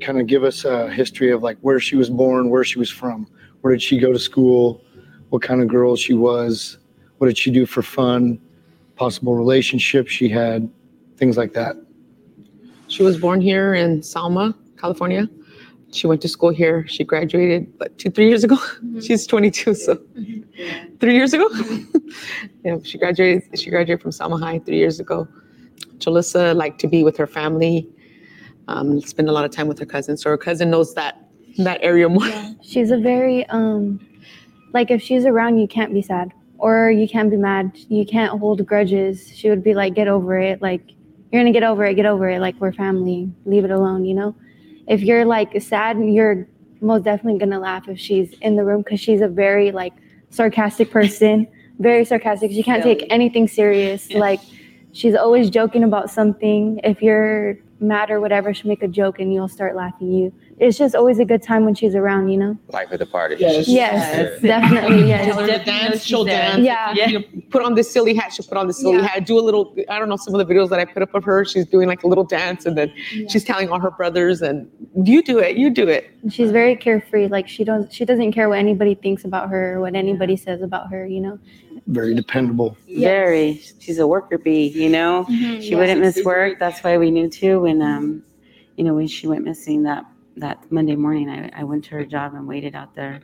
kind 0.00 0.20
of 0.20 0.26
give 0.26 0.42
us 0.42 0.64
a 0.64 0.90
history 0.90 1.30
of 1.30 1.44
like 1.44 1.58
where 1.60 1.78
she 1.78 1.94
was 1.94 2.10
born, 2.10 2.50
where 2.50 2.64
she 2.64 2.80
was 2.80 2.90
from, 2.90 3.28
where 3.60 3.72
did 3.72 3.80
she 3.80 4.00
go 4.00 4.12
to 4.12 4.18
school, 4.18 4.84
what 5.32 5.40
kind 5.40 5.62
of 5.62 5.68
girl 5.68 5.96
she 5.96 6.12
was, 6.12 6.76
what 7.16 7.26
did 7.26 7.38
she 7.38 7.50
do 7.50 7.64
for 7.64 7.80
fun, 7.80 8.38
possible 8.96 9.34
relationships 9.34 10.12
she 10.12 10.28
had, 10.28 10.68
things 11.16 11.38
like 11.38 11.54
that. 11.54 11.74
She 12.88 13.02
was 13.02 13.16
born 13.16 13.40
here 13.40 13.72
in 13.72 14.02
Selma, 14.02 14.54
California. 14.76 15.30
She 15.90 16.06
went 16.06 16.20
to 16.20 16.28
school 16.28 16.50
here. 16.50 16.86
She 16.86 17.02
graduated 17.02 17.72
what 17.78 17.96
two, 17.96 18.10
three 18.10 18.28
years 18.28 18.44
ago. 18.44 18.56
Mm-hmm. 18.56 19.00
She's 19.06 19.26
22, 19.26 19.74
so 19.74 19.94
mm-hmm. 19.94 20.96
three 21.00 21.14
years 21.14 21.32
ago. 21.32 21.48
yeah, 22.64 22.76
she 22.82 22.98
graduated. 22.98 23.58
She 23.58 23.70
graduated 23.70 24.02
from 24.02 24.12
Selma 24.12 24.36
High 24.36 24.58
three 24.58 24.76
years 24.76 25.00
ago. 25.00 25.26
Jolissa 25.96 26.54
liked 26.54 26.78
to 26.80 26.88
be 26.88 27.04
with 27.04 27.16
her 27.16 27.26
family, 27.26 27.88
um, 28.68 29.00
spend 29.00 29.30
a 29.30 29.32
lot 29.32 29.46
of 29.46 29.50
time 29.50 29.66
with 29.66 29.78
her 29.78 29.86
cousin. 29.86 30.18
So 30.18 30.28
her 30.28 30.36
cousin 30.36 30.68
knows 30.68 30.92
that 30.92 31.26
that 31.56 31.78
area 31.82 32.10
more. 32.10 32.26
Yeah. 32.26 32.52
She's 32.62 32.90
a 32.90 32.98
very 32.98 33.46
um, 33.46 33.98
like 34.72 34.90
if 34.90 35.02
she's 35.02 35.24
around 35.24 35.58
you 35.58 35.68
can't 35.68 35.92
be 35.92 36.02
sad. 36.02 36.32
Or 36.58 36.92
you 36.92 37.08
can't 37.08 37.28
be 37.28 37.36
mad. 37.36 37.76
You 37.88 38.06
can't 38.06 38.38
hold 38.38 38.64
grudges. 38.64 39.32
She 39.34 39.50
would 39.50 39.64
be 39.64 39.74
like 39.74 39.94
get 39.94 40.06
over 40.06 40.38
it. 40.38 40.62
Like 40.62 40.92
you're 41.30 41.42
gonna 41.42 41.52
get 41.52 41.64
over 41.64 41.84
it. 41.84 41.94
Get 41.94 42.06
over 42.06 42.28
it. 42.28 42.40
Like 42.40 42.54
we're 42.60 42.72
family. 42.72 43.30
Leave 43.44 43.64
it 43.64 43.70
alone 43.70 44.04
you 44.04 44.14
know? 44.14 44.34
If 44.86 45.02
you're 45.02 45.24
like 45.24 45.60
sad 45.60 45.98
you're 45.98 46.46
most 46.80 47.04
definitely 47.04 47.38
gonna 47.38 47.60
laugh 47.60 47.88
if 47.88 47.98
she's 47.98 48.32
in 48.40 48.56
the 48.56 48.64
room 48.64 48.82
because 48.82 49.00
she's 49.00 49.20
a 49.20 49.28
very 49.28 49.72
like 49.72 49.92
sarcastic 50.30 50.90
person. 50.90 51.48
Very 51.78 52.04
sarcastic. 52.04 52.52
She 52.52 52.62
can't 52.62 52.82
take 52.82 53.06
anything 53.10 53.48
serious. 53.48 54.08
Yeah. 54.08 54.18
like 54.18 54.40
she's 54.92 55.14
always 55.14 55.50
joking 55.50 55.82
about 55.82 56.10
something. 56.10 56.80
If 56.84 57.02
you're 57.02 57.58
mad 57.82 58.10
or 58.10 58.20
whatever 58.20 58.54
she'll 58.54 58.68
make 58.68 58.82
a 58.82 58.88
joke 58.88 59.18
and 59.18 59.32
you'll 59.32 59.48
start 59.48 59.74
laughing 59.74 60.12
you 60.12 60.32
it's 60.62 60.78
just 60.78 60.94
always 60.94 61.18
a 61.18 61.24
good 61.24 61.42
time 61.42 61.64
when 61.64 61.74
she's 61.74 61.96
around, 61.96 62.28
you 62.28 62.38
know? 62.38 62.56
Life 62.68 62.92
of 62.92 63.00
the 63.00 63.06
party. 63.06 63.36
Yes, 63.38 63.66
yes, 63.66 64.40
definitely. 64.40 65.02
Yes. 65.12 65.26
Tell 65.26 65.40
her 65.40 65.46
to 65.46 65.64
dance, 65.64 66.04
she'll 66.04 66.24
dance. 66.24 66.60
Yeah. 66.60 66.92
You 66.94 67.18
know, 67.18 67.24
put 67.50 67.64
on 67.64 67.74
the 67.74 67.82
silly 67.82 68.14
hat, 68.14 68.32
she'll 68.32 68.46
put 68.46 68.56
on 68.56 68.68
the 68.68 68.72
silly 68.72 68.98
yeah. 68.98 69.08
hat. 69.08 69.26
Do 69.26 69.38
a 69.38 69.42
little, 69.42 69.74
I 69.88 69.98
don't 69.98 70.08
know, 70.08 70.16
some 70.16 70.34
of 70.34 70.46
the 70.46 70.54
videos 70.54 70.68
that 70.70 70.78
I 70.78 70.84
put 70.84 71.02
up 71.02 71.12
of 71.14 71.24
her, 71.24 71.44
she's 71.44 71.66
doing 71.66 71.88
like 71.88 72.04
a 72.04 72.06
little 72.06 72.22
dance 72.22 72.64
and 72.64 72.78
then 72.78 72.92
yeah. 73.12 73.26
she's 73.28 73.42
telling 73.42 73.68
all 73.70 73.80
her 73.80 73.90
brothers 73.90 74.40
and 74.40 74.70
you 75.04 75.22
do 75.22 75.40
it, 75.40 75.56
you 75.56 75.70
do 75.70 75.88
it. 75.88 76.08
She's 76.30 76.52
very 76.52 76.76
carefree. 76.76 77.26
Like 77.26 77.48
she 77.48 77.64
don't, 77.64 77.92
she 77.92 78.04
doesn't 78.04 78.30
care 78.32 78.48
what 78.48 78.58
anybody 78.58 78.94
thinks 78.94 79.24
about 79.24 79.48
her 79.48 79.74
or 79.74 79.80
what 79.80 79.96
anybody 79.96 80.36
says 80.36 80.62
about 80.62 80.90
her, 80.90 81.04
you 81.04 81.20
know? 81.20 81.38
Very 81.86 82.14
dependable. 82.14 82.76
Yes. 82.86 83.10
Very. 83.10 83.62
She's 83.78 83.98
a 83.98 84.06
worker 84.06 84.38
bee, 84.38 84.68
you 84.68 84.88
know? 84.88 85.26
Mm-hmm. 85.28 85.60
She 85.60 85.70
yes. 85.70 85.78
wouldn't 85.78 86.00
miss 86.00 86.24
work. 86.24 86.58
That's 86.58 86.82
why 86.82 86.96
we 86.98 87.10
knew 87.10 87.28
too 87.28 87.60
when, 87.60 87.82
um, 87.82 88.22
you 88.76 88.84
know, 88.84 88.94
when 88.94 89.08
she 89.08 89.26
went 89.26 89.44
missing 89.44 89.82
that 89.84 90.04
that 90.36 90.70
Monday 90.72 90.96
morning, 90.96 91.28
I, 91.28 91.50
I 91.54 91.64
went 91.64 91.84
to 91.84 91.90
her 91.90 92.06
job 92.06 92.34
and 92.34 92.48
waited 92.48 92.74
out 92.74 92.94
there 92.94 93.20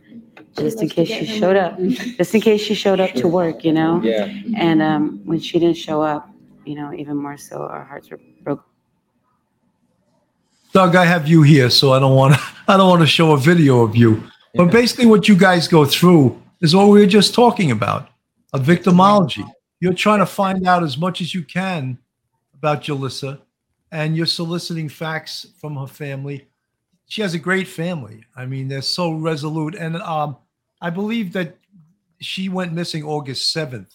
just 0.58 0.82
in 0.82 0.90
case 0.90 1.08
she 1.08 1.24
showed 1.24 1.56
up, 1.56 1.78
just 1.80 2.34
in 2.34 2.40
case 2.42 2.60
she 2.60 2.74
showed 2.74 3.00
up 3.00 3.12
to 3.14 3.26
work, 3.28 3.64
you 3.64 3.72
know? 3.72 4.02
Yeah. 4.02 4.30
And 4.56 4.82
um, 4.82 5.20
when 5.24 5.40
she 5.40 5.58
didn't 5.58 5.78
show 5.78 6.02
up, 6.02 6.28
you 6.66 6.74
know, 6.74 6.92
even 6.92 7.16
more 7.16 7.38
so, 7.38 7.62
our 7.62 7.84
hearts 7.84 8.10
were 8.10 8.20
broken. 8.42 8.64
Doug, 10.72 10.96
I 10.96 11.06
have 11.06 11.26
you 11.26 11.42
here, 11.42 11.70
so 11.70 11.92
I 11.92 11.98
don't 11.98 12.14
want 12.14 12.34
to. 12.34 12.40
I 12.68 12.76
don't 12.76 12.90
want 12.90 13.00
to 13.00 13.06
show 13.06 13.32
a 13.32 13.38
video 13.38 13.80
of 13.80 13.96
you. 13.96 14.22
But 14.54 14.70
basically, 14.70 15.06
what 15.06 15.28
you 15.28 15.34
guys 15.36 15.66
go 15.66 15.86
through 15.86 16.40
is 16.60 16.76
what 16.76 16.88
we 16.88 17.00
were 17.00 17.06
just 17.06 17.34
talking 17.34 17.70
about: 17.70 18.10
a 18.52 18.58
victimology. 18.58 19.48
You're 19.80 19.94
trying 19.94 20.18
to 20.18 20.26
find 20.26 20.66
out 20.66 20.82
as 20.82 20.98
much 20.98 21.20
as 21.20 21.34
you 21.34 21.42
can 21.42 21.98
about 22.54 22.82
Jolissa, 22.82 23.40
and 23.92 24.16
you're 24.16 24.26
soliciting 24.26 24.88
facts 24.88 25.46
from 25.60 25.76
her 25.76 25.86
family 25.86 26.48
she 27.08 27.22
has 27.22 27.34
a 27.34 27.38
great 27.38 27.66
family. 27.66 28.24
I 28.36 28.46
mean, 28.46 28.68
they're 28.68 28.82
so 28.82 29.12
resolute, 29.12 29.74
and 29.74 29.96
um, 29.96 30.36
I 30.80 30.90
believe 30.90 31.32
that 31.32 31.56
she 32.20 32.48
went 32.48 32.72
missing 32.72 33.04
August 33.04 33.54
7th 33.54 33.86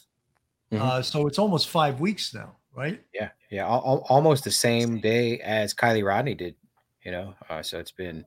mm-hmm. 0.72 0.82
uh, 0.82 1.02
so 1.02 1.28
it's 1.28 1.38
almost 1.38 1.68
five 1.70 2.00
weeks 2.00 2.34
now, 2.34 2.56
right? 2.76 3.02
Yeah, 3.14 3.30
yeah, 3.52 3.66
al- 3.66 4.06
almost 4.10 4.44
the 4.44 4.52
same 4.52 5.00
day 5.00 5.40
as 5.40 5.74
Kiely 5.74 6.04
Rodni 6.04 6.38
did. 6.38 6.56
You 7.04 7.12
know, 7.12 7.36
uh, 7.50 7.62
so 7.62 7.80
it's 7.80 7.92
been 7.92 8.26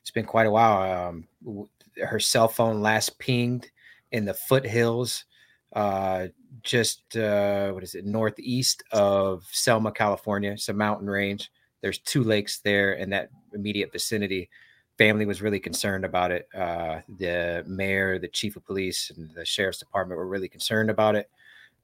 it's 0.00 0.10
been 0.10 0.24
quite 0.24 0.46
a 0.46 0.50
while. 0.50 1.08
Um, 1.08 1.28
her 2.04 2.18
cell 2.18 2.48
phone 2.48 2.82
last 2.82 3.18
pinged 3.18 3.70
in 4.10 4.24
the 4.24 4.34
foothills, 4.34 5.24
uh, 5.72 6.26
just 6.62 7.16
uh, 7.16 7.70
what 7.70 7.82
is 7.82 7.94
it, 7.94 8.04
northeast 8.04 8.82
of 8.92 9.44
Selma, 9.50 9.92
California. 9.92 10.52
It's 10.52 10.68
a 10.68 10.74
mountain 10.74 11.08
range. 11.08 11.50
There's 11.80 11.98
two 11.98 12.24
lakes 12.24 12.60
there, 12.60 12.94
and 12.94 13.12
that 13.12 13.30
immediate 13.54 13.92
vicinity. 13.92 14.50
Family 14.98 15.24
was 15.24 15.40
really 15.40 15.60
concerned 15.60 16.04
about 16.04 16.30
it. 16.30 16.46
Uh, 16.54 17.00
the 17.18 17.64
mayor, 17.66 18.18
the 18.18 18.28
chief 18.28 18.56
of 18.56 18.66
police, 18.66 19.10
and 19.16 19.30
the 19.34 19.44
sheriff's 19.44 19.78
department 19.78 20.18
were 20.18 20.26
really 20.26 20.48
concerned 20.48 20.90
about 20.90 21.14
it. 21.14 21.30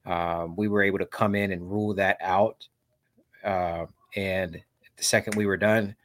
Um, 0.05 0.55
we 0.55 0.67
were 0.67 0.83
able 0.83 0.99
to 0.99 1.05
come 1.05 1.33
in 1.33 1.51
and 1.51 1.69
rule 1.69 1.93
that 1.95 2.17
out. 2.21 2.67
Uh, 3.43 3.87
and 4.15 4.61
the 4.97 5.03
second 5.03 5.35
we 5.35 5.45
were 5.45 5.57
done, 5.57 5.95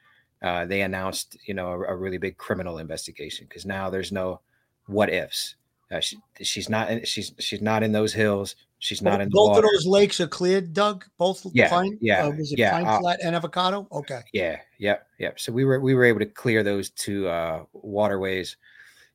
uh, 0.43 0.65
they 0.67 0.83
announced, 0.83 1.37
you 1.45 1.55
know, 1.55 1.69
a, 1.69 1.81
a 1.93 1.97
really 1.97 2.19
big 2.19 2.37
criminal 2.37 2.79
investigation 2.79 3.47
because 3.49 3.67
now 3.67 3.91
there's 3.91 4.11
no 4.11 4.41
what 4.87 5.13
ifs. 5.13 5.55
Uh, 5.93 6.01
she, 6.01 6.17
she's 6.41 6.69
not. 6.69 6.91
In, 6.91 7.05
she's 7.05 7.33
she's 7.39 7.61
not 7.61 7.83
in 7.83 7.93
those 7.93 8.13
hills. 8.13 8.57
She's 8.79 9.03
not 9.03 9.21
in 9.21 9.29
both 9.29 9.57
of 9.57 9.63
those 9.63 9.87
lakes 9.87 10.21
are 10.21 10.27
cleared, 10.27 10.73
Doug. 10.73 11.05
Both 11.17 11.47
yeah, 11.53 11.69
Pine, 11.69 11.99
yeah, 12.01 12.25
uh, 12.25 12.31
was 12.31 12.51
it 12.51 12.59
yeah, 12.59 12.73
Pine 12.73 12.87
uh, 12.87 12.99
Flat 12.99 13.21
and 13.23 13.37
Avocado? 13.37 13.87
Okay. 13.93 14.21
Yeah, 14.33 14.59
yep, 14.79 15.07
yep. 15.19 15.39
So 15.39 15.53
we 15.53 15.65
were 15.65 15.79
we 15.79 15.95
were 15.95 16.05
able 16.05 16.19
to 16.19 16.27
clear 16.27 16.65
those 16.65 16.91
two 16.91 17.29
uh, 17.29 17.65
waterways, 17.73 18.57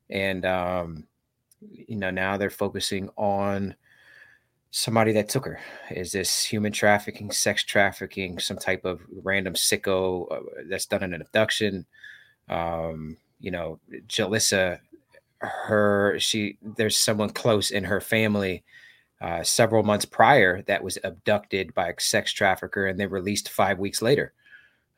and 0.08 0.46
um, 0.46 1.06
you 1.60 1.96
know 1.96 2.10
now 2.10 2.36
they're 2.36 2.48
focusing 2.48 3.10
on 3.16 3.74
somebody 4.70 5.12
that 5.12 5.28
took 5.28 5.44
her. 5.44 5.60
Is 5.90 6.12
this 6.12 6.44
human 6.44 6.72
trafficking, 6.72 7.30
sex 7.30 7.64
trafficking, 7.64 8.38
some 8.38 8.56
type 8.56 8.84
of 8.84 9.00
random 9.22 9.54
sicko 9.54 10.32
uh, 10.32 10.40
that's 10.68 10.86
done 10.86 11.02
an 11.02 11.20
abduction? 11.20 11.84
Um, 12.48 13.18
you 13.40 13.50
know, 13.50 13.80
Jolissa, 14.06 14.80
her 15.40 16.16
she 16.18 16.58
there's 16.62 16.96
someone 16.96 17.30
close 17.30 17.70
in 17.70 17.84
her 17.84 18.00
family 18.00 18.64
uh, 19.20 19.42
several 19.42 19.82
months 19.82 20.04
prior 20.04 20.62
that 20.62 20.82
was 20.82 20.98
abducted 21.04 21.74
by 21.74 21.88
a 21.88 22.00
sex 22.00 22.32
trafficker 22.32 22.86
and 22.86 22.98
then 22.98 23.10
released 23.10 23.48
five 23.48 23.78
weeks 23.78 24.00
later. 24.00 24.32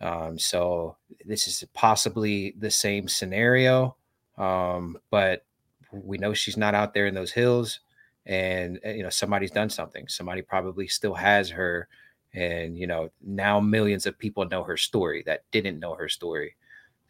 Um, 0.00 0.38
so 0.38 0.96
this 1.24 1.46
is 1.46 1.64
possibly 1.74 2.54
the 2.58 2.70
same 2.70 3.08
scenario, 3.08 3.96
um, 4.38 4.98
but 5.10 5.44
we 5.92 6.18
know 6.18 6.32
she's 6.34 6.56
not 6.56 6.74
out 6.74 6.94
there 6.94 7.06
in 7.06 7.14
those 7.14 7.32
hills, 7.32 7.80
and 8.26 8.78
uh, 8.84 8.90
you 8.90 9.02
know 9.02 9.10
somebody's 9.10 9.50
done 9.50 9.70
something 9.70 10.06
somebody 10.08 10.42
probably 10.42 10.86
still 10.86 11.14
has 11.14 11.50
her 11.50 11.88
and 12.34 12.76
you 12.76 12.86
know 12.86 13.10
now 13.24 13.60
millions 13.60 14.06
of 14.06 14.18
people 14.18 14.44
know 14.46 14.62
her 14.62 14.76
story 14.76 15.22
that 15.26 15.44
didn't 15.50 15.80
know 15.80 15.94
her 15.94 16.08
story 16.08 16.54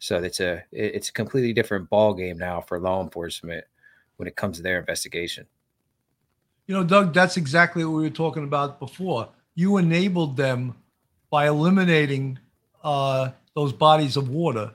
so 0.01 0.17
it's 0.17 0.39
a 0.39 0.63
it's 0.71 1.09
a 1.09 1.13
completely 1.13 1.53
different 1.53 1.87
ball 1.89 2.13
game 2.13 2.37
now 2.37 2.59
for 2.59 2.79
law 2.79 3.01
enforcement 3.03 3.63
when 4.17 4.27
it 4.27 4.35
comes 4.35 4.57
to 4.57 4.63
their 4.63 4.79
investigation 4.79 5.45
You 6.67 6.75
know, 6.75 6.83
Doug, 6.83 7.13
that's 7.13 7.37
exactly 7.37 7.83
what 7.83 7.95
we 7.95 8.03
were 8.03 8.09
talking 8.09 8.43
about 8.43 8.79
before. 8.79 9.29
You 9.55 9.77
enabled 9.77 10.37
them 10.37 10.75
by 11.29 11.47
eliminating 11.47 12.39
uh, 12.83 13.31
those 13.55 13.73
bodies 13.73 14.15
of 14.17 14.29
water, 14.29 14.73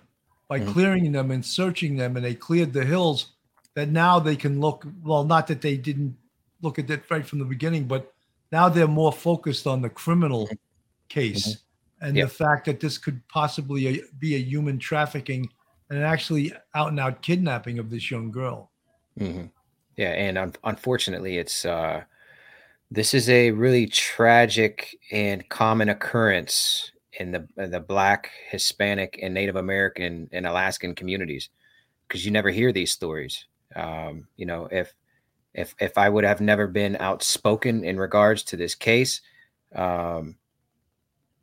by 0.48 0.60
Mhm. 0.60 0.72
clearing 0.72 1.12
them 1.12 1.30
and 1.30 1.44
searching 1.44 1.96
them, 1.96 2.16
and 2.16 2.24
they 2.24 2.34
cleared 2.34 2.72
the 2.72 2.84
hills. 2.84 3.32
That 3.74 3.88
now 3.88 4.20
they 4.20 4.36
can 4.36 4.60
look. 4.60 4.86
Well, 5.02 5.24
not 5.24 5.46
that 5.48 5.60
they 5.60 5.76
didn't 5.76 6.16
look 6.62 6.78
at 6.78 6.86
that 6.88 7.10
right 7.10 7.26
from 7.26 7.38
the 7.40 7.44
beginning, 7.44 7.88
but 7.88 8.12
now 8.52 8.68
they're 8.68 8.86
more 9.02 9.12
focused 9.12 9.66
on 9.66 9.82
the 9.82 9.90
criminal 9.90 10.48
case 11.08 11.65
and 12.00 12.16
Yep. 12.16 12.28
the 12.28 12.34
fact 12.34 12.66
that 12.66 12.80
this 12.80 12.98
could 12.98 13.26
possibly 13.28 14.02
be 14.18 14.34
a 14.34 14.38
human 14.38 14.78
trafficking 14.78 15.48
and 15.90 16.02
actually 16.02 16.52
out 16.74 16.88
and 16.88 17.00
out 17.00 17.22
kidnapping 17.22 17.78
of 17.78 17.90
this 17.90 18.10
young 18.10 18.30
girl. 18.30 18.70
hmm 19.18 19.44
Yeah, 19.96 20.10
and 20.10 20.38
un- 20.38 20.54
unfortunately, 20.64 21.38
it's 21.38 21.64
uh, 21.64 22.02
this 22.90 23.14
is 23.14 23.28
a 23.28 23.50
really 23.50 23.86
tragic 23.86 24.96
and 25.10 25.48
common 25.48 25.88
occurrence 25.88 26.92
in 27.18 27.32
the 27.32 27.48
in 27.56 27.70
the 27.70 27.80
Black, 27.80 28.30
Hispanic, 28.50 29.18
and 29.22 29.34
Native 29.34 29.56
American 29.56 30.28
and 30.32 30.46
Alaskan 30.46 30.94
communities 30.94 31.48
because 32.06 32.24
you 32.24 32.30
never 32.30 32.50
hear 32.50 32.72
these 32.72 32.92
stories. 32.92 33.46
Um, 33.74 34.28
you 34.36 34.46
know, 34.46 34.68
if 34.70 34.94
if 35.54 35.74
if 35.80 35.98
I 35.98 36.08
would 36.08 36.24
have 36.24 36.40
never 36.40 36.66
been 36.66 36.96
outspoken 37.00 37.84
in 37.84 37.98
regards 37.98 38.42
to 38.44 38.56
this 38.56 38.74
case, 38.74 39.22
um, 39.74 40.36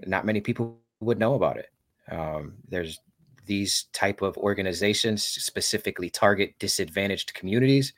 not 0.06 0.26
many 0.26 0.42
people 0.42 0.78
would 1.00 1.20
know 1.20 1.36
about 1.36 1.58
it. 1.58 1.70
Um, 2.12 2.54
there's 2.68 3.00
these 3.46 3.86
type 3.94 4.22
of 4.22 4.38
organizations 4.38 5.24
specifically 5.24 6.10
target 6.10 6.56
disadvantaged 6.60 7.34
communities 7.34 7.94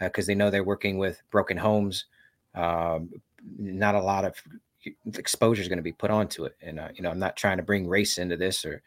because 0.00 0.26
they 0.26 0.34
know 0.34 0.50
they're 0.50 0.64
working 0.64 0.98
with 0.98 1.22
broken 1.30 1.56
homes. 1.56 2.06
Um, 2.54 3.10
not 3.58 3.94
a 3.94 4.02
lot 4.02 4.24
of 4.24 4.34
exposure 5.16 5.62
is 5.62 5.68
going 5.68 5.78
to 5.78 5.82
be 5.82 5.92
put 5.92 6.10
onto 6.10 6.44
it, 6.44 6.56
and 6.62 6.78
uh, 6.78 6.88
you 6.94 7.02
know 7.02 7.10
I'm 7.10 7.18
not 7.18 7.36
trying 7.36 7.56
to 7.56 7.62
bring 7.62 7.88
race 7.88 8.18
into 8.18 8.36
this, 8.36 8.64
or 8.64 8.82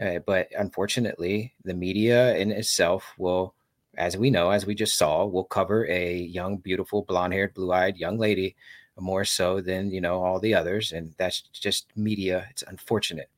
uh, 0.00 0.20
but 0.26 0.48
unfortunately 0.58 1.54
the 1.64 1.74
media 1.74 2.36
in 2.36 2.50
itself 2.50 3.14
will, 3.18 3.54
as 3.96 4.16
we 4.16 4.30
know, 4.30 4.50
as 4.50 4.66
we 4.66 4.74
just 4.74 4.96
saw, 4.96 5.26
will 5.26 5.44
cover 5.44 5.86
a 5.88 6.16
young, 6.16 6.56
beautiful, 6.56 7.02
blonde-haired, 7.02 7.54
blue-eyed 7.54 7.96
young 7.96 8.18
lady 8.18 8.56
more 9.00 9.24
so 9.24 9.60
than 9.60 9.90
you 9.90 10.00
know 10.00 10.22
all 10.22 10.38
the 10.38 10.54
others, 10.54 10.92
and 10.92 11.14
that's 11.18 11.42
just 11.52 11.86
media. 11.96 12.46
It's 12.50 12.62
unfortunate, 12.62 13.30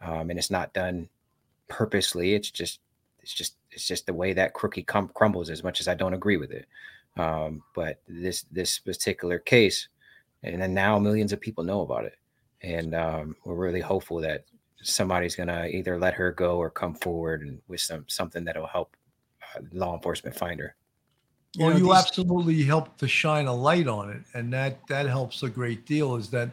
um, 0.00 0.30
and 0.30 0.38
it's 0.38 0.50
not 0.50 0.72
done 0.72 1.08
purposely. 1.68 2.34
It's 2.34 2.50
just 2.50 2.80
it's 3.20 3.32
just 3.32 3.56
it's 3.70 3.86
just 3.86 4.06
the 4.06 4.14
way 4.14 4.32
that 4.32 4.54
crookie 4.54 4.86
crumbles. 5.14 5.50
As 5.50 5.62
much 5.62 5.80
as 5.80 5.88
I 5.88 5.94
don't 5.94 6.14
agree 6.14 6.36
with 6.36 6.50
it, 6.50 6.66
um, 7.16 7.62
but 7.74 8.00
this 8.08 8.44
this 8.50 8.78
particular 8.78 9.38
case, 9.38 9.88
and 10.42 10.60
then 10.60 10.74
now 10.74 10.98
millions 10.98 11.32
of 11.32 11.40
people 11.40 11.64
know 11.64 11.82
about 11.82 12.04
it, 12.04 12.18
and 12.62 12.94
um, 12.94 13.36
we're 13.44 13.54
really 13.54 13.80
hopeful 13.80 14.20
that 14.20 14.44
somebody's 14.82 15.36
gonna 15.36 15.66
either 15.66 15.98
let 15.98 16.14
her 16.14 16.32
go 16.32 16.58
or 16.58 16.70
come 16.70 16.94
forward 16.94 17.42
and 17.42 17.60
with 17.68 17.80
some 17.80 18.04
something 18.08 18.44
that'll 18.44 18.66
help 18.66 18.96
uh, 19.56 19.60
law 19.72 19.94
enforcement 19.94 20.36
find 20.36 20.60
her. 20.60 20.74
Well, 21.58 21.70
know, 21.70 21.76
you 21.76 21.84
these- 21.84 21.96
absolutely 21.96 22.62
helped 22.62 22.98
to 23.00 23.08
shine 23.08 23.46
a 23.46 23.54
light 23.54 23.88
on 23.88 24.10
it, 24.10 24.22
and 24.34 24.52
that 24.52 24.86
that 24.88 25.06
helps 25.06 25.42
a 25.42 25.48
great 25.48 25.86
deal. 25.86 26.16
Is 26.16 26.30
that 26.30 26.50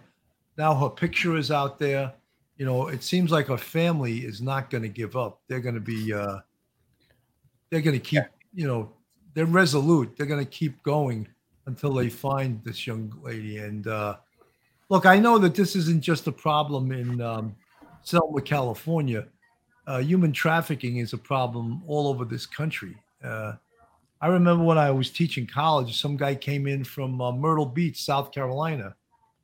now 0.58 0.76
her 0.76 0.90
picture 0.90 1.38
is 1.38 1.52
out 1.52 1.80
there? 1.80 2.14
You 2.58 2.66
know, 2.66 2.88
it 2.88 3.04
seems 3.04 3.32
like 3.32 3.48
her 3.48 3.58
family 3.58 4.20
is 4.20 4.42
not 4.42 4.70
going 4.70 4.84
to 4.84 4.90
give 4.90 5.16
up. 5.16 5.40
They're 5.48 5.62
going 5.62 5.76
to 5.76 5.82
be, 5.82 6.14
uh, 6.14 6.38
they're 7.70 7.82
going 7.82 8.00
to 8.00 8.04
keep, 8.04 8.24
you 8.54 8.68
know, 8.68 8.92
they're 9.34 9.48
resolute. 9.48 10.16
They're 10.16 10.28
going 10.28 10.46
to 10.46 10.52
keep 10.52 10.84
going 10.84 11.28
until 11.66 11.94
they 11.94 12.10
find 12.10 12.62
this 12.64 12.86
young 12.86 13.12
lady. 13.24 13.58
And 13.58 13.88
uh, 13.88 14.18
look, 14.90 15.06
I 15.08 15.18
know 15.18 15.40
that 15.40 15.56
this 15.56 15.76
isn't 15.76 16.02
just 16.02 16.28
a 16.28 16.32
problem 16.32 16.92
in 16.92 17.20
um, 17.22 17.56
Selma, 18.04 18.42
California. 18.42 19.26
Uh, 19.88 20.00
human 20.00 20.32
trafficking 20.32 20.98
is 20.98 21.14
a 21.14 21.18
problem 21.18 21.82
all 21.88 22.08
over 22.08 22.26
this 22.26 22.46
country. 22.46 22.96
Uh, 23.24 23.54
I 24.22 24.28
remember 24.28 24.64
when 24.64 24.78
I 24.78 24.92
was 24.92 25.10
teaching 25.10 25.48
college, 25.48 26.00
some 26.00 26.16
guy 26.16 26.36
came 26.36 26.68
in 26.68 26.84
from 26.84 27.20
uh, 27.22 27.32
Myrtle 27.32 27.66
Beach, 27.66 28.04
South 28.04 28.32
Carolina, 28.32 28.96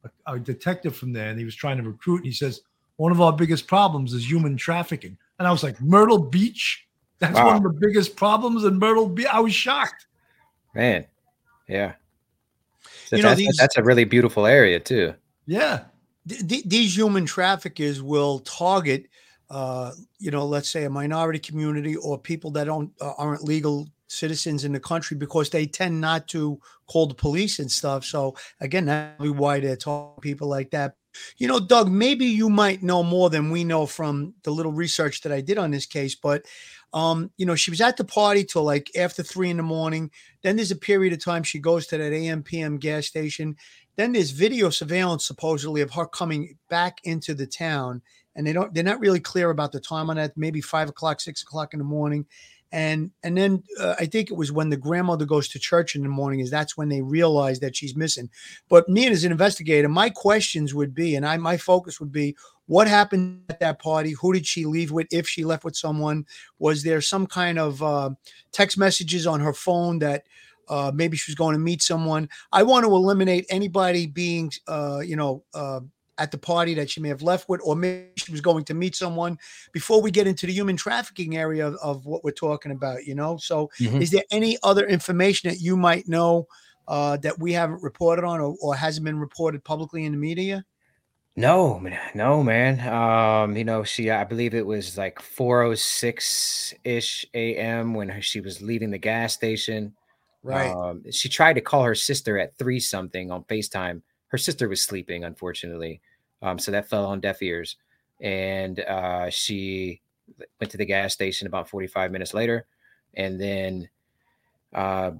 a, 0.03 0.34
a 0.34 0.39
detective 0.39 0.95
from 0.95 1.11
there, 1.13 1.30
and 1.30 1.39
he 1.39 1.45
was 1.45 1.55
trying 1.55 1.78
to 1.78 1.84
recruit. 1.84 2.17
And 2.17 2.25
he 2.25 2.32
says, 2.32 2.61
One 2.97 3.11
of 3.11 3.19
our 3.19 3.34
biggest 3.34 3.65
problems 3.67 4.13
is 4.13 4.30
human 4.30 4.55
trafficking. 4.55 5.17
And 5.39 5.47
I 5.47 5.51
was 5.51 5.63
like, 5.63 5.80
Myrtle 5.82 6.19
Beach? 6.19 6.88
That's 7.19 7.34
one 7.36 7.55
of 7.55 7.63
the 7.63 7.69
biggest 7.69 8.15
problems 8.15 8.63
in 8.63 8.78
Myrtle 8.78 9.09
Beach. 9.09 9.25
I 9.32 9.39
was 9.39 9.53
shocked. 9.53 10.05
Man, 10.75 11.05
yeah. 11.67 11.93
So 13.07 13.15
You 13.15 13.23
know, 13.23 13.30
that's, 13.30 13.39
these- 13.39 13.57
that's 13.57 13.78
a 13.78 13.84
really 13.84 14.03
beautiful 14.03 14.45
area 14.45 14.80
too. 14.80 15.15
Yeah. 15.47 15.86
th- 16.28 16.47
th- 16.47 16.63
these 16.65 16.95
human 16.95 17.25
traffickers 17.25 18.01
will 18.03 18.39
target 18.39 19.07
uh, 19.49 19.93
you 20.19 20.30
know 20.30 20.45
let's 20.45 20.67
say 20.69 20.84
a 20.84 20.89
minority 20.89 21.39
community 21.39 21.95
or 21.95 22.19
people 22.19 22.51
that 22.51 22.65
don't 22.65 22.91
uh, 22.99 23.13
aren't 23.17 23.43
legal 23.45 23.88
citizens 24.07 24.63
in 24.63 24.71
the 24.71 24.79
country 24.79 25.17
because 25.17 25.49
they 25.49 25.65
tend 25.65 25.99
not 25.99 26.27
to 26.27 26.59
call 26.87 27.07
the 27.07 27.13
police 27.13 27.59
and 27.59 27.71
stuff 27.71 28.03
so 28.03 28.35
again 28.61 28.85
that's 28.85 29.21
why 29.21 29.59
they're 29.59 29.75
targeting 29.75 30.21
people 30.21 30.47
like 30.47 30.71
that 30.71 30.95
you 31.37 31.47
know 31.47 31.59
doug 31.59 31.89
maybe 31.91 32.25
you 32.25 32.49
might 32.49 32.83
know 32.83 33.03
more 33.03 33.29
than 33.29 33.51
we 33.51 33.63
know 33.63 33.85
from 33.85 34.33
the 34.43 34.51
little 34.51 34.71
research 34.71 35.21
that 35.21 35.31
i 35.31 35.41
did 35.41 35.57
on 35.57 35.71
this 35.71 35.85
case 35.85 36.15
but 36.15 36.45
um, 36.93 37.31
you 37.37 37.45
know, 37.45 37.55
she 37.55 37.71
was 37.71 37.81
at 37.81 37.97
the 37.97 38.05
party 38.05 38.43
till 38.43 38.63
like 38.63 38.89
after 38.97 39.21
three 39.21 39.49
in 39.49 39.57
the 39.57 39.63
morning. 39.63 40.09
Then 40.41 40.55
there's 40.55 40.71
a 40.71 40.75
period 40.75 41.13
of 41.13 41.23
time 41.23 41.43
she 41.43 41.59
goes 41.59 41.87
to 41.87 41.97
that 41.97 42.13
AM 42.13 42.43
PM 42.43 42.77
gas 42.77 43.05
station. 43.07 43.55
Then 43.97 44.13
there's 44.13 44.31
video 44.31 44.69
surveillance 44.69 45.25
supposedly 45.25 45.81
of 45.81 45.91
her 45.91 46.05
coming 46.05 46.57
back 46.69 46.99
into 47.03 47.33
the 47.33 47.47
town, 47.47 48.01
and 48.35 48.45
they 48.45 48.53
don't 48.53 48.73
they're 48.73 48.83
not 48.83 48.99
really 48.99 49.19
clear 49.19 49.49
about 49.49 49.71
the 49.71 49.79
time 49.79 50.09
on 50.09 50.15
that. 50.15 50.37
Maybe 50.37 50.61
five 50.61 50.89
o'clock, 50.89 51.19
six 51.19 51.43
o'clock 51.43 51.73
in 51.73 51.79
the 51.79 51.85
morning, 51.85 52.25
and 52.72 53.11
and 53.24 53.38
then 53.38 53.63
uh, 53.80 53.95
I 53.99 54.05
think 54.05 54.30
it 54.30 54.36
was 54.36 54.51
when 54.51 54.70
the 54.70 54.78
grandmother 54.78 55.26
goes 55.26 55.47
to 55.49 55.59
church 55.59 55.95
in 55.95 56.03
the 56.03 56.09
morning 56.09 56.39
is 56.41 56.49
that's 56.49 56.78
when 56.78 56.89
they 56.89 57.01
realize 57.01 57.59
that 57.61 57.76
she's 57.76 57.95
missing. 57.95 58.30
But 58.70 58.89
me 58.89 59.07
as 59.07 59.24
an 59.24 59.32
investigator, 59.32 59.88
my 59.88 60.09
questions 60.09 60.74
would 60.74 60.93
be, 60.93 61.15
and 61.15 61.26
I 61.26 61.38
my 61.38 61.57
focus 61.57 61.99
would 61.99 62.11
be, 62.11 62.36
what 62.65 62.88
happened 62.88 63.43
at 63.49 63.59
that 63.61 63.80
party? 63.80 64.11
Who 64.11 64.34
did 64.34 64.45
she 64.45 64.65
leave 64.65 64.91
with? 64.91 65.07
If 65.11 65.28
she 65.28 65.45
left 65.45 65.63
with 65.63 65.76
someone, 65.76 66.26
was 66.59 66.84
there 66.84 67.01
some 67.01 67.26
kind 67.26 67.57
of 67.57 67.82
uh, 67.82 68.11
text 68.51 68.78
messages 68.78 69.26
on 69.26 69.39
her 69.39 69.53
phone 69.53 69.99
that 69.99 70.24
uh, 70.68 70.91
maybe 70.93 71.15
she 71.15 71.32
was 71.32 71.36
going 71.36 71.53
to 71.53 71.59
meet 71.59 71.82
someone? 71.82 72.28
I 72.51 72.63
want 72.63 72.86
to 72.86 72.91
eliminate 72.91 73.45
anybody 73.49 74.07
being, 74.07 74.51
uh, 74.68 74.99
you 74.99 75.15
know, 75.15 75.43
uh, 75.53 75.80
at 76.18 76.32
the 76.32 76.38
party 76.38 76.74
that 76.76 76.89
she 76.89 76.99
may 76.99 77.09
have 77.09 77.22
left 77.22 77.47
with, 77.49 77.61
or 77.63 77.76
maybe 77.76 78.09
she 78.18 78.32
was 78.32 78.41
going 78.41 78.63
to 78.65 78.74
meet 78.74 78.95
someone 78.95 79.38
before 79.72 80.01
we 80.01 80.11
get 80.11 80.28
into 80.28 80.45
the 80.47 80.53
human 80.53 80.76
trafficking 80.78 81.38
area 81.38 81.68
of, 81.68 81.76
of 81.76 82.05
what 82.05 82.24
we're 82.24 82.32
talking 82.32 82.72
about, 82.72 83.05
you 83.05 83.15
know? 83.15 83.38
So, 83.38 83.70
Mhm. 83.80 84.01
is 84.01 84.11
there 84.11 84.24
any 84.32 84.57
other 84.63 84.86
information 84.88 85.49
that 85.49 85.59
you 85.61 85.78
might 85.78 86.07
know 86.07 86.47
uh, 86.88 87.18
that 87.18 87.38
we 87.39 87.51
haven't 87.53 87.84
reported 87.84 88.24
on 88.26 88.39
or, 88.39 88.55
or 88.61 88.74
hasn't 88.76 89.03
been 89.05 89.20
reported 89.20 89.63
publicly 89.63 90.05
in 90.05 90.13
the 90.13 90.18
media? 90.18 90.63
No, 91.36 91.80
no, 92.15 92.41
man. 92.43 92.80
Um, 92.88 93.55
you 93.55 93.63
know, 93.63 93.84
she 93.84 94.09
I 94.09 94.24
believe 94.24 94.55
it 94.55 94.65
was 94.65 94.97
like 94.97 95.22
406 95.22 96.74
ish 96.84 97.26
AM 97.36 97.93
when 97.93 98.09
her- 98.09 98.22
she 98.24 98.41
was 98.41 98.61
leaving 98.61 98.89
the 98.89 98.97
gas 98.97 99.34
station. 99.34 99.95
Right. 100.41 100.72
Um, 100.74 101.03
she 101.11 101.30
tried 101.30 101.53
to 101.53 101.61
call 101.61 101.84
her 101.84 101.93
sister 101.95 102.39
at 102.39 102.57
three 102.57 102.80
something 102.80 103.30
on 103.32 103.43
FaceTime. 103.43 104.01
Her 104.28 104.38
sister 104.38 104.67
was 104.67 104.82
sleeping, 104.82 105.23
unfortunately. 105.23 106.01
Um, 106.41 106.59
so 106.59 106.71
that 106.71 106.89
fell 106.89 107.05
on 107.05 107.19
deaf 107.19 107.41
ears. 107.41 107.78
And 108.21 108.80
uh, 108.82 109.30
she 109.30 110.01
went 110.59 110.71
to 110.71 110.78
the 110.78 110.86
gas 110.86 111.13
station 111.13 111.47
about 111.47 111.69
45 111.69 112.11
minutes 112.11 112.34
later. 112.34 112.65
And 113.15 113.39
then 113.39 113.89
uh 114.73 115.11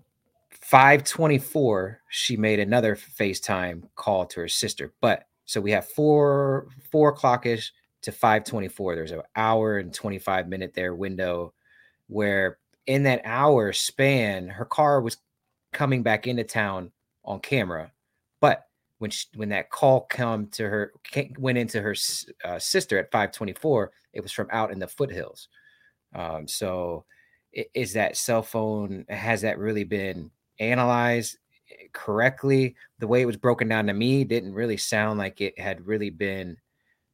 524, 0.62 2.02
she 2.10 2.36
made 2.36 2.60
another 2.60 2.96
FaceTime 2.96 3.84
call 3.96 4.26
to 4.26 4.42
her 4.42 4.48
sister. 4.48 4.94
But 5.02 5.28
so 5.46 5.62
we 5.62 5.72
have 5.72 5.88
four 5.88 6.68
four 6.92 7.10
o'clock 7.10 7.46
ish 7.46 7.72
to 8.02 8.12
524. 8.12 8.96
There's 8.96 9.12
an 9.12 9.22
hour 9.36 9.78
and 9.78 9.94
25 9.94 10.48
minute 10.48 10.74
there 10.74 10.96
window 10.96 11.54
where 12.08 12.58
in 12.86 13.04
that 13.04 13.22
hour 13.24 13.74
span, 13.74 14.48
her 14.48 14.66
car 14.66 15.02
was 15.02 15.18
coming 15.74 16.04
back 16.04 16.28
into 16.28 16.44
town 16.44 16.92
on 17.24 17.40
camera. 17.40 17.92
But 18.40 18.67
when 19.00 19.12
she, 19.12 19.26
when 19.36 19.50
that 19.50 19.70
call 19.70 20.02
come 20.10 20.48
to 20.48 20.68
her 20.68 20.94
went 21.38 21.58
into 21.58 21.82
her 21.82 21.96
uh, 22.44 22.60
sister 22.60 22.98
at 22.98 23.12
524, 23.12 23.92
it 24.14 24.22
was 24.22 24.32
from 24.32 24.48
out 24.52 24.72
in 24.72 24.80
the 24.80 24.88
foothills. 24.88 25.50
Um, 26.16 26.48
so 26.48 27.06
is 27.74 27.94
that 27.94 28.18
cell 28.18 28.44
phone 28.44 29.06
has 29.10 29.42
that 29.42 29.60
really 29.60 29.84
been 29.84 30.32
analyzed? 30.60 31.38
correctly. 31.94 32.76
The 33.00 33.08
way 33.08 33.22
it 33.22 33.26
was 33.26 33.38
broken 33.38 33.68
down 33.68 33.88
to 33.88 33.94
me 33.94 34.24
didn't 34.24 34.54
really 34.54 34.78
sound 34.78 35.20
like 35.20 35.42
it 35.42 35.60
had 35.60 35.86
really 35.86 36.10
been 36.10 36.58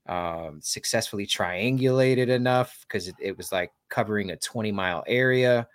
um, 0.07 0.59
successfully 0.61 1.25
triangulated 1.25 2.27
enough 2.27 2.85
because 2.87 3.07
it, 3.07 3.15
it 3.19 3.37
was 3.37 3.51
like 3.51 3.71
covering 3.89 4.31
a 4.31 4.37
20 4.37 4.71
mile 4.71 5.03
area. 5.07 5.67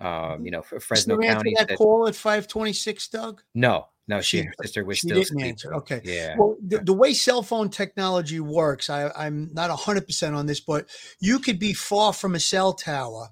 Um, 0.00 0.44
you 0.44 0.50
know, 0.50 0.60
F- 0.60 0.72
Is 0.74 0.84
Fresno 0.84 1.18
County. 1.18 1.54
that 1.56 1.68
said- 1.70 1.78
call 1.78 2.06
at 2.06 2.14
526, 2.14 3.08
Doug? 3.08 3.42
no, 3.54 3.88
no, 4.08 4.20
she, 4.20 4.38
She- 4.38 4.44
her 4.44 4.54
sister 4.62 4.84
was 4.84 4.98
she 4.98 5.08
still 5.08 5.22
didn't 5.22 5.42
answer. 5.42 5.74
Okay. 5.74 6.00
Yeah. 6.04 6.36
Well, 6.38 6.56
the, 6.66 6.78
the 6.78 6.92
way 6.92 7.14
cell 7.14 7.42
phone 7.42 7.68
technology 7.68 8.40
works, 8.40 8.90
I, 8.90 9.10
I'm 9.16 9.50
not 9.52 9.70
100% 9.70 10.36
on 10.36 10.46
this, 10.46 10.60
but 10.60 10.88
you 11.20 11.38
could 11.38 11.58
be 11.58 11.72
far 11.72 12.12
from 12.12 12.34
a 12.34 12.40
cell 12.40 12.72
tower 12.72 13.28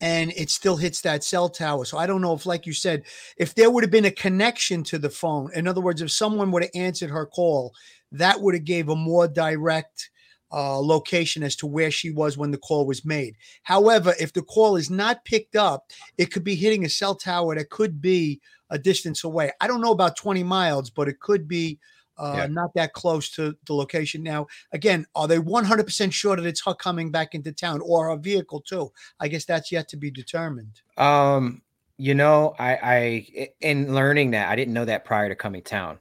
and 0.00 0.32
it 0.36 0.50
still 0.50 0.76
hits 0.76 1.00
that 1.02 1.24
cell 1.24 1.48
tower. 1.48 1.84
So 1.84 1.98
I 1.98 2.06
don't 2.06 2.20
know 2.20 2.34
if, 2.34 2.46
like 2.46 2.66
you 2.66 2.72
said, 2.72 3.04
if 3.36 3.54
there 3.54 3.70
would 3.70 3.84
have 3.84 3.90
been 3.90 4.04
a 4.04 4.10
connection 4.10 4.82
to 4.84 4.98
the 4.98 5.10
phone, 5.10 5.50
in 5.54 5.68
other 5.68 5.80
words, 5.80 6.02
if 6.02 6.10
someone 6.10 6.50
would 6.50 6.62
have 6.62 6.72
answered 6.74 7.10
her 7.10 7.26
call, 7.26 7.72
that 8.12 8.40
would 8.40 8.54
have 8.54 8.64
gave 8.64 8.88
a 8.88 8.96
more 8.96 9.28
direct 9.28 10.10
uh, 10.52 10.78
location 10.78 11.42
as 11.42 11.56
to 11.56 11.66
where 11.66 11.90
she 11.90 12.10
was 12.10 12.38
when 12.38 12.50
the 12.50 12.58
call 12.58 12.86
was 12.86 13.04
made. 13.04 13.34
However, 13.62 14.14
if 14.20 14.32
the 14.32 14.42
call 14.42 14.76
is 14.76 14.90
not 14.90 15.24
picked 15.24 15.56
up, 15.56 15.90
it 16.16 16.26
could 16.32 16.44
be 16.44 16.54
hitting 16.54 16.84
a 16.84 16.88
cell 16.88 17.14
tower 17.14 17.54
that 17.56 17.70
could 17.70 18.00
be 18.00 18.40
a 18.74 18.78
distance 18.78 19.24
away. 19.24 19.52
I 19.60 19.66
don't 19.66 19.80
know 19.80 19.92
about 19.92 20.16
20 20.16 20.42
miles, 20.42 20.90
but 20.90 21.08
it 21.08 21.20
could 21.20 21.48
be 21.48 21.78
uh, 22.16 22.32
Yeah. 22.38 22.46
not 22.50 22.70
that 22.74 22.92
close 22.92 23.30
to 23.32 23.56
the 23.66 23.74
location. 23.74 24.22
Now, 24.22 24.46
again, 24.72 25.06
are 25.14 25.26
they 25.28 25.38
100% 25.38 26.12
sure 26.12 26.36
that 26.36 26.46
it's 26.46 26.64
her 26.64 26.74
coming 26.74 27.10
back 27.10 27.34
into 27.34 27.52
town 27.52 27.80
or 27.84 28.08
her 28.10 28.16
vehicle 28.16 28.60
too? 28.60 28.92
I 29.20 29.28
guess 29.28 29.44
that's 29.46 29.72
yet 29.72 29.88
to 29.90 29.96
be 29.96 30.10
determined. 30.10 30.82
Um, 30.96 31.62
you 31.96 32.14
know, 32.14 32.54
I, 32.58 32.78
I 32.82 33.48
in 33.60 33.94
learning 33.94 34.32
that 34.32 34.48
I 34.48 34.56
didn't 34.56 34.74
know 34.74 34.84
that 34.84 35.04
prior 35.04 35.28
to 35.28 35.34
coming 35.34 35.62
town. 35.62 35.98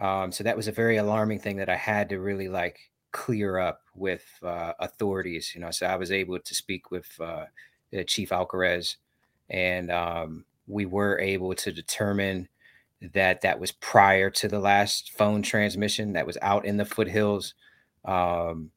Um, 0.00 0.32
so 0.32 0.44
that 0.44 0.56
was 0.56 0.68
a 0.68 0.72
very 0.72 0.96
alarming 0.98 1.40
thing 1.40 1.56
that 1.58 1.68
I 1.68 1.76
had 1.76 2.08
to 2.10 2.20
really 2.20 2.48
like 2.48 2.80
clear 3.12 3.58
up 3.58 3.82
with 3.94 4.24
uh, 4.42 4.74
authorities. 4.80 5.52
You 5.54 5.60
know, 5.62 5.70
so 5.70 5.86
I 5.86 5.96
was 5.96 6.12
able 6.12 6.38
to 6.40 6.54
speak 6.54 6.90
with 6.90 7.08
uh, 7.20 7.46
uh, 7.96 8.04
Chief 8.06 8.30
Alcaraz, 8.30 8.96
and 9.50 9.90
um, 9.90 10.44
we 10.66 10.86
were 10.86 11.18
able 11.18 11.54
to 11.54 11.72
determine 11.72 12.48
that 13.14 13.40
that 13.40 13.58
was 13.58 13.72
prior 13.72 14.30
to 14.30 14.48
the 14.48 14.60
last 14.60 15.12
phone 15.12 15.42
transmission 15.42 16.12
that 16.12 16.26
was 16.26 16.38
out 16.42 16.64
in 16.64 16.76
the 16.76 16.84
foothills. 16.84 17.54
Um, 18.04 18.70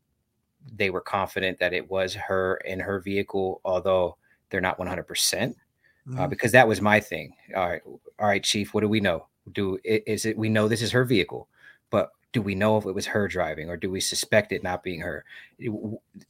they 0.75 0.89
were 0.89 1.01
confident 1.01 1.59
that 1.59 1.73
it 1.73 1.89
was 1.89 2.13
her 2.15 2.57
in 2.65 2.79
her 2.79 2.99
vehicle, 2.99 3.61
although 3.63 4.17
they're 4.49 4.61
not 4.61 4.79
100% 4.79 5.55
uh, 6.17 6.25
Mhm. 6.25 6.29
because 6.29 6.51
that 6.53 6.67
was 6.67 6.81
my 6.81 6.99
thing. 6.99 7.35
All 7.55 7.67
right, 7.69 7.81
all 7.85 8.27
right, 8.27 8.43
chief. 8.43 8.73
What 8.73 8.81
do 8.81 8.89
we 8.89 8.99
know? 8.99 9.27
Do 9.51 9.79
is 9.83 10.25
it? 10.25 10.37
We 10.37 10.49
know 10.49 10.67
this 10.67 10.81
is 10.81 10.91
her 10.91 11.03
vehicle, 11.05 11.47
but 11.91 12.11
do 12.31 12.41
we 12.41 12.55
know 12.55 12.77
if 12.77 12.85
it 12.85 12.91
was 12.93 13.05
her 13.07 13.27
driving, 13.27 13.69
or 13.69 13.77
do 13.77 13.91
we 13.91 14.01
suspect 14.01 14.51
it 14.51 14.63
not 14.63 14.83
being 14.83 15.01
her? 15.01 15.23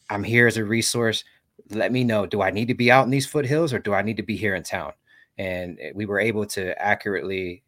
I'm 0.09 0.23
here 0.23 0.47
as 0.47 0.57
a 0.57 0.65
resource. 0.65 1.23
Let 1.71 1.91
me 1.91 2.03
know. 2.03 2.25
Do 2.25 2.41
I 2.41 2.51
need 2.51 2.67
to 2.67 2.73
be 2.73 2.91
out 2.91 3.05
in 3.05 3.11
these 3.11 3.25
foothills, 3.27 3.73
or 3.73 3.79
do 3.79 3.93
I 3.93 4.01
need 4.01 4.17
to 4.17 4.23
be 4.23 4.35
here 4.35 4.55
in 4.55 4.63
town? 4.63 4.93
And 5.37 5.79
uh, 5.79 5.89
we 5.93 6.05
were 6.05 6.19
able 6.19 6.45
to 6.47 6.79
accurately 6.81 7.63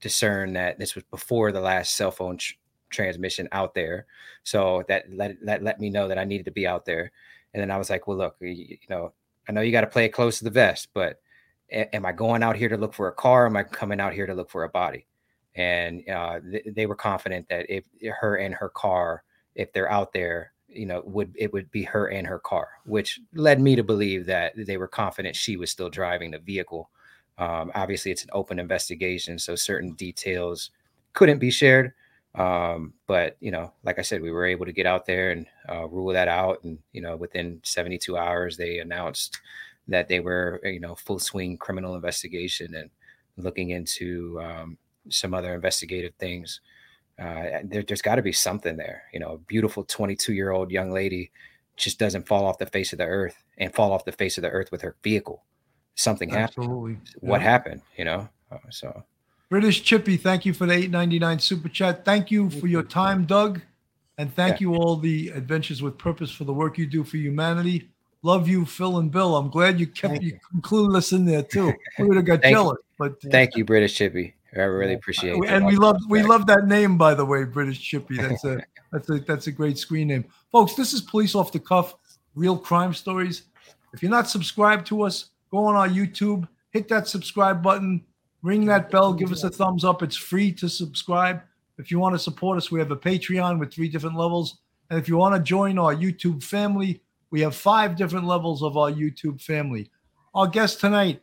discern 0.00 0.52
that 0.54 0.78
this 0.78 0.94
was 0.94 1.04
before 1.04 1.52
the 1.52 1.60
last 1.60 1.96
cell 1.96 2.10
phone 2.10 2.36
tr- 2.38 2.54
transmission 2.90 3.48
out 3.52 3.74
there. 3.74 4.06
So 4.44 4.84
that 4.88 5.04
let 5.12 5.36
that 5.44 5.62
let 5.62 5.80
me 5.80 5.90
know 5.90 6.08
that 6.08 6.18
I 6.18 6.24
needed 6.24 6.44
to 6.44 6.52
be 6.52 6.66
out 6.66 6.84
there. 6.84 7.10
And 7.52 7.60
then 7.60 7.70
I 7.70 7.78
was 7.78 7.90
like, 7.90 8.06
well, 8.06 8.18
look, 8.18 8.36
y- 8.40 8.48
you 8.48 8.78
know, 8.88 9.12
I 9.48 9.52
know 9.52 9.60
you 9.60 9.72
got 9.72 9.80
to 9.82 9.86
play 9.86 10.04
it 10.04 10.10
close 10.10 10.38
to 10.38 10.44
the 10.44 10.50
vest, 10.50 10.88
but 10.94 11.20
a- 11.70 11.94
am 11.94 12.06
I 12.06 12.12
going 12.12 12.42
out 12.42 12.56
here 12.56 12.68
to 12.68 12.76
look 12.76 12.94
for 12.94 13.08
a 13.08 13.12
car? 13.12 13.46
Am 13.46 13.56
I 13.56 13.62
coming 13.62 14.00
out 14.00 14.12
here 14.12 14.26
to 14.26 14.34
look 14.34 14.50
for 14.50 14.64
a 14.64 14.68
body? 14.68 15.06
And 15.54 16.08
uh, 16.08 16.40
th- 16.40 16.66
they 16.74 16.86
were 16.86 16.94
confident 16.94 17.48
that 17.48 17.66
if 17.68 17.84
her 18.20 18.36
and 18.36 18.54
her 18.54 18.68
car, 18.68 19.24
if 19.54 19.72
they're 19.72 19.90
out 19.90 20.12
there, 20.12 20.52
you 20.68 20.86
know, 20.86 21.02
would 21.04 21.34
it 21.36 21.52
would 21.52 21.70
be 21.70 21.82
her 21.82 22.08
and 22.08 22.26
her 22.26 22.38
car, 22.38 22.68
which 22.84 23.20
led 23.34 23.60
me 23.60 23.74
to 23.74 23.82
believe 23.82 24.26
that 24.26 24.52
they 24.56 24.76
were 24.76 24.86
confident 24.86 25.34
she 25.34 25.56
was 25.56 25.70
still 25.70 25.88
driving 25.88 26.30
the 26.30 26.38
vehicle. 26.38 26.90
Um, 27.38 27.70
obviously, 27.74 28.10
it's 28.10 28.24
an 28.24 28.30
open 28.32 28.58
investigation, 28.58 29.38
so 29.38 29.54
certain 29.54 29.94
details 29.94 30.70
couldn't 31.12 31.38
be 31.38 31.50
shared. 31.50 31.92
Um, 32.34 32.94
but 33.06 33.36
you 33.40 33.50
know, 33.50 33.72
like 33.84 33.98
I 33.98 34.02
said, 34.02 34.22
we 34.22 34.30
were 34.30 34.46
able 34.46 34.66
to 34.66 34.72
get 34.72 34.86
out 34.86 35.06
there 35.06 35.30
and 35.30 35.46
uh, 35.68 35.86
rule 35.88 36.12
that 36.12 36.28
out. 36.28 36.62
And 36.64 36.78
you 36.92 37.00
know, 37.00 37.16
within 37.16 37.60
72 37.64 38.16
hours, 38.16 38.56
they 38.56 38.78
announced 38.78 39.38
that 39.88 40.08
they 40.08 40.20
were, 40.20 40.60
you 40.64 40.80
know, 40.80 40.94
full 40.94 41.18
swing 41.18 41.56
criminal 41.56 41.94
investigation 41.94 42.74
and 42.74 42.90
looking 43.36 43.70
into 43.70 44.40
um, 44.40 44.78
some 45.08 45.34
other 45.34 45.54
investigative 45.54 46.14
things. 46.18 46.60
Uh, 47.18 47.60
there, 47.64 47.82
there's 47.82 48.02
got 48.02 48.16
to 48.16 48.22
be 48.22 48.32
something 48.32 48.76
there. 48.76 49.04
You 49.12 49.20
know, 49.20 49.32
a 49.32 49.38
beautiful 49.38 49.84
22 49.84 50.34
year 50.34 50.50
old 50.50 50.70
young 50.70 50.90
lady 50.92 51.30
just 51.76 51.98
doesn't 51.98 52.28
fall 52.28 52.44
off 52.44 52.58
the 52.58 52.66
face 52.66 52.92
of 52.92 52.98
the 52.98 53.06
earth 53.06 53.42
and 53.56 53.74
fall 53.74 53.92
off 53.92 54.04
the 54.04 54.12
face 54.12 54.36
of 54.38 54.42
the 54.42 54.50
earth 54.50 54.70
with 54.70 54.82
her 54.82 54.96
vehicle. 55.02 55.44
Something 55.98 56.28
happened. 56.30 56.64
Absolutely. 56.66 56.98
What 57.20 57.40
Yeah. 57.40 57.44
happened? 57.50 57.82
You 57.96 58.04
know, 58.04 58.28
uh, 58.52 58.58
so. 58.70 59.02
British 59.48 59.82
Chippy, 59.82 60.16
thank 60.16 60.46
you 60.46 60.54
for 60.54 60.64
the 60.64 60.74
899 60.74 61.40
super 61.40 61.68
chat. 61.68 62.04
Thank 62.04 62.30
you 62.30 62.50
for 62.50 62.68
your 62.68 62.84
time, 62.84 63.24
Doug. 63.24 63.62
And 64.16 64.32
thank 64.32 64.60
you 64.60 64.74
all 64.76 64.96
the 64.96 65.30
Adventures 65.30 65.82
with 65.82 65.98
Purpose 65.98 66.30
for 66.30 66.44
the 66.44 66.52
work 66.52 66.78
you 66.78 66.86
do 66.86 67.02
for 67.02 67.16
humanity. 67.16 67.88
Love 68.22 68.48
you, 68.48 68.64
Phil 68.64 68.98
and 68.98 69.10
Bill. 69.10 69.36
I'm 69.36 69.48
glad 69.50 69.80
you 69.80 69.86
kept 69.88 70.12
Thank 70.14 70.22
you 70.22 70.38
included 70.54 70.96
us 70.96 71.12
in 71.12 71.24
there 71.24 71.42
too. 71.42 71.72
We 71.98 72.04
would 72.04 72.16
have 72.16 72.26
got 72.26 72.42
Thank 72.42 72.52
you. 72.52 72.56
jealous, 72.58 72.78
but 72.96 73.20
Thank 73.22 73.56
you, 73.56 73.64
British 73.64 73.96
Chippy. 73.96 74.34
I 74.54 74.60
really 74.60 74.94
appreciate 74.94 75.34
it. 75.36 75.44
and 75.48 75.66
we 75.66 75.76
love 75.76 75.96
we 76.08 76.22
love 76.22 76.46
that 76.46 76.66
name 76.66 76.96
by 76.96 77.14
the 77.14 77.24
way, 77.24 77.42
British 77.44 77.80
Chippy. 77.80 78.18
That's 78.18 78.44
a 78.44 78.62
that's 78.92 79.10
a 79.10 79.18
that's 79.20 79.46
a 79.48 79.52
great 79.52 79.78
screen 79.78 80.08
name, 80.08 80.24
folks. 80.52 80.74
This 80.74 80.92
is 80.92 81.00
Police 81.00 81.34
Off 81.34 81.50
the 81.52 81.58
Cuff, 81.58 81.96
real 82.36 82.56
crime 82.56 82.94
stories. 82.94 83.42
If 83.92 84.02
you're 84.02 84.10
not 84.10 84.28
subscribed 84.28 84.86
to 84.88 85.02
us, 85.02 85.30
go 85.50 85.64
on 85.66 85.74
our 85.74 85.88
YouTube, 85.88 86.48
hit 86.70 86.88
that 86.88 87.08
subscribe 87.08 87.62
button, 87.62 88.04
ring 88.42 88.64
that 88.66 88.90
bell, 88.90 89.12
give 89.12 89.32
us 89.32 89.44
a 89.44 89.50
thumbs 89.50 89.84
up. 89.84 90.02
It's 90.02 90.16
free 90.16 90.52
to 90.52 90.68
subscribe. 90.68 91.40
If 91.78 91.90
you 91.90 91.98
want 91.98 92.14
to 92.14 92.18
support 92.18 92.56
us, 92.56 92.70
we 92.70 92.80
have 92.80 92.90
a 92.90 92.96
Patreon 92.96 93.58
with 93.58 93.72
three 93.72 93.88
different 93.88 94.16
levels, 94.16 94.58
and 94.90 94.98
if 94.98 95.08
you 95.08 95.16
want 95.16 95.34
to 95.34 95.40
join 95.40 95.78
our 95.78 95.94
YouTube 95.94 96.42
family, 96.42 97.00
we 97.30 97.40
have 97.42 97.54
five 97.54 97.96
different 97.96 98.26
levels 98.26 98.62
of 98.62 98.76
our 98.76 98.90
YouTube 98.90 99.40
family. 99.40 99.90
Our 100.34 100.46
guest 100.46 100.80
tonight 100.80 101.22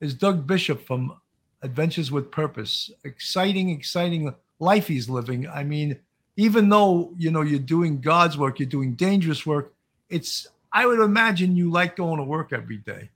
is 0.00 0.14
Doug 0.14 0.46
Bishop 0.46 0.86
from 0.86 1.18
Adventures 1.62 2.12
with 2.12 2.30
Purpose. 2.30 2.90
Exciting, 3.04 3.70
exciting 3.70 4.34
life 4.60 4.86
he's 4.86 5.08
living. 5.08 5.48
I 5.48 5.64
mean, 5.64 5.98
even 6.36 6.68
though 6.68 7.12
you 7.18 7.30
know 7.30 7.42
you're 7.42 7.58
doing 7.58 8.00
God's 8.00 8.38
work, 8.38 8.58
you're 8.58 8.68
doing 8.68 8.94
dangerous 8.94 9.44
work. 9.44 9.74
It's 10.08 10.46
I 10.72 10.86
would 10.86 11.00
imagine 11.00 11.56
you 11.56 11.70
like 11.70 11.96
going 11.96 12.18
to 12.18 12.24
work 12.24 12.52
every 12.52 12.78
day. 12.78 13.10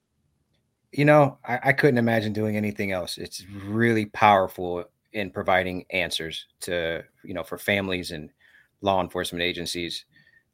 You 0.93 1.05
know, 1.07 1.39
I, 1.45 1.59
I 1.65 1.73
couldn't 1.73 1.99
imagine 1.99 2.33
doing 2.33 2.57
anything 2.57 2.93
else. 2.93 3.19
It's 3.19 3.45
really 3.65 4.07
powerful 4.07 4.85
in 5.13 5.31
providing 5.31 5.85
answers 5.91 6.47
to, 6.61 7.03
you 7.25 7.35
know, 7.35 7.43
for 7.43 7.59
families 7.59 8.11
and 8.11 8.31
law 8.83 9.01
enforcement 9.01 9.43
agencies. 9.43 10.05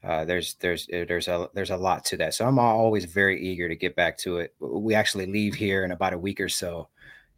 Uh, 0.05 0.25
there's 0.25 0.55
there's 0.55 0.89
uh, 0.91 1.05
there's 1.09 1.27
a 1.27 1.51
there's 1.55 1.71
a 1.71 1.77
lot 1.77 2.05
to 2.05 2.17
that. 2.19 2.35
So 2.35 2.47
I'm 2.47 2.59
always 2.59 3.05
very 3.05 3.45
eager 3.45 3.69
to 3.69 3.75
get 3.75 3.97
back 3.97 4.17
to 4.19 4.39
it. 4.39 4.55
We 4.61 4.95
actually 4.95 5.27
leave 5.27 5.55
here 5.55 5.85
in 5.85 5.91
about 5.91 6.13
a 6.13 6.19
week 6.19 6.41
or 6.41 6.49
so, 6.49 6.89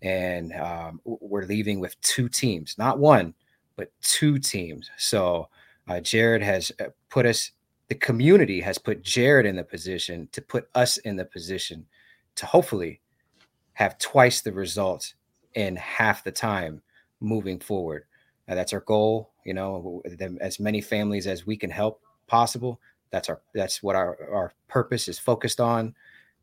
and 0.03 0.53
um, 0.53 1.01
we're 1.05 1.47
leaving 1.47 1.81
with 1.81 1.99
two 2.03 2.29
teams, 2.29 2.77
not 2.77 2.99
one, 2.99 3.33
but 3.77 3.91
two 4.03 4.39
teams. 4.39 4.91
So 4.99 5.49
uh, 5.89 6.01
Jared 6.01 6.43
has 6.43 6.71
uh, 6.81 6.89
put 7.09 7.25
us. 7.25 7.53
The 7.89 7.95
community 7.95 8.61
has 8.61 8.77
put 8.79 9.03
Jared 9.03 9.47
in 9.47 9.57
the 9.57 9.65
position 9.65 10.29
to 10.33 10.43
put 10.43 10.69
us 10.75 10.99
in 10.99 11.17
the 11.17 11.25
position 11.25 11.87
to 12.41 12.47
hopefully 12.47 13.01
have 13.75 13.99
twice 13.99 14.41
the 14.41 14.53
results 14.53 15.15
in 15.55 15.77
half 15.77 16.25
the 16.25 16.33
time 16.33 16.83
moving 17.21 17.59
forward. 17.59 18.05
That's 18.47 18.73
our 18.73 18.81
goal. 18.81 19.31
You 19.45 19.55
know, 19.55 20.03
as 20.41 20.59
many 20.59 20.81
families 20.81 21.27
as 21.27 21.47
we 21.47 21.57
can 21.57 21.71
help 21.71 22.03
possible. 22.27 22.81
That's 23.11 23.29
our 23.29 23.41
that's 23.55 23.83
what 23.83 23.97
our 23.97 24.17
our 24.33 24.53
purpose 24.69 25.09
is 25.09 25.19
focused 25.19 25.61
on, 25.61 25.95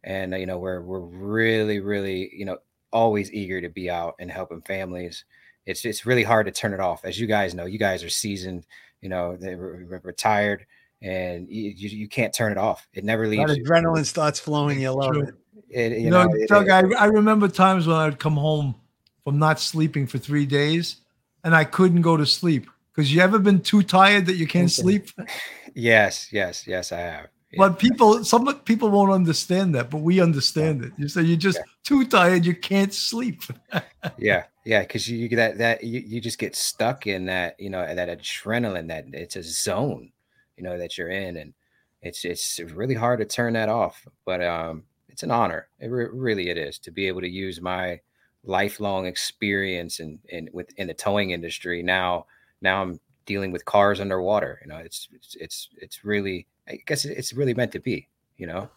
and 0.03 0.33
uh, 0.33 0.37
you 0.37 0.45
know 0.45 0.57
we're 0.57 0.81
we're 0.81 0.99
really 0.99 1.79
really 1.79 2.29
you 2.33 2.45
know 2.45 2.57
always 2.91 3.31
eager 3.33 3.61
to 3.61 3.69
be 3.69 3.89
out 3.89 4.15
and 4.19 4.31
helping 4.31 4.61
families. 4.61 5.25
It's 5.65 5.85
it's 5.85 6.05
really 6.05 6.23
hard 6.23 6.45
to 6.45 6.51
turn 6.51 6.73
it 6.73 6.79
off, 6.79 7.05
as 7.05 7.19
you 7.19 7.27
guys 7.27 7.53
know. 7.53 7.65
You 7.65 7.79
guys 7.79 8.03
are 8.03 8.09
seasoned. 8.09 8.65
You 9.01 9.09
know, 9.09 9.35
they 9.35 9.55
were 9.55 9.85
re- 9.85 9.99
retired, 10.03 10.65
and 11.01 11.47
you, 11.49 11.71
you 11.75 11.89
you 11.89 12.07
can't 12.07 12.33
turn 12.33 12.51
it 12.51 12.57
off. 12.57 12.87
It 12.93 13.03
never 13.03 13.23
That 13.29 13.37
leaves. 13.49 13.57
you. 13.57 13.63
adrenaline 13.63 14.05
starts 14.05 14.39
flowing. 14.39 14.79
You 14.81 14.91
love 14.91 15.13
True. 15.13 15.23
it. 15.23 15.35
It, 15.69 15.91
you 15.93 16.05
You 16.05 16.09
know, 16.11 16.23
know, 16.25 16.33
it- 16.35 16.49
Doug, 16.49 16.67
it- 16.67 16.71
I, 16.97 17.03
I 17.03 17.05
remember 17.05 17.47
times 17.47 17.87
when 17.87 17.97
I'd 17.97 18.19
come 18.19 18.35
home 18.37 18.75
from 19.23 19.37
not 19.39 19.59
sleeping 19.59 20.07
for 20.07 20.17
three 20.17 20.45
days 20.45 20.97
and 21.43 21.53
I 21.55 21.63
couldn't 21.65 22.01
go 22.01 22.17
to 22.17 22.25
sleep. 22.25 22.69
Because 22.93 23.13
you 23.13 23.21
ever 23.21 23.37
been 23.37 23.61
too 23.61 23.83
tired 23.83 24.25
that 24.25 24.35
you 24.37 24.47
can't 24.47 24.71
sleep? 24.71 25.09
Yes, 25.75 26.33
yes, 26.33 26.65
yes, 26.65 26.91
I 26.91 26.97
have. 27.01 27.27
yeah. 27.51 27.57
But 27.59 27.77
people, 27.77 28.23
some 28.23 28.51
people 28.61 28.89
won't 28.89 29.11
understand 29.11 29.75
that, 29.75 29.91
but 29.91 29.99
we 30.01 30.19
understand 30.19 30.83
it. 30.83 30.91
You 30.97 31.07
say 31.07 31.21
you're 31.21 31.37
just 31.37 31.59
Yeah. 31.59 31.63
too 31.83 32.05
tired, 32.05 32.43
you 32.47 32.55
can't 32.55 32.91
sleep. 32.91 33.43
yeah 34.17 34.45
yeah 34.65 34.81
because 34.81 35.07
you, 35.07 35.17
you 35.19 35.35
that 35.35 35.57
that 35.59 35.83
you, 35.83 35.99
you 35.99 36.19
just 36.19 36.39
get 36.39 36.55
stuck 36.55 37.05
in 37.05 37.25
that 37.25 37.59
you 37.59 37.69
know 37.69 37.81
that 37.93 38.09
adrenaline 38.09 38.87
that 38.87 39.05
it's 39.13 39.35
a 39.35 39.43
zone 39.43 40.11
you 40.57 40.63
know 40.63 40.77
that 40.77 40.97
you're 40.97 41.09
in 41.09 41.37
and 41.37 41.53
it's 42.01 42.25
it's 42.25 42.59
really 42.59 42.93
hard 42.93 43.19
to 43.19 43.25
turn 43.25 43.53
that 43.53 43.69
off 43.69 44.05
but 44.25 44.43
um 44.43 44.83
it's 45.09 45.23
an 45.23 45.31
honor. 45.31 45.67
It 45.79 45.87
re- 45.87 46.09
really 46.11 46.49
it 46.51 46.59
is 46.59 46.77
to 46.79 46.91
be 46.91 47.07
able 47.07 47.21
to 47.21 47.27
use 47.27 47.59
my 47.59 47.99
lifelong 48.43 49.07
experience 49.07 49.99
in 49.99 50.19
in 50.29 50.49
with 50.53 50.71
in 50.77 50.87
the 50.87 50.93
towing 50.93 51.31
industry. 51.31 51.81
Now 51.81 52.27
now 52.61 52.81
i'm 52.81 52.99
dealing 53.25 53.51
with 53.51 53.65
cars 53.65 53.99
underwater 53.99 54.57
you 54.63 54.69
know 54.69 54.77
it's 54.77 55.09
it's 55.11 55.35
it's, 55.35 55.69
it's 55.77 56.05
really 56.05 56.47
i 56.67 56.79
guess 56.87 57.03
it's 57.03 57.33
really 57.33 57.53
meant 57.53 57.71
to 57.73 57.79
be 57.79 58.07
you 58.37 58.47
know? 58.47 58.69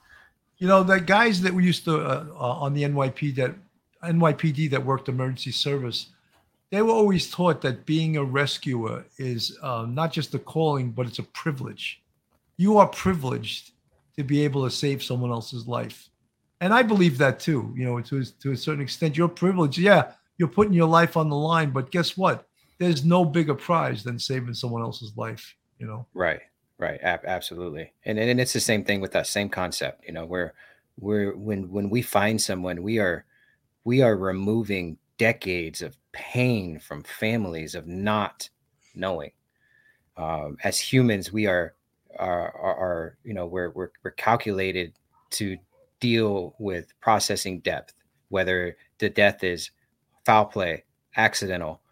You 0.58 0.66
know, 0.66 0.82
the 0.82 1.00
guys 1.00 1.40
that 1.42 1.54
we 1.54 1.64
used 1.64 1.84
to 1.84 2.00
uh, 2.00 2.26
uh, 2.32 2.34
on 2.34 2.74
the 2.74 2.82
NYP 2.82 3.34
that 3.36 3.54
NYPD 4.02 4.70
that 4.70 4.84
worked 4.84 5.08
emergency 5.08 5.52
service, 5.52 6.08
they 6.70 6.82
were 6.82 6.92
always 6.92 7.30
taught 7.30 7.60
that 7.62 7.84
being 7.84 8.16
a 8.16 8.24
rescuer 8.24 9.04
is 9.18 9.58
uh, 9.62 9.86
not 9.88 10.12
just 10.12 10.34
a 10.34 10.38
calling, 10.38 10.92
but 10.92 11.06
it's 11.06 11.18
a 11.18 11.24
privilege. 11.24 12.00
You 12.56 12.78
are 12.78 12.86
privileged 12.86 13.72
to 14.16 14.22
be 14.22 14.42
able 14.42 14.64
to 14.64 14.70
save 14.70 15.02
someone 15.02 15.30
else's 15.30 15.66
life, 15.66 16.08
and 16.60 16.72
I 16.72 16.82
believe 16.82 17.18
that 17.18 17.40
too. 17.40 17.74
You 17.76 17.84
know, 17.84 18.00
to 18.00 18.24
to 18.24 18.52
a 18.52 18.56
certain 18.56 18.82
extent, 18.82 19.16
you're 19.16 19.28
privileged. 19.28 19.78
Yeah, 19.78 20.12
you're 20.38 20.48
putting 20.48 20.74
your 20.74 20.88
life 20.88 21.16
on 21.16 21.28
the 21.28 21.36
line, 21.36 21.70
but 21.70 21.90
guess 21.90 22.16
what? 22.16 22.46
There's 22.78 23.04
no 23.04 23.24
bigger 23.24 23.54
prize 23.54 24.02
than 24.04 24.18
saving 24.18 24.54
someone 24.54 24.82
else's 24.82 25.16
life. 25.16 25.56
You 25.78 25.86
know. 25.86 26.06
Right, 26.14 26.40
right, 26.78 27.00
ab- 27.02 27.24
absolutely, 27.24 27.92
and 28.04 28.18
and 28.18 28.40
it's 28.40 28.52
the 28.52 28.60
same 28.60 28.84
thing 28.84 29.00
with 29.00 29.12
that 29.12 29.26
same 29.26 29.48
concept. 29.48 30.04
You 30.06 30.12
know, 30.12 30.26
where 30.26 30.54
we're 30.98 31.34
when 31.34 31.70
when 31.70 31.90
we 31.90 32.02
find 32.02 32.40
someone, 32.40 32.82
we 32.82 32.98
are 32.98 33.24
we 33.84 34.02
are 34.02 34.16
removing 34.16 34.98
decades 35.20 35.82
of 35.82 35.98
pain 36.12 36.80
from 36.80 37.02
families 37.02 37.74
of 37.74 37.86
not 37.86 38.48
knowing. 38.94 39.30
Um, 40.16 40.56
as 40.64 40.78
humans, 40.78 41.30
we 41.30 41.46
are 41.46 41.74
are, 42.18 42.56
are, 42.56 42.74
are 42.74 43.18
you 43.22 43.34
know 43.34 43.44
we're, 43.44 43.68
we're 43.70 43.90
we're 44.02 44.12
calculated 44.12 44.94
to 45.32 45.58
deal 46.00 46.54
with 46.58 46.98
processing 47.02 47.60
depth, 47.60 47.92
whether 48.30 48.78
the 48.98 49.10
death 49.10 49.44
is 49.44 49.70
foul 50.24 50.46
play, 50.46 50.84
accidental, 51.18 51.82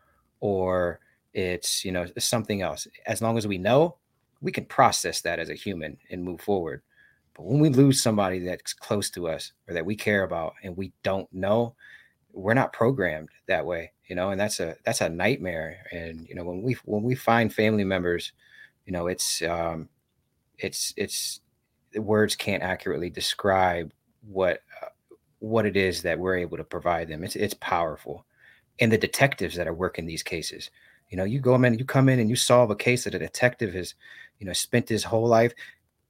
or 0.40 0.98
it's 1.34 1.84
you 1.84 1.92
know 1.92 2.06
something 2.18 2.62
else. 2.62 2.88
As 3.04 3.20
long 3.20 3.36
as 3.36 3.46
we 3.46 3.58
know, 3.58 3.96
we 4.40 4.52
can 4.52 4.64
process 4.64 5.20
that 5.20 5.38
as 5.38 5.50
a 5.50 5.54
human 5.54 5.98
and 6.10 6.24
move 6.24 6.40
forward. 6.40 6.80
But 7.34 7.44
when 7.44 7.60
we 7.60 7.68
lose 7.68 8.02
somebody 8.02 8.38
that's 8.38 8.72
close 8.72 9.10
to 9.10 9.28
us 9.28 9.52
or 9.68 9.74
that 9.74 9.84
we 9.84 9.96
care 9.96 10.22
about 10.22 10.54
and 10.64 10.74
we 10.78 10.94
don't 11.02 11.30
know, 11.30 11.74
we're 12.32 12.54
not 12.54 12.72
programmed 12.72 13.28
that 13.46 13.66
way, 13.66 13.92
you 14.08 14.16
know, 14.16 14.30
and 14.30 14.40
that's 14.40 14.60
a 14.60 14.76
that's 14.84 15.00
a 15.00 15.08
nightmare. 15.08 15.78
And 15.92 16.28
you 16.28 16.34
know, 16.34 16.44
when 16.44 16.62
we 16.62 16.76
when 16.84 17.02
we 17.02 17.14
find 17.14 17.52
family 17.52 17.84
members, 17.84 18.32
you 18.86 18.92
know, 18.92 19.06
it's 19.06 19.42
um 19.42 19.88
it's 20.58 20.94
it's 20.96 21.40
the 21.92 22.02
words 22.02 22.36
can't 22.36 22.62
accurately 22.62 23.10
describe 23.10 23.92
what 24.28 24.62
uh, 24.82 24.88
what 25.40 25.66
it 25.66 25.76
is 25.76 26.02
that 26.02 26.18
we're 26.18 26.36
able 26.36 26.56
to 26.56 26.64
provide 26.64 27.08
them. 27.08 27.24
It's 27.24 27.36
it's 27.36 27.54
powerful. 27.54 28.24
And 28.80 28.92
the 28.92 28.98
detectives 28.98 29.56
that 29.56 29.66
are 29.66 29.74
working 29.74 30.06
these 30.06 30.22
cases, 30.22 30.70
you 31.08 31.16
know, 31.16 31.24
you 31.24 31.40
go 31.40 31.54
in, 31.54 31.78
you 31.78 31.84
come 31.84 32.08
in 32.08 32.20
and 32.20 32.30
you 32.30 32.36
solve 32.36 32.70
a 32.70 32.76
case 32.76 33.04
that 33.04 33.14
a 33.14 33.18
detective 33.18 33.74
has, 33.74 33.94
you 34.38 34.46
know, 34.46 34.52
spent 34.52 34.88
his 34.88 35.04
whole 35.04 35.26
life 35.26 35.52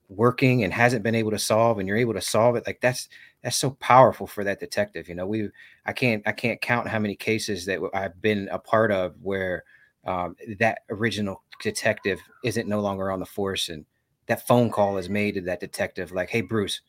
working 0.08 0.64
and 0.64 0.72
hasn't 0.72 1.02
been 1.02 1.14
able 1.14 1.30
to 1.30 1.38
solve 1.38 1.78
and 1.78 1.86
you're 1.86 1.96
able 1.96 2.14
to 2.14 2.20
solve 2.20 2.56
it 2.56 2.66
like 2.66 2.80
that's 2.80 3.08
that's 3.42 3.56
so 3.56 3.70
powerful 3.70 4.26
for 4.26 4.44
that 4.44 4.60
detective 4.60 5.08
you 5.08 5.14
know 5.14 5.26
we 5.26 5.48
i 5.86 5.92
can't 5.92 6.22
i 6.26 6.32
can't 6.32 6.60
count 6.60 6.88
how 6.88 6.98
many 6.98 7.14
cases 7.14 7.64
that 7.66 7.80
i've 7.94 8.20
been 8.20 8.48
a 8.50 8.58
part 8.58 8.90
of 8.90 9.14
where 9.22 9.64
um, 10.04 10.36
that 10.58 10.80
original 10.90 11.42
detective 11.62 12.20
isn't 12.44 12.68
no 12.68 12.80
longer 12.80 13.10
on 13.10 13.20
the 13.20 13.26
force 13.26 13.68
and 13.68 13.84
that 14.26 14.46
phone 14.46 14.70
call 14.70 14.96
is 14.96 15.08
made 15.08 15.34
to 15.34 15.40
that 15.40 15.60
detective 15.60 16.12
like 16.12 16.30
hey 16.30 16.40
bruce 16.40 16.80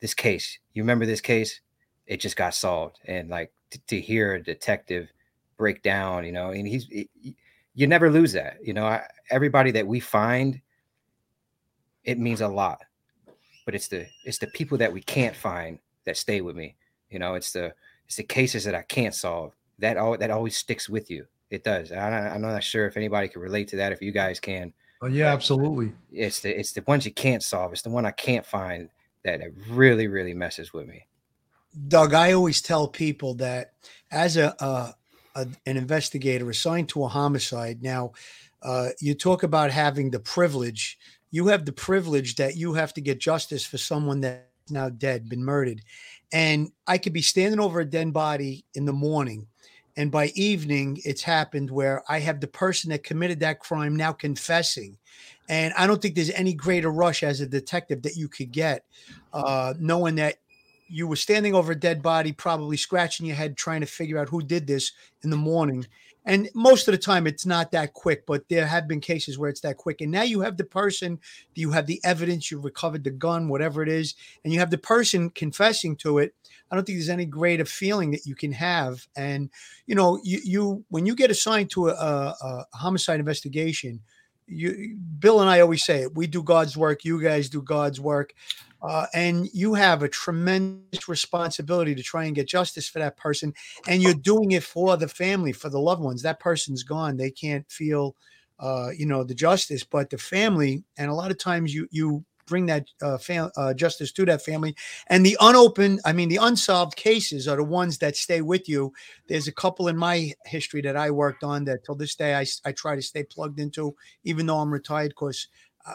this 0.00 0.14
case 0.14 0.58
you 0.74 0.82
remember 0.82 1.06
this 1.06 1.20
case? 1.20 1.60
It 2.06 2.20
just 2.20 2.36
got 2.36 2.54
solved 2.54 2.98
and 3.04 3.28
like 3.28 3.52
t- 3.70 3.80
to 3.86 4.00
hear 4.00 4.34
a 4.34 4.42
detective 4.42 5.12
break 5.56 5.82
down 5.82 6.24
you 6.24 6.32
know 6.32 6.50
and 6.50 6.66
he's 6.66 6.86
he- 6.86 7.36
you 7.74 7.86
never 7.86 8.10
lose 8.10 8.32
that 8.32 8.56
you 8.62 8.72
know 8.72 8.86
I, 8.86 9.06
everybody 9.30 9.70
that 9.72 9.86
we 9.86 10.00
find 10.00 10.60
it 12.04 12.18
means 12.18 12.40
a 12.40 12.48
lot 12.48 12.80
but 13.70 13.76
it's 13.76 13.86
the 13.86 14.04
it's 14.24 14.38
the 14.38 14.48
people 14.48 14.76
that 14.76 14.92
we 14.92 15.00
can't 15.00 15.36
find 15.36 15.78
that 16.04 16.16
stay 16.16 16.40
with 16.40 16.56
me 16.56 16.74
you 17.08 17.20
know 17.20 17.34
it's 17.34 17.52
the 17.52 17.72
it's 18.04 18.16
the 18.16 18.24
cases 18.24 18.64
that 18.64 18.74
i 18.74 18.82
can't 18.82 19.14
solve 19.14 19.54
that 19.78 19.96
all 19.96 20.18
that 20.18 20.28
always 20.28 20.56
sticks 20.56 20.88
with 20.88 21.08
you 21.08 21.24
it 21.50 21.62
does 21.62 21.92
I, 21.92 22.34
i'm 22.34 22.42
not 22.42 22.64
sure 22.64 22.88
if 22.88 22.96
anybody 22.96 23.28
can 23.28 23.40
relate 23.40 23.68
to 23.68 23.76
that 23.76 23.92
if 23.92 24.02
you 24.02 24.10
guys 24.10 24.40
can 24.40 24.72
Oh, 25.02 25.06
yeah, 25.06 25.32
absolutely. 25.32 25.92
it's 26.12 26.40
the 26.40 26.58
it's 26.58 26.72
the 26.72 26.82
ones 26.84 27.06
you 27.06 27.12
can't 27.12 27.44
solve 27.44 27.72
it's 27.72 27.82
the 27.82 27.90
one 27.90 28.04
i 28.04 28.10
can't 28.10 28.44
find 28.44 28.90
that 29.24 29.40
it 29.40 29.54
really 29.68 30.08
really 30.08 30.34
messes 30.34 30.72
with 30.72 30.88
me 30.88 31.06
Doug, 31.86 32.14
I 32.14 32.32
always 32.32 32.60
tell 32.60 32.88
people 32.88 33.34
that 33.34 33.74
as 34.10 34.36
a, 34.36 34.52
a, 34.58 34.94
a 35.36 35.46
an 35.66 35.76
investigator 35.76 36.50
assigned 36.50 36.88
to 36.88 37.04
a 37.04 37.08
homicide, 37.08 37.80
now 37.80 38.10
uh, 38.62 38.88
you 39.00 39.14
talk 39.14 39.44
about 39.44 39.70
having 39.70 40.10
the 40.10 40.18
privilege. 40.18 40.98
You 41.30 41.48
have 41.48 41.64
the 41.64 41.72
privilege 41.72 42.36
that 42.36 42.56
you 42.56 42.74
have 42.74 42.92
to 42.94 43.00
get 43.00 43.20
justice 43.20 43.64
for 43.64 43.78
someone 43.78 44.20
that's 44.20 44.42
now 44.68 44.88
dead, 44.88 45.28
been 45.28 45.44
murdered, 45.44 45.80
and 46.32 46.70
I 46.86 46.98
could 46.98 47.12
be 47.12 47.22
standing 47.22 47.60
over 47.60 47.80
a 47.80 47.84
dead 47.84 48.12
body 48.12 48.64
in 48.74 48.84
the 48.84 48.92
morning, 48.92 49.46
and 49.96 50.10
by 50.10 50.28
evening 50.34 51.00
it's 51.04 51.22
happened 51.22 51.70
where 51.70 52.02
I 52.08 52.20
have 52.20 52.40
the 52.40 52.46
person 52.46 52.90
that 52.90 53.04
committed 53.04 53.40
that 53.40 53.60
crime 53.60 53.96
now 53.96 54.12
confessing. 54.12 54.96
And 55.48 55.74
I 55.76 55.86
don't 55.88 56.00
think 56.00 56.14
there's 56.14 56.30
any 56.30 56.54
greater 56.54 56.90
rush 56.90 57.24
as 57.24 57.40
a 57.40 57.46
detective 57.46 58.02
that 58.02 58.16
you 58.16 58.28
could 58.28 58.52
get, 58.52 58.84
uh, 59.32 59.74
knowing 59.80 60.14
that 60.16 60.36
you 60.86 61.06
were 61.08 61.16
standing 61.16 61.54
over 61.54 61.72
a 61.72 61.78
dead 61.78 62.02
body, 62.02 62.32
probably 62.32 62.76
scratching 62.76 63.26
your 63.26 63.36
head, 63.36 63.56
trying 63.56 63.80
to 63.80 63.86
figure 63.86 64.18
out 64.18 64.28
who 64.28 64.42
did 64.42 64.66
this 64.66 64.92
in 65.22 65.30
the 65.30 65.36
morning. 65.36 65.86
And 66.26 66.50
most 66.54 66.86
of 66.86 66.92
the 66.92 66.98
time, 66.98 67.26
it's 67.26 67.46
not 67.46 67.72
that 67.72 67.94
quick, 67.94 68.26
but 68.26 68.48
there 68.48 68.66
have 68.66 68.86
been 68.86 69.00
cases 69.00 69.38
where 69.38 69.48
it's 69.48 69.60
that 69.62 69.78
quick. 69.78 70.00
And 70.00 70.12
now 70.12 70.22
you 70.22 70.40
have 70.42 70.56
the 70.56 70.64
person, 70.64 71.18
you 71.54 71.70
have 71.70 71.86
the 71.86 72.00
evidence, 72.04 72.50
you've 72.50 72.64
recovered 72.64 73.04
the 73.04 73.10
gun, 73.10 73.48
whatever 73.48 73.82
it 73.82 73.88
is, 73.88 74.14
and 74.44 74.52
you 74.52 74.58
have 74.58 74.70
the 74.70 74.78
person 74.78 75.30
confessing 75.30 75.96
to 75.96 76.18
it. 76.18 76.34
I 76.70 76.76
don't 76.76 76.84
think 76.84 76.98
there's 76.98 77.08
any 77.08 77.24
greater 77.24 77.64
feeling 77.64 78.10
that 78.12 78.26
you 78.26 78.34
can 78.34 78.52
have. 78.52 79.06
And 79.16 79.50
you 79.86 79.94
know, 79.94 80.20
you 80.22 80.40
you 80.44 80.84
when 80.88 81.06
you 81.06 81.14
get 81.14 81.30
assigned 81.30 81.70
to 81.70 81.88
a, 81.88 81.92
a, 81.92 82.36
a 82.42 82.76
homicide 82.76 83.18
investigation, 83.18 84.00
you 84.50 84.96
Bill 85.18 85.40
and 85.40 85.48
I 85.48 85.60
always 85.60 85.84
say 85.84 86.02
it. 86.02 86.14
We 86.14 86.26
do 86.26 86.42
God's 86.42 86.76
work. 86.76 87.04
You 87.04 87.22
guys 87.22 87.48
do 87.48 87.62
God's 87.62 88.00
work. 88.00 88.34
Uh, 88.82 89.06
and 89.12 89.48
you 89.52 89.74
have 89.74 90.02
a 90.02 90.08
tremendous 90.08 91.06
responsibility 91.06 91.94
to 91.94 92.02
try 92.02 92.24
and 92.24 92.34
get 92.34 92.48
justice 92.48 92.88
for 92.88 92.98
that 92.98 93.16
person 93.16 93.52
and 93.86 94.02
you're 94.02 94.14
doing 94.14 94.52
it 94.52 94.62
for 94.62 94.96
the 94.96 95.06
family 95.06 95.52
for 95.52 95.68
the 95.68 95.78
loved 95.78 96.00
ones 96.00 96.22
that 96.22 96.40
person's 96.40 96.82
gone 96.82 97.18
they 97.18 97.30
can't 97.30 97.70
feel 97.70 98.16
uh, 98.58 98.88
you 98.96 99.04
know 99.04 99.22
the 99.22 99.34
justice 99.34 99.84
but 99.84 100.08
the 100.08 100.16
family 100.16 100.82
and 100.96 101.10
a 101.10 101.14
lot 101.14 101.30
of 101.30 101.36
times 101.36 101.74
you 101.74 101.86
you 101.90 102.24
bring 102.50 102.66
that 102.66 102.84
uh, 103.00 103.16
fam- 103.16 103.52
uh, 103.56 103.72
justice 103.72 104.12
to 104.12 104.26
that 104.26 104.44
family. 104.44 104.76
And 105.06 105.24
the 105.24 105.36
unopened 105.40 106.00
i 106.04 106.12
mean 106.12 106.28
the 106.28 106.44
unsolved 106.48 106.96
cases 106.96 107.48
are 107.48 107.56
the 107.56 107.64
ones 107.64 107.98
that 107.98 108.16
stay 108.16 108.42
with 108.42 108.68
you. 108.68 108.92
There's 109.28 109.48
a 109.48 109.52
couple 109.64 109.88
in 109.88 109.96
my 109.96 110.32
history 110.44 110.82
that 110.82 110.96
i 110.96 111.10
worked 111.10 111.44
on 111.44 111.64
that 111.64 111.84
till 111.84 111.94
this 111.94 112.14
day 112.16 112.34
I, 112.34 112.44
I 112.68 112.72
try 112.72 112.96
to 112.96 113.02
stay 113.02 113.24
plugged 113.24 113.58
into 113.60 113.94
even 114.24 114.46
though 114.46 114.58
i'm 114.58 114.72
retired 114.72 115.10
because 115.10 115.48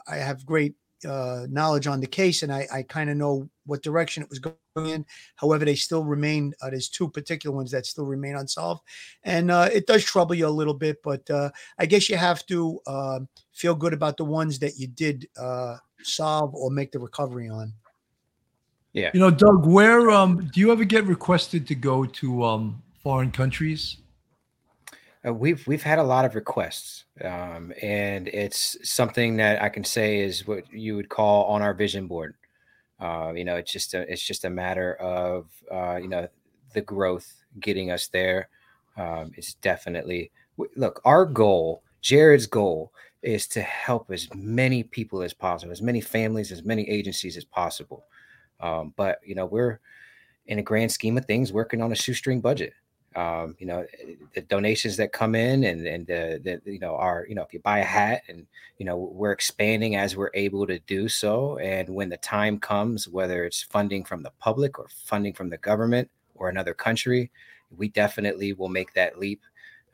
i 0.08 0.16
have 0.16 0.45
great 0.45 0.76
uh, 1.06 1.45
knowledge 1.49 1.88
on 1.88 1.99
the 1.99 2.08
case, 2.08 2.43
and 2.43 2.51
I, 2.51 2.68
I 2.72 2.84
kind 2.84 3.10
of 3.10 3.18
know 3.18 3.49
what 3.66 3.84
direction 3.84 4.24
it 4.24 4.30
was 4.30 4.39
going 4.39 4.55
in. 4.76 5.05
However, 5.36 5.66
they 5.66 5.76
still 5.76 6.03
remain. 6.03 6.53
Uh, 6.61 6.70
there's 6.70 6.89
two 6.89 7.09
particular 7.09 7.55
ones 7.55 7.72
that 7.72 7.86
still 7.86 8.05
remain 8.05 8.36
unsolved, 8.36 8.82
and 9.24 9.51
uh, 9.51 9.70
it 9.72 9.88
does 9.88 10.03
trouble 10.03 10.36
you 10.36 10.47
a 10.47 10.49
little 10.49 10.74
bit. 10.74 11.01
But 11.03 11.30
uh, 11.30 11.49
I 11.80 11.86
guess 11.86 12.09
you 12.09 12.18
have 12.18 12.45
to 12.47 12.80
uh, 12.88 13.20
feel 13.53 13.76
good 13.76 13.93
about 13.93 14.18
the 14.18 14.26
ones 14.26 14.59
that 14.59 14.78
you 14.78 14.88
did 14.88 15.28
uh, 15.38 15.78
solve 16.03 16.53
or 16.55 16.70
make 16.72 16.91
the 16.91 16.99
recovery 16.99 17.49
on. 17.49 17.74
yeah 18.93 19.11
You 19.13 19.20
know, 19.20 19.32
Doug, 19.32 19.66
where 19.66 20.11
um 20.11 20.49
do 20.53 20.59
you 20.59 20.72
ever 20.72 20.84
get 20.84 21.05
requested 21.05 21.68
to 21.68 21.76
go 21.76 22.05
to 22.05 22.43
um 22.43 22.82
foreign 23.01 23.32
countries? 23.32 23.97
Uh, 25.26 25.34
we've 25.34 25.66
we've 25.68 25.84
had 25.84 25.99
a 25.99 26.03
lot 26.03 26.26
of 26.26 26.36
requests, 26.36 27.05
um, 27.24 27.74
and 27.82 28.28
it's 28.28 28.78
something 28.84 29.38
that 29.38 29.61
I 29.61 29.70
can 29.70 29.84
say 29.84 30.20
is 30.20 30.45
what 30.45 30.72
you 30.72 30.95
would 30.95 31.09
call 31.09 31.45
on 31.45 31.61
our 31.61 31.74
vision 31.74 32.07
board. 32.07 32.36
Uh, 33.00 33.34
you 33.36 33.43
know, 33.43 33.56
it's 33.58 33.72
just 33.72 33.93
a 33.93 34.02
it's 34.12 34.22
just 34.22 34.46
a 34.46 34.50
matter 34.50 34.96
of 34.96 35.48
uh, 35.72 35.98
you 35.98 36.08
know 36.08 36.28
the 36.74 36.82
growth 36.82 37.43
getting 37.60 37.91
us 37.91 38.08
there. 38.08 38.50
Um, 38.98 39.32
it's 39.36 39.56
definitely 39.56 40.32
look 40.76 41.02
our 41.06 41.26
goal. 41.26 41.84
Jared's 42.02 42.48
goal 42.48 42.93
is 43.22 43.48
to 43.48 43.62
help 43.62 44.12
as 44.12 44.30
many 44.36 44.84
people 44.84 45.22
as 45.24 45.34
possible, 45.34 45.72
as 45.72 45.82
many 45.82 46.00
families, 46.00 46.52
as 46.52 46.64
many 46.64 46.88
agencies 46.88 47.36
as 47.38 47.43
possible. 47.43 48.06
Um, 48.60 48.93
but 48.96 49.20
you 49.26 49.36
know, 49.36 49.46
we're 49.46 49.80
in 50.48 50.60
a 50.60 50.64
grand 50.64 50.91
scheme 50.91 51.18
of 51.18 51.26
things 51.26 51.52
working 51.52 51.82
on 51.82 51.91
a 51.91 51.96
shoestring 51.96 52.41
budget. 52.41 52.74
Um, 53.16 53.55
you 53.59 53.66
know, 53.66 53.86
the 54.34 54.41
donations 54.41 54.97
that 54.97 55.13
come 55.13 55.36
in 55.36 55.63
and 55.63 55.88
and 55.88 56.05
the, 56.05 56.41
the 56.43 56.72
you 56.72 56.80
know 56.80 56.95
are 56.95 57.26
you 57.30 57.36
know 57.36 57.43
if 57.43 57.53
you 57.53 57.59
buy 57.59 57.80
a 57.80 57.84
hat 57.84 58.24
and 58.28 58.45
you 58.78 58.86
know 58.86 58.97
we're 58.97 59.32
expanding 59.32 59.95
as 59.95 60.16
we're 60.16 60.32
able 60.34 60.68
to 60.68 60.80
do 60.80 61.07
so. 61.07 61.57
And 61.59 61.89
when 61.89 62.09
the 62.09 62.18
time 62.18 62.59
comes, 62.59 63.07
whether 63.07 63.45
it's 63.45 63.63
funding 63.63 64.03
from 64.03 64.24
the 64.24 64.32
public 64.39 64.80
or 64.80 64.88
funding 65.05 65.34
from 65.34 65.49
the 65.49 65.57
government 65.57 66.09
or 66.36 66.49
another 66.49 66.74
country, 66.74 67.32
we 67.78 67.88
definitely 67.88 68.53
will 68.53 68.70
make 68.70 68.93
that 68.93 69.18
leap. 69.18 69.41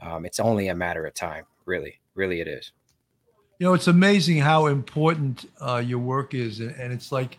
Um, 0.02 0.26
it's 0.26 0.40
only 0.40 0.70
a 0.70 0.76
matter 0.76 1.06
of 1.06 1.14
time, 1.14 1.46
really, 1.66 2.00
really 2.16 2.42
it 2.42 2.48
is. 2.48 2.72
You 3.60 3.68
know, 3.68 3.76
it's 3.76 3.88
amazing 3.88 4.40
how 4.40 4.66
important 4.66 5.46
uh, 5.60 5.84
your 5.86 6.00
work 6.00 6.34
is, 6.34 6.60
and 6.60 6.92
it's 6.92 7.12
like 7.12 7.38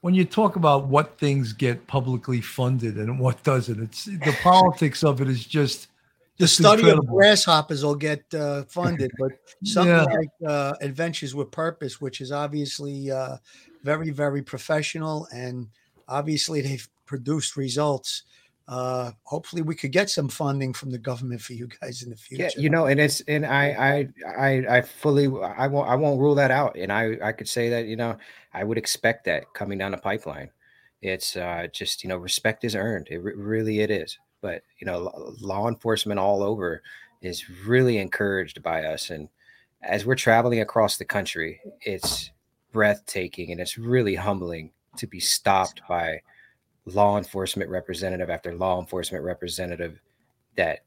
when 0.00 0.14
you 0.14 0.24
talk 0.24 0.56
about 0.56 0.86
what 0.86 1.18
things 1.18 1.52
get 1.52 1.86
publicly 1.86 2.40
funded 2.40 2.96
and 2.96 3.18
what 3.18 3.42
doesn't, 3.42 3.82
it's 3.82 4.04
the 4.06 4.36
politics 4.42 5.04
of 5.04 5.20
it 5.20 5.28
is 5.28 5.44
just 5.44 5.88
the 6.38 6.48
study 6.48 6.80
incredible. 6.82 7.04
of 7.04 7.14
grasshoppers 7.14 7.84
will 7.84 7.94
get 7.94 8.22
uh, 8.32 8.62
funded, 8.64 9.10
but 9.18 9.32
something 9.62 9.94
Yeah. 9.94 10.04
like 10.04 10.30
uh, 10.46 10.74
Adventures 10.80 11.34
with 11.34 11.50
Purpose, 11.50 12.00
which 12.00 12.22
is 12.22 12.32
obviously 12.32 13.10
uh, 13.10 13.36
very, 13.84 14.10
very 14.10 14.42
professional, 14.42 15.28
and 15.34 15.68
obviously 16.08 16.62
they've 16.62 16.88
produced 17.04 17.56
results. 17.58 18.22
Uh, 18.70 19.10
hopefully, 19.24 19.62
we 19.62 19.74
could 19.74 19.90
get 19.90 20.08
some 20.08 20.28
funding 20.28 20.72
from 20.72 20.92
the 20.92 20.98
government 20.98 21.40
for 21.40 21.54
you 21.54 21.66
guys 21.80 22.04
in 22.04 22.10
the 22.10 22.16
future. 22.16 22.44
Yeah, 22.44 22.50
you 22.56 22.70
know, 22.70 22.86
and 22.86 23.00
it's 23.00 23.20
and 23.22 23.44
I 23.44 24.06
I 24.28 24.38
I 24.38 24.76
I 24.76 24.80
fully 24.82 25.24
I 25.24 25.66
won't 25.66 25.88
I 25.88 25.96
won't 25.96 26.20
rule 26.20 26.36
that 26.36 26.52
out. 26.52 26.76
And 26.76 26.92
I 26.92 27.16
I 27.20 27.32
could 27.32 27.48
say 27.48 27.68
that 27.70 27.86
you 27.86 27.96
know 27.96 28.16
I 28.54 28.62
would 28.62 28.78
expect 28.78 29.24
that 29.24 29.52
coming 29.54 29.76
down 29.76 29.90
the 29.90 29.98
pipeline. 29.98 30.50
It's 31.02 31.34
uh, 31.34 31.66
just 31.72 32.04
you 32.04 32.08
know 32.08 32.16
respect 32.16 32.62
is 32.62 32.76
earned. 32.76 33.08
It 33.10 33.18
re- 33.18 33.34
really 33.34 33.80
it 33.80 33.90
is. 33.90 34.16
But 34.40 34.62
you 34.78 34.86
know 34.86 35.00
law, 35.00 35.32
law 35.40 35.68
enforcement 35.68 36.20
all 36.20 36.40
over 36.40 36.80
is 37.22 37.44
really 37.66 37.98
encouraged 37.98 38.62
by 38.62 38.84
us, 38.84 39.10
and 39.10 39.28
as 39.82 40.06
we're 40.06 40.14
traveling 40.14 40.60
across 40.60 40.96
the 40.96 41.04
country, 41.04 41.60
it's 41.80 42.30
breathtaking 42.70 43.50
and 43.50 43.60
it's 43.60 43.76
really 43.76 44.14
humbling 44.14 44.70
to 44.96 45.08
be 45.08 45.18
stopped 45.18 45.80
by 45.88 46.20
law 46.86 47.18
enforcement 47.18 47.70
representative 47.70 48.30
after 48.30 48.54
law 48.54 48.80
enforcement 48.80 49.24
representative 49.24 50.00
that 50.56 50.80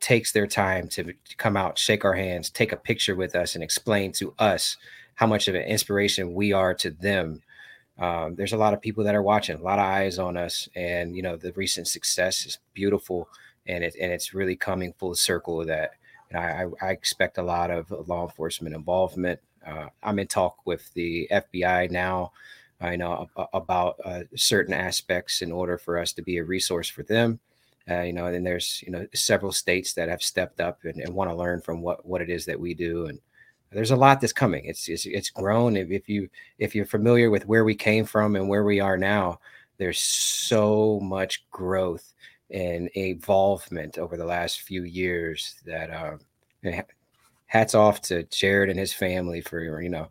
takes 0.00 0.32
their 0.32 0.46
time 0.46 0.88
to 0.88 1.14
come 1.36 1.56
out, 1.56 1.78
shake 1.78 2.04
our 2.04 2.14
hands, 2.14 2.50
take 2.50 2.72
a 2.72 2.76
picture 2.76 3.14
with 3.14 3.34
us, 3.34 3.54
and 3.54 3.64
explain 3.64 4.12
to 4.12 4.34
us 4.38 4.76
how 5.14 5.26
much 5.26 5.48
of 5.48 5.54
an 5.54 5.62
inspiration 5.62 6.34
we 6.34 6.52
are 6.52 6.74
to 6.74 6.90
them. 6.90 7.40
Um, 7.98 8.34
there's 8.34 8.52
a 8.52 8.58
lot 8.58 8.74
of 8.74 8.82
people 8.82 9.04
that 9.04 9.14
are 9.14 9.22
watching, 9.22 9.56
a 9.56 9.62
lot 9.62 9.78
of 9.78 9.84
eyes 9.84 10.18
on 10.18 10.36
us, 10.36 10.68
and 10.74 11.14
you 11.16 11.22
know 11.22 11.36
the 11.36 11.52
recent 11.52 11.86
success 11.86 12.44
is 12.44 12.58
beautiful, 12.74 13.28
and 13.66 13.84
it 13.84 13.94
and 14.00 14.12
it's 14.12 14.34
really 14.34 14.56
coming 14.56 14.92
full 14.98 15.14
circle. 15.14 15.64
That 15.64 15.92
know, 16.34 16.40
I, 16.40 16.86
I 16.86 16.90
expect 16.90 17.38
a 17.38 17.42
lot 17.42 17.70
of 17.70 17.90
law 18.08 18.24
enforcement 18.24 18.74
involvement. 18.74 19.40
Uh, 19.66 19.86
I'm 20.02 20.18
in 20.18 20.26
talk 20.26 20.58
with 20.66 20.92
the 20.92 21.28
FBI 21.32 21.90
now. 21.90 22.32
I 22.80 22.96
know 22.96 23.28
about 23.52 23.96
uh, 24.04 24.22
certain 24.36 24.74
aspects 24.74 25.42
in 25.42 25.52
order 25.52 25.78
for 25.78 25.98
us 25.98 26.12
to 26.14 26.22
be 26.22 26.38
a 26.38 26.44
resource 26.44 26.88
for 26.88 27.02
them 27.02 27.40
uh, 27.90 28.00
you 28.00 28.12
know, 28.12 28.26
and 28.26 28.46
there's 28.46 28.82
you 28.86 28.90
know 28.90 29.06
several 29.14 29.52
states 29.52 29.92
that 29.92 30.08
have 30.08 30.22
stepped 30.22 30.60
up 30.60 30.78
and, 30.84 31.00
and 31.00 31.14
want 31.14 31.30
to 31.30 31.36
learn 31.36 31.60
from 31.60 31.82
what 31.82 32.04
what 32.06 32.22
it 32.22 32.30
is 32.30 32.46
that 32.46 32.58
we 32.58 32.72
do, 32.72 33.06
and 33.06 33.20
there's 33.70 33.90
a 33.90 33.96
lot 33.96 34.20
that's 34.20 34.32
coming. 34.32 34.64
It's 34.64 34.88
it's, 34.88 35.04
it's 35.04 35.30
grown. 35.30 35.76
If, 35.76 35.90
if 35.90 36.08
you 36.08 36.28
if 36.58 36.74
you're 36.74 36.86
familiar 36.86 37.30
with 37.30 37.46
where 37.46 37.64
we 37.64 37.74
came 37.74 38.06
from 38.06 38.36
and 38.36 38.48
where 38.48 38.64
we 38.64 38.80
are 38.80 38.96
now, 38.96 39.38
there's 39.76 40.00
so 40.00 40.98
much 41.00 41.44
growth 41.50 42.14
and 42.50 42.88
involvement 42.94 43.98
over 43.98 44.16
the 44.16 44.24
last 44.24 44.62
few 44.62 44.84
years 44.84 45.56
that 45.66 45.90
um, 45.90 46.20
hats 47.46 47.74
off 47.74 48.00
to 48.02 48.22
Jared 48.24 48.70
and 48.70 48.78
his 48.78 48.94
family 48.94 49.42
for 49.42 49.82
you 49.82 49.90
know 49.90 50.08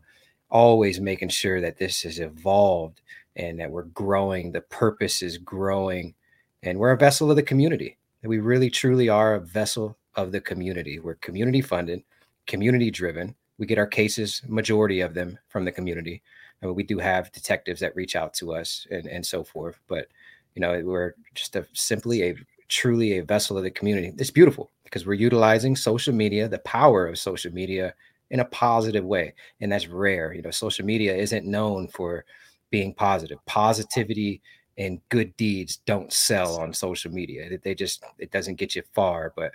always 0.50 1.00
making 1.00 1.30
sure 1.30 1.60
that 1.60 1.78
this 1.78 2.02
has 2.02 2.18
evolved 2.18 3.00
and 3.36 3.58
that 3.58 3.70
we're 3.70 3.84
growing. 3.84 4.52
The 4.52 4.60
purpose 4.60 5.22
is 5.22 5.38
growing 5.38 6.14
and 6.62 6.78
we're 6.78 6.92
a 6.92 6.96
vessel 6.96 7.30
of 7.30 7.36
the 7.36 7.42
community. 7.42 7.96
And 8.22 8.30
we 8.30 8.38
really 8.38 8.70
truly 8.70 9.08
are 9.08 9.34
a 9.34 9.40
vessel 9.40 9.98
of 10.14 10.32
the 10.32 10.40
community. 10.40 10.98
We're 10.98 11.16
community 11.16 11.60
funded, 11.60 12.02
community 12.46 12.90
driven. 12.90 13.34
We 13.58 13.66
get 13.66 13.78
our 13.78 13.86
cases, 13.86 14.42
majority 14.46 15.00
of 15.00 15.14
them 15.14 15.38
from 15.48 15.64
the 15.64 15.72
community. 15.72 16.22
And 16.62 16.74
we 16.74 16.82
do 16.82 16.98
have 16.98 17.32
detectives 17.32 17.80
that 17.80 17.94
reach 17.94 18.16
out 18.16 18.32
to 18.34 18.54
us 18.54 18.86
and, 18.90 19.06
and 19.06 19.24
so 19.24 19.44
forth. 19.44 19.78
But 19.88 20.08
you 20.54 20.60
know, 20.60 20.80
we're 20.84 21.14
just 21.34 21.56
a 21.56 21.66
simply 21.72 22.22
a 22.22 22.36
truly 22.68 23.18
a 23.18 23.24
vessel 23.24 23.58
of 23.58 23.64
the 23.64 23.70
community. 23.70 24.12
It's 24.16 24.30
beautiful 24.30 24.70
because 24.84 25.04
we're 25.04 25.14
utilizing 25.14 25.76
social 25.76 26.14
media, 26.14 26.48
the 26.48 26.60
power 26.60 27.06
of 27.06 27.18
social 27.18 27.52
media 27.52 27.94
in 28.34 28.40
a 28.40 28.44
positive 28.46 29.04
way. 29.04 29.32
And 29.60 29.70
that's 29.70 29.86
rare. 29.86 30.34
You 30.34 30.42
know, 30.42 30.50
social 30.50 30.84
media 30.84 31.14
isn't 31.14 31.46
known 31.46 31.86
for 31.86 32.24
being 32.68 32.92
positive. 32.92 33.38
Positivity 33.46 34.42
and 34.76 35.00
good 35.08 35.36
deeds 35.36 35.76
don't 35.86 36.12
sell 36.12 36.58
on 36.58 36.74
social 36.74 37.12
media. 37.12 37.56
They- 37.62 37.76
just 37.76 38.02
it 38.18 38.32
doesn't 38.32 38.56
get 38.56 38.74
you 38.74 38.82
far, 38.92 39.32
but 39.36 39.52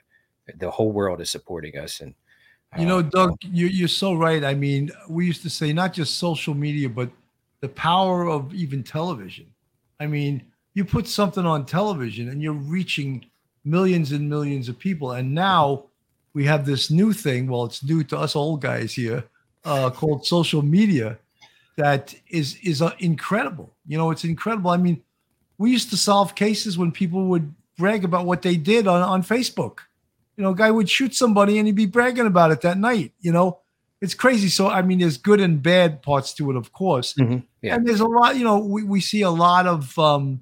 the 0.57 0.71
whole 0.71 0.93
world 0.93 1.19
is 1.19 1.29
supporting 1.29 1.77
us. 1.77 1.99
And 1.99 2.15
You 2.79 2.85
know, 2.85 2.99
uh, 2.99 3.01
Doug, 3.01 3.37
you, 3.41 3.67
you're 3.67 3.89
so 3.89 4.13
right. 4.13 4.45
I 4.45 4.53
mean, 4.53 4.91
we 5.09 5.25
used 5.25 5.41
to 5.41 5.49
say 5.49 5.73
not 5.73 5.91
just 5.91 6.17
social 6.17 6.53
media, 6.53 6.87
but 6.87 7.09
the 7.59 7.67
power 7.67 8.29
of 8.29 8.53
even 8.53 8.81
television. 8.81 9.47
I 9.99 10.07
mean, 10.07 10.41
you 10.73 10.85
put 10.85 11.05
something 11.05 11.45
on 11.45 11.65
television 11.65 12.29
and 12.29 12.41
you're 12.41 12.53
reaching 12.53 13.25
millions 13.65 14.13
and 14.13 14.29
millions 14.29 14.69
of 14.69 14.79
people. 14.79 15.11
And 15.11 15.35
now 15.35 15.88
we 16.33 16.45
have 16.45 16.65
this 16.65 16.89
new 16.89 17.13
thing. 17.13 17.47
Well, 17.47 17.65
it's 17.65 17.83
new 17.83 18.03
to 18.05 18.17
us 18.17 18.35
old 18.35 18.61
guys 18.61 18.93
here, 18.93 19.25
uh, 19.65 19.89
called 19.89 20.25
social 20.25 20.61
media. 20.61 21.17
That 21.77 22.13
is 22.29 22.57
is 22.63 22.81
uh, 22.81 22.93
incredible. 22.99 23.73
You 23.87 23.97
know, 23.97 24.11
it's 24.11 24.23
incredible. 24.23 24.71
I 24.71 24.77
mean, 24.77 25.01
we 25.57 25.71
used 25.71 25.89
to 25.91 25.97
solve 25.97 26.35
cases 26.35 26.77
when 26.77 26.91
people 26.91 27.25
would 27.25 27.53
brag 27.77 28.03
about 28.03 28.25
what 28.25 28.41
they 28.41 28.57
did 28.57 28.87
on, 28.87 29.01
on 29.01 29.23
Facebook 29.23 29.79
you 30.39 30.43
know, 30.43 30.51
a 30.51 30.55
guy 30.55 30.71
would 30.71 30.89
shoot 30.89 31.13
somebody 31.13 31.57
and 31.57 31.67
he'd 31.67 31.75
be 31.75 31.85
bragging 31.85 32.25
about 32.25 32.49
it 32.49 32.61
that 32.61 32.77
night. 32.77 33.11
You 33.19 33.33
know, 33.33 33.59
it's 33.99 34.13
crazy. 34.13 34.47
So, 34.47 34.69
I 34.69 34.81
mean, 34.81 34.99
there's 34.99 35.17
good 35.17 35.41
and 35.41 35.61
bad 35.61 36.01
parts 36.01 36.33
to 36.35 36.49
it, 36.49 36.55
of 36.55 36.71
course. 36.71 37.13
Mhm, 37.15 37.43
yeah. 37.61 37.75
And 37.75 37.85
there's 37.85 37.99
a 37.99 38.07
lot, 38.07 38.37
you 38.37 38.45
know, 38.45 38.57
we, 38.57 38.83
we 38.83 39.01
see 39.01 39.21
a 39.21 39.29
lot 39.29 39.67
of 39.67 39.99
um, 39.99 40.41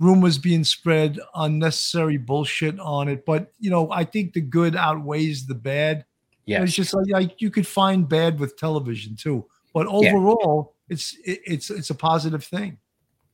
rumors 0.00 0.38
being 0.38 0.64
spread, 0.64 1.20
unnecessary 1.34 2.16
bullshit 2.16 2.80
on 2.80 3.08
it. 3.08 3.24
But, 3.24 3.52
you 3.60 3.70
know, 3.70 3.90
I 3.92 4.02
think 4.04 4.32
the 4.32 4.40
good 4.40 4.74
outweighs 4.74 5.46
the 5.46 5.54
bad. 5.54 6.04
You 6.46 6.58
know, 6.58 6.64
It's 6.64 6.74
just 6.74 6.94
like, 6.94 7.06
like 7.10 7.40
you 7.40 7.50
could 7.50 7.66
find 7.66 8.08
bad 8.08 8.40
with 8.40 8.56
television 8.56 9.14
too. 9.14 9.44
But 9.72 9.86
Yeah. 9.86 10.14
overall, 10.14 10.74
it's 10.88 11.14
it, 11.24 11.40
it's 11.44 11.70
it's 11.70 11.90
a 11.90 11.94
positive 11.94 12.42
thing. 12.42 12.78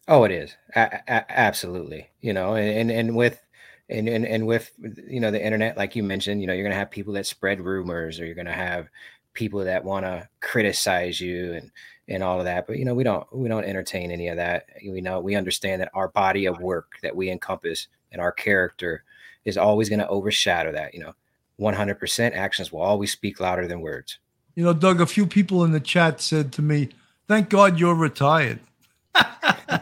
Oh, 0.08 0.24
it 0.24 0.30
is 0.32 0.54
a- 0.74 1.00
a- 1.08 1.30
absolutely. 1.30 2.10
You 2.20 2.34
know, 2.34 2.56
and 2.56 2.90
and, 2.90 2.90
and 2.90 3.16
with 3.16 3.40
and, 3.88 4.08
and 4.08 4.26
and 4.26 4.46
with 4.46 4.70
you 5.08 5.20
know 5.20 5.30
the 5.30 5.42
internet, 5.42 5.76
like 5.78 5.96
you 5.96 6.02
mentioned, 6.02 6.40
you 6.42 6.46
know, 6.46 6.52
you're 6.52 6.64
gonna 6.64 6.74
have 6.74 6.90
people 6.90 7.14
that 7.14 7.24
spread 7.26 7.60
rumors, 7.60 8.20
or 8.20 8.26
you're 8.26 8.34
gonna 8.34 8.52
have 8.52 8.88
people 9.32 9.64
that 9.64 9.84
want 9.84 10.04
to 10.04 10.28
criticize 10.40 11.20
you 11.20 11.52
and 11.54 11.70
and 12.09 12.22
all 12.22 12.38
of 12.38 12.44
that. 12.44 12.66
But 12.66 12.78
you 12.78 12.84
know, 12.84 12.94
we 12.94 13.04
don't 13.04 13.26
we 13.32 13.48
don't 13.48 13.64
entertain 13.64 14.11
any 14.11 14.28
of 14.28 14.36
that. 14.36 14.66
We 14.86 15.00
know 15.00 15.20
we 15.20 15.34
understand 15.34 15.82
that 15.82 15.90
our 15.94 16.09
body 16.09 16.46
of 16.46 16.61
work 16.61 16.92
that 17.02 17.14
we 17.14 17.30
encompass 17.30 17.88
and 18.12 18.20
our 18.20 18.32
character 18.32 19.04
is 19.44 19.57
always 19.57 19.88
going 19.88 20.00
to 20.00 20.09
overshadow 20.09 20.72
that. 20.72 20.94
You 20.94 21.00
know, 21.00 21.14
100% 21.61 22.36
actions 22.36 22.72
will 22.72 22.80
always 22.80 23.12
speak 23.12 23.40
louder 23.40 23.66
than 23.66 23.80
words. 23.80 24.18
You 24.54 24.64
know, 24.64 24.72
Doug, 24.72 25.00
a 25.00 25.07
few 25.07 25.26
people 25.26 25.64
in 25.64 25.72
the 25.72 25.80
chat 25.80 26.20
said 26.20 26.52
to 26.54 26.62
me, 26.62 26.90
Thank 27.28 27.48
God 27.48 27.78
you're 27.78 27.94
retired. 27.94 28.61
I 29.14 29.80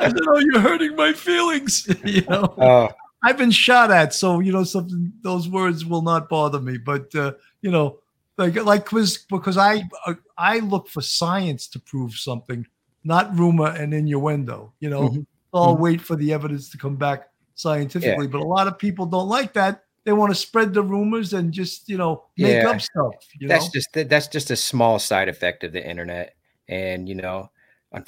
said, 0.00 0.20
Oh, 0.28 0.38
you're 0.38 0.60
hurting 0.60 0.96
my 0.96 1.12
feelings. 1.12 1.88
you 2.04 2.22
know, 2.22 2.54
Oh, 2.58 2.88
I've 3.22 3.36
been 3.38 3.50
shot 3.50 3.90
at, 3.90 4.14
so 4.14 4.40
you 4.40 4.52
know, 4.52 4.64
something 4.64 5.12
those 5.22 5.48
words 5.48 5.84
will 5.84 6.02
not 6.02 6.28
bother 6.28 6.60
me. 6.60 6.78
But 6.78 7.14
uh, 7.14 7.32
you 7.60 7.70
know, 7.70 7.98
like 8.40 8.56
like 8.64 8.84
because 8.84 9.18
because 9.30 9.56
I 9.56 9.82
uh, 10.06 10.14
I 10.36 10.58
look 10.60 10.88
for 10.88 11.00
science 11.02 11.68
to 11.68 11.78
prove 11.78 12.14
something, 12.14 12.66
not 13.04 13.36
rumor 13.38 13.68
and 13.68 13.94
innuendo. 13.94 14.72
You 14.80 14.90
know, 14.90 15.00
Mhm. 15.02 15.26
I'll 15.52 15.76
Mhm. 15.76 15.80
wait 15.80 16.00
for 16.00 16.16
the 16.16 16.32
evidence 16.32 16.70
to 16.70 16.78
come 16.78 16.96
back 16.96 17.28
scientifically. 17.54 18.26
But 18.26 18.40
a 18.40 18.44
lot 18.44 18.66
of 18.66 18.78
people 18.78 19.06
don't 19.06 19.28
like 19.28 19.52
that. 19.52 19.84
They 20.04 20.12
want 20.12 20.30
to 20.30 20.34
spread 20.34 20.72
the 20.72 20.82
rumors 20.82 21.34
and 21.34 21.52
just 21.52 21.88
you 21.88 21.98
know 21.98 22.24
make 22.36 22.64
Yeah. 22.64 22.70
up 22.70 22.80
stuff. 22.80 23.14
You 23.38 23.48
that's 23.48 23.66
know, 23.66 23.70
just 23.74 24.08
that's 24.08 24.28
just 24.28 24.50
a 24.50 24.56
small 24.56 24.98
side 24.98 25.28
effect 25.28 25.62
of 25.62 25.72
the 25.72 25.86
internet 25.86 26.34
and 26.68 27.08
you 27.08 27.14
know 27.14 27.50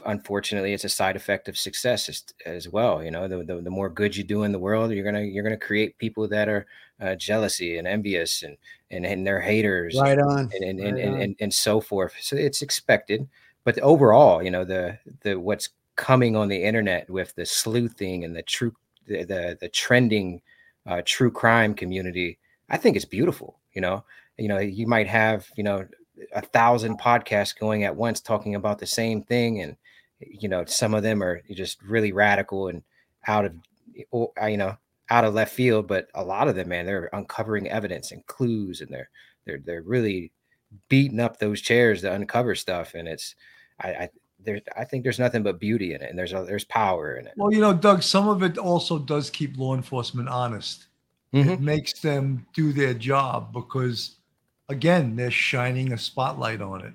unfortunately 0.06 0.72
it's 0.72 0.84
a 0.84 0.88
side 0.88 1.16
effect 1.16 1.48
of 1.48 1.58
success 1.58 2.08
as, 2.08 2.22
as 2.46 2.68
well 2.68 3.02
you 3.02 3.10
know 3.10 3.26
the, 3.26 3.42
the, 3.42 3.60
the 3.60 3.70
more 3.70 3.88
good 3.90 4.16
you 4.16 4.22
do 4.22 4.44
in 4.44 4.52
the 4.52 4.58
world 4.58 4.92
you're 4.92 5.04
gonna 5.04 5.22
you're 5.22 5.42
gonna 5.42 5.56
create 5.56 5.98
people 5.98 6.28
that 6.28 6.48
are 6.48 6.66
uh, 7.00 7.16
jealousy 7.16 7.78
and 7.78 7.88
envious 7.88 8.44
and 8.44 8.56
and, 8.92 9.04
and 9.06 9.26
their 9.26 9.40
haters 9.40 9.96
Right 10.00 10.18
on. 10.18 10.50
and 10.54 10.64
and, 10.64 10.80
and, 10.80 10.94
Right 10.96 11.04
and, 11.04 11.14
on. 11.14 11.20
and, 11.22 11.36
and 11.40 11.54
so 11.54 11.80
forth. 11.80 12.14
So 12.20 12.36
it's 12.36 12.62
expected. 12.62 13.26
But 13.64 13.78
overall, 13.80 14.42
you 14.42 14.50
know, 14.50 14.64
the 14.64 14.98
the 15.22 15.38
what's 15.38 15.70
coming 15.96 16.36
on 16.36 16.48
the 16.48 16.62
internet 16.62 17.08
with 17.10 17.34
the 17.34 17.46
sleuthing 17.46 18.24
and 18.24 18.36
the 18.36 18.42
true 18.42 18.74
the 19.06 19.24
the, 19.24 19.58
the 19.60 19.68
trending 19.68 20.40
uh, 20.86 21.02
true 21.04 21.30
crime 21.30 21.74
community, 21.74 22.38
I 22.70 22.76
think 22.76 22.96
it's 22.96 23.04
beautiful. 23.04 23.58
You 23.72 23.80
know, 23.80 24.04
you 24.36 24.48
know, 24.48 24.58
you 24.58 24.86
might 24.86 25.06
have 25.06 25.48
you 25.56 25.64
know 25.64 25.86
a 26.34 26.42
thousand 26.42 26.98
podcasts 26.98 27.58
going 27.58 27.84
at 27.84 27.96
once 27.96 28.20
talking 28.20 28.54
about 28.54 28.78
the 28.78 28.86
same 28.86 29.22
thing, 29.22 29.60
and 29.62 29.76
you 30.20 30.48
know, 30.48 30.64
some 30.64 30.94
of 30.94 31.02
them 31.02 31.22
are 31.22 31.40
just 31.52 31.82
really 31.82 32.12
radical 32.12 32.68
and 32.68 32.82
out 33.26 33.44
of 33.44 33.54
or, 34.10 34.32
you 34.48 34.56
know 34.56 34.76
out 35.12 35.24
of 35.24 35.34
left 35.34 35.52
field, 35.54 35.86
but 35.86 36.08
a 36.14 36.24
lot 36.24 36.48
of 36.48 36.54
them, 36.54 36.70
man, 36.70 36.86
they're 36.86 37.10
uncovering 37.12 37.68
evidence 37.68 38.12
and 38.12 38.26
clues, 38.26 38.80
and 38.80 38.90
they're 38.90 39.10
they're 39.44 39.60
they're 39.62 39.82
really 39.82 40.32
beating 40.88 41.20
up 41.20 41.38
those 41.38 41.60
chairs 41.60 42.00
to 42.00 42.12
uncover 42.12 42.54
stuff, 42.54 42.94
and 42.94 43.06
it's 43.06 43.34
I, 43.78 43.88
I 43.88 44.08
there 44.42 44.60
I 44.74 44.84
think 44.84 45.04
there's 45.04 45.18
nothing 45.18 45.42
but 45.42 45.60
beauty 45.60 45.92
in 45.92 46.00
it, 46.00 46.08
and 46.08 46.18
there's 46.18 46.32
a, 46.32 46.44
there's 46.44 46.64
power 46.64 47.16
in 47.16 47.26
it. 47.26 47.34
Well, 47.36 47.52
you 47.52 47.60
know, 47.60 47.74
Doug, 47.74 48.02
some 48.02 48.26
of 48.26 48.42
it 48.42 48.56
also 48.56 48.98
does 48.98 49.28
keep 49.28 49.58
law 49.58 49.74
enforcement 49.74 50.30
honest. 50.30 50.86
Mhm. 51.34 51.46
It 51.46 51.60
makes 51.60 52.00
them 52.00 52.46
do 52.54 52.72
their 52.72 52.94
job 52.94 53.52
because, 53.52 54.16
again, 54.70 55.14
they're 55.14 55.30
shining 55.30 55.92
a 55.92 55.98
spotlight 55.98 56.62
on 56.62 56.86
it. 56.86 56.94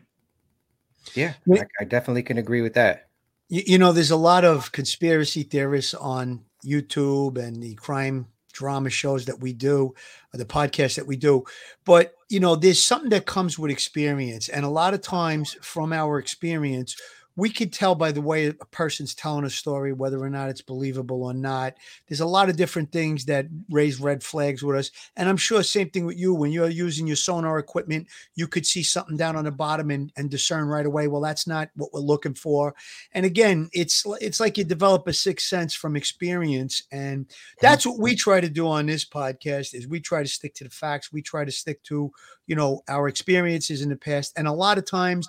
Yeah, 1.14 1.34
Yeah. 1.46 1.62
I, 1.80 1.84
I 1.84 1.86
definitely 1.86 2.24
can 2.24 2.40
agree 2.40 2.62
with 2.62 2.74
that. 2.74 3.10
You, 3.50 3.62
you 3.66 3.78
know, 3.78 3.94
there's 3.94 4.12
a 4.12 4.18
lot 4.18 4.44
of 4.44 4.72
conspiracy 4.72 5.44
theorists 5.44 5.94
on 5.94 6.44
YouTube 6.66 7.38
and 7.38 7.62
the 7.62 7.76
crime 7.76 8.28
drama 8.54 8.90
shows 8.90 9.26
that 9.26 9.40
we 9.40 9.54
do, 9.54 9.94
uh, 10.34 10.38
the 10.38 10.46
podcast 10.46 10.96
that 10.96 11.06
we 11.08 11.16
do. 11.16 11.44
But, 11.86 12.16
you 12.30 12.40
know, 12.40 12.56
there's 12.56 12.82
something 12.82 13.12
that 13.12 13.26
comes 13.26 13.60
with 13.60 13.72
experience. 13.72 14.50
And 14.50 14.66
a 14.66 14.70
lot 14.70 14.94
of 14.94 15.02
times 15.02 15.56
from 15.62 15.94
our 15.94 16.18
experience, 16.18 16.96
we 17.38 17.52
could 17.52 17.72
tell 17.72 17.94
by 17.94 18.12
the 18.12 18.20
way 18.20 18.48
a 18.48 18.54
person's 18.54 19.14
telling 19.14 19.46
a 19.46 19.50
story 19.50 19.94
whether 19.94 20.20
or 20.20 20.30
not 20.30 20.50
it's 20.50 20.62
believable 20.62 21.24
or 21.24 21.36
not. 21.36 21.76
There's 22.08 22.20
a 22.20 22.26
lot 22.26 22.50
of 22.50 22.58
different 22.58 22.92
things 22.92 23.26
that 23.26 23.46
raise 23.70 24.02
red 24.02 24.24
flags 24.24 24.64
with 24.64 24.76
us. 24.76 24.92
And 25.16 25.30
I'm 25.30 25.38
sure 25.38 25.62
same 25.62 25.92
thing 25.92 26.06
with 26.06 26.18
you 26.18 26.34
when 26.34 26.52
you're 26.52 26.68
using 26.68 27.06
your 27.06 27.16
sonar 27.16 27.60
equipment, 27.60 28.08
you 28.36 28.48
could 28.48 28.66
see 28.66 28.82
something 28.82 29.18
down 29.18 29.36
on 29.36 29.46
the 29.46 29.52
bottom 29.52 29.92
and, 29.92 30.12
and 30.18 30.32
discern 30.32 30.68
right 30.68 30.86
away, 30.86 31.08
well, 31.08 31.22
that's 31.22 31.46
not 31.46 31.70
what 31.76 31.94
we're 31.94 32.00
looking 32.00 32.34
for. 32.34 32.74
And 33.14 33.24
again, 33.24 33.70
it's 33.72 34.04
it's 34.20 34.40
like 34.40 34.58
you 34.58 34.64
develop 34.64 35.08
a 35.08 35.14
sixth 35.14 35.48
sense 35.48 35.76
from 35.76 35.96
experience. 35.96 36.82
And 36.92 37.28
that's 37.62 37.86
what 37.86 38.00
we 38.00 38.16
try 38.16 38.42
to 38.42 38.50
do 38.50 38.68
on 38.68 38.88
this 38.88 39.06
podcast 39.06 39.76
is 39.76 39.88
we 39.88 40.00
try 40.00 40.24
to 40.24 40.30
stick 40.30 40.56
to 40.56 40.64
the 40.64 40.72
facts. 40.72 41.14
We 41.14 41.22
try 41.22 41.46
to 41.46 41.52
stick 41.52 41.84
to, 41.84 42.12
you 42.48 42.56
know, 42.56 42.82
our 42.90 43.08
experiences 43.08 43.84
in 43.84 43.90
the 43.90 43.96
past. 43.96 44.34
And 44.36 44.48
a 44.48 44.52
lot 44.52 44.80
of 44.80 44.86
times 44.90 45.28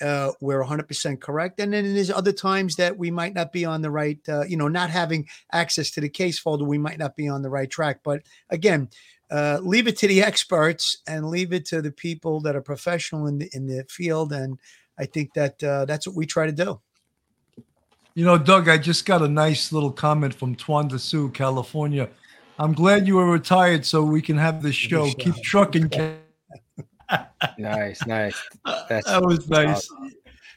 uh, 0.00 0.32
we're 0.40 0.62
100% 0.62 1.20
correct. 1.20 1.60
And 1.60 1.72
then 1.72 1.94
there's 1.94 2.10
other 2.10 2.32
times 2.32 2.76
that 2.76 2.96
we 2.96 3.10
might 3.10 3.34
not 3.34 3.52
be 3.52 3.64
on 3.64 3.82
the 3.82 3.90
right, 3.90 4.18
uh, 4.28 4.44
you 4.44 4.56
know, 4.56 4.68
not 4.68 4.90
having 4.90 5.28
access 5.52 5.90
to 5.92 6.00
the 6.00 6.08
case 6.08 6.38
folder, 6.38 6.64
we 6.64 6.78
might 6.78 6.98
not 6.98 7.16
be 7.16 7.28
on 7.28 7.42
the 7.42 7.50
right 7.50 7.70
track. 7.70 8.00
But 8.04 8.22
again, 8.50 8.88
uh, 9.30 9.58
leave 9.62 9.88
it 9.88 9.96
to 9.98 10.06
the 10.06 10.22
experts 10.22 10.98
and 11.06 11.28
leave 11.28 11.52
it 11.52 11.64
to 11.66 11.82
the 11.82 11.90
people 11.90 12.40
that 12.40 12.54
are 12.54 12.62
professional 12.62 13.26
in 13.26 13.38
the, 13.38 13.50
in 13.52 13.66
the 13.66 13.84
field. 13.88 14.32
And 14.32 14.58
I 14.98 15.06
think 15.06 15.34
that 15.34 15.62
uh, 15.62 15.84
that's 15.84 16.06
what 16.06 16.16
we 16.16 16.26
try 16.26 16.46
to 16.46 16.52
do. 16.52 16.80
You 18.14 18.24
know, 18.24 18.38
Doug, 18.38 18.68
I 18.68 18.78
just 18.78 19.04
got 19.04 19.20
a 19.20 19.28
nice 19.28 19.72
little 19.72 19.90
comment 19.90 20.34
from 20.34 20.56
Twanda 20.56 20.98
Sioux, 20.98 21.28
California. 21.30 22.08
I'm 22.58 22.72
glad 22.72 23.06
you 23.06 23.16
were 23.16 23.30
retired 23.30 23.84
so 23.84 24.02
we 24.02 24.22
can 24.22 24.38
have 24.38 24.62
this 24.62 24.74
show. 24.74 25.12
Keep 25.12 25.42
trucking. 25.42 25.90
Ken. 27.10 27.26
Nice, 27.58 28.06
nice. 28.06 28.40
That's 28.88 29.06
that 29.06 29.22
was 29.22 29.48
nice. 29.48 29.88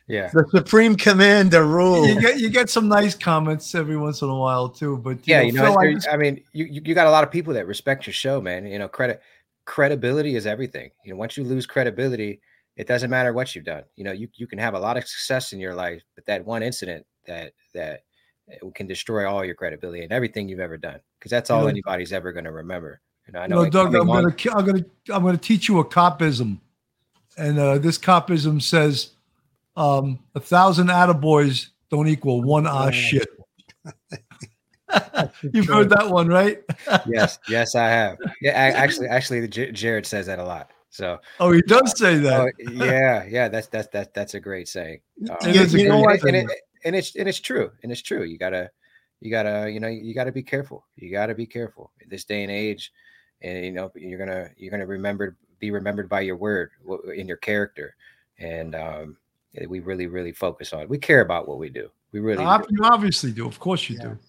yeah. 0.08 0.30
The 0.34 0.46
Supreme 0.52 0.96
Commander 0.96 1.66
rule. 1.66 2.08
You 2.08 2.20
get 2.20 2.40
you 2.40 2.50
get 2.50 2.70
some 2.70 2.88
nice 2.88 3.16
comments 3.16 3.74
every 3.76 3.98
once 3.98 4.22
in 4.22 4.30
a 4.30 4.36
while 4.36 4.70
too. 4.70 4.98
But 4.98 5.28
yeah, 5.28 5.42
you 5.42 5.52
know, 5.52 5.64
Phil, 5.64 5.80
I 5.80 5.94
just- 5.94 6.08
I 6.10 6.18
mean, 6.18 6.44
you 6.54 6.66
you 6.66 6.82
you 6.86 6.96
got 6.96 7.08
a 7.08 7.12
lot 7.12 7.24
of 7.24 7.32
people 7.32 7.54
that 7.54 7.68
respect 7.68 8.06
your 8.08 8.14
show, 8.14 8.42
man. 8.42 8.66
You 8.66 8.80
know, 8.80 8.88
credit 8.88 9.22
credibility 9.66 10.36
is 10.36 10.48
everything. 10.48 10.90
You 11.06 11.12
know, 11.12 11.18
once 11.18 11.38
you 11.38 11.44
lose 11.44 11.66
credibility, 11.68 12.42
it 12.76 12.88
doesn't 12.88 13.10
matter 13.10 13.34
what 13.34 13.54
you've 13.56 13.66
done. 13.66 13.84
You 13.96 14.04
know, 14.06 14.12
you 14.12 14.28
you 14.36 14.48
can 14.48 14.60
have 14.60 14.74
a 14.74 14.80
lot 14.80 14.98
of 14.98 15.08
success 15.08 15.54
in 15.54 15.60
your 15.60 15.76
life, 15.76 16.02
but 16.16 16.26
that 16.26 16.46
one 16.46 16.64
incident 16.64 17.06
that 17.28 17.54
that 17.76 18.02
eh, 18.52 18.58
can 18.74 18.88
destroy 18.88 19.30
all 19.30 19.46
your 19.46 19.56
credibility 19.56 20.02
and 20.04 20.12
everything 20.12 20.50
you've 20.50 20.60
ever 20.60 20.78
done 20.78 21.00
because 21.20 21.30
that's 21.30 21.50
You 21.50 21.56
all 21.56 21.62
know- 21.64 21.68
anybody's 21.68 22.14
ever 22.14 22.32
going 22.32 22.46
to 22.46 22.52
remember. 22.52 23.02
You 23.30 23.34
know, 23.34 23.40
I 23.40 23.44
You 23.44 23.50
know, 23.50 23.56
know, 23.58 23.62
it 23.64 23.72
Doug, 23.74 23.86
coming 23.88 24.02
I'm 24.02 24.10
on- 24.10 24.24
gonna 24.36 24.58
I'm 24.58 24.66
gonna 24.66 24.86
I'm 25.14 25.24
gonna 25.24 25.38
teach 25.38 25.68
you 25.68 25.78
a 25.80 25.86
copism, 25.86 26.58
and 27.38 27.60
uh, 27.60 27.78
this 27.78 27.98
copism 28.00 28.60
says, 28.62 29.12
um, 29.78 30.18
"A 30.34 30.40
thousand 30.40 30.88
attaboys 30.88 31.68
don't 31.92 32.08
equal 32.08 32.42
one 32.42 32.66
ah 32.66 32.86
Yeah. 32.86 32.92
shit." 32.92 33.28
You've 35.54 35.68
heard 35.68 35.90
that 35.92 36.10
one, 36.10 36.28
right? 36.28 36.64
yes, 37.08 37.38
yes, 37.48 37.76
I 37.76 37.88
have. 37.90 38.18
Yeah, 38.42 38.52
a- 38.52 38.76
actually, 38.76 39.08
actually, 39.08 39.48
J- 39.48 39.72
Jared 39.72 40.06
says 40.08 40.26
that 40.26 40.40
a 40.40 40.44
lot. 40.44 40.72
So, 40.90 41.20
Oh, 41.40 41.52
he 41.52 41.62
does 41.62 41.96
say 42.00 42.18
that. 42.18 42.42
oh, 42.42 42.52
yeah, 42.72 43.24
yeah, 43.30 43.48
that's 43.48 43.68
that's 43.68 43.88
that's 43.90 44.10
that's 44.16 44.34
a 44.34 44.40
great 44.40 44.68
saying. 44.68 45.02
Uh, 45.30 45.36
It 45.44 45.56
is 45.56 45.76
a 45.76 45.80
you 45.80 45.90
know 45.90 46.00
what? 46.00 46.24
and, 46.24 46.36
it, 46.36 46.48
and 46.84 46.96
it's 46.96 47.16
and 47.16 47.30
it's 47.30 47.40
true 47.40 47.70
and 47.84 47.92
it's 47.92 48.02
true 48.02 48.24
you 48.24 48.40
gotta 48.40 48.72
you 49.22 49.30
gotta 49.30 49.70
you 49.70 49.80
know 49.80 49.88
you 49.88 50.16
gotta 50.16 50.32
be 50.32 50.42
careful 50.42 50.88
you 50.96 51.12
gotta 51.12 51.36
be 51.36 51.46
careful 51.46 51.92
in 52.02 52.10
this 52.10 52.24
day 52.26 52.42
and 52.42 52.52
age 52.52 52.92
and 53.42 53.66
you 53.66 53.72
know 53.72 53.92
you're 53.96 54.20
gonna 54.20 54.50
you're 54.58 54.72
gonna 54.72 54.86
remember 54.86 55.38
be 55.60 55.72
remembered 55.72 56.10
by 56.10 56.22
your 56.22 56.36
word 56.36 56.72
in 57.16 57.28
your 57.28 57.38
character 57.38 57.96
and 58.38 58.76
um 58.76 59.18
we 59.68 59.80
really 59.80 60.08
really 60.08 60.32
focus 60.32 60.74
on 60.74 60.82
it. 60.82 60.90
we 60.90 60.98
care 60.98 61.22
about 61.22 61.48
what 61.48 61.58
we 61.58 61.70
do 61.70 61.90
we 62.12 62.20
really 62.20 62.44
Ob- 62.44 62.68
do. 62.68 62.76
You 62.76 62.84
obviously 62.86 63.32
do. 63.32 63.46
Of 63.48 63.60
course 63.60 63.90
you 63.90 63.98
Yeah. 63.98 64.04
do. 64.04 64.20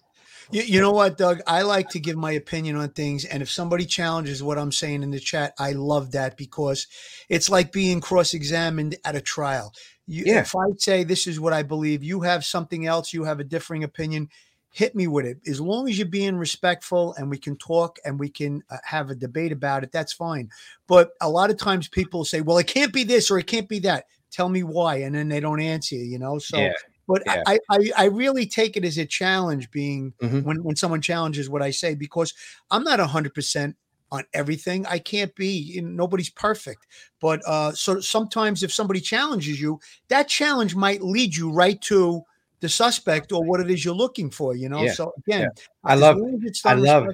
You, 0.53 0.63
you 0.63 0.81
know 0.81 0.91
what, 0.91 1.17
Doug? 1.17 1.41
I 1.47 1.63
like 1.63 1.91
to 1.91 2.01
give 2.01 2.17
my 2.17 2.33
opinion 2.33 2.77
on 2.77 2.89
things. 2.91 3.25
And 3.25 3.41
if 3.43 3.51
somebody 3.51 3.87
challenges 3.87 4.43
what 4.43 4.59
I'm 4.59 4.73
saying 4.73 5.03
in 5.03 5.11
the 5.13 5.21
chat, 5.21 5.55
I 5.59 5.73
love 5.73 6.11
that 6.13 6.37
because 6.37 6.89
it's 7.29 7.49
like 7.49 7.71
being 7.73 8.01
cross 8.01 8.35
examined 8.35 8.97
at 9.05 9.15
a 9.15 9.21
trial. 9.21 9.73
You, 10.07 10.25
Yeah. 10.27 10.41
If 10.41 10.57
I 10.57 10.65
say 10.77 11.05
this 11.05 11.27
is 11.29 11.39
what 11.39 11.53
I 11.53 11.63
believe, 11.63 12.03
you 12.03 12.21
have 12.23 12.45
something 12.45 12.85
else, 12.85 13.13
you 13.13 13.25
have 13.25 13.39
a 13.39 13.45
differing 13.45 13.85
opinion, 13.85 14.29
hit 14.71 14.95
me 14.95 15.07
with 15.07 15.27
it. 15.27 15.39
As 15.47 15.61
long 15.61 15.89
as 15.89 15.99
you're 15.99 16.07
being 16.07 16.37
respectful 16.37 17.15
and 17.15 17.29
we 17.29 17.39
can 17.39 17.57
talk 17.57 17.99
and 18.05 18.19
we 18.19 18.29
can 18.29 18.63
uh, 18.71 18.77
have 18.85 19.11
a 19.11 19.15
debate 19.15 19.53
about 19.53 19.83
it, 19.83 19.93
that's 19.93 20.13
fine. 20.13 20.49
But 20.87 21.11
a 21.21 21.29
lot 21.29 21.51
of 21.51 21.57
times 21.59 21.89
people 21.89 22.25
say, 22.25 22.41
well, 22.41 22.59
it 22.59 22.67
can't 22.67 22.93
be 22.93 23.05
this 23.05 23.31
or 23.31 23.39
it 23.39 23.47
can't 23.47 23.69
be 23.69 23.81
that. 23.81 24.07
Tell 24.31 24.49
me 24.49 24.63
why. 24.63 24.97
And 24.97 25.15
then 25.15 25.29
they 25.29 25.41
don't 25.41 25.61
answer 25.61 25.97
you, 25.97 26.05
you 26.05 26.19
know? 26.19 26.39
So, 26.39 26.59
yeah 26.59 26.73
but 27.09 27.25
Yeah. 27.27 27.43
I, 27.45 27.59
I 27.69 27.91
I 27.97 28.05
really 28.05 28.47
take 28.47 28.77
it 28.77 28.85
as 28.85 28.97
a 28.97 29.05
challenge 29.05 29.73
being 29.73 30.15
Mhm. 30.23 30.45
when 30.45 30.63
when 30.63 30.77
someone 30.77 31.01
challenges 31.01 31.51
what 31.51 31.61
I 31.61 31.73
say 31.73 31.97
because 31.97 32.33
I'm 32.71 32.85
not 32.85 33.01
hundred 33.01 33.35
percent 33.35 33.77
on 34.13 34.25
everything. 34.33 34.87
I 34.87 35.01
can't 35.01 35.35
be. 35.35 35.49
You 35.49 35.83
know, 35.83 35.89
nobody's 35.89 36.31
perfect, 36.31 36.87
but 37.21 37.43
uh, 37.49 37.73
so 37.73 37.99
sometimes 38.01 38.63
if 38.63 38.73
somebody 38.73 39.01
challenges 39.01 39.61
you, 39.61 39.81
that 40.09 40.29
challenge 40.29 40.77
might 40.77 41.03
lead 41.03 41.35
you 41.35 41.51
right 41.51 41.81
to 41.83 42.23
the 42.61 42.69
suspect 42.69 43.33
or 43.33 43.43
what 43.45 43.61
it 43.61 43.71
is 43.71 43.85
you're 43.85 43.95
looking 43.95 44.31
for. 44.31 44.55
You 44.55 44.69
know. 44.69 44.83
Yeah. 44.83 44.93
So 44.93 45.13
again, 45.27 45.49
I 45.85 45.95
love- 45.95 46.17
I 46.65 46.75
love- 46.87 47.05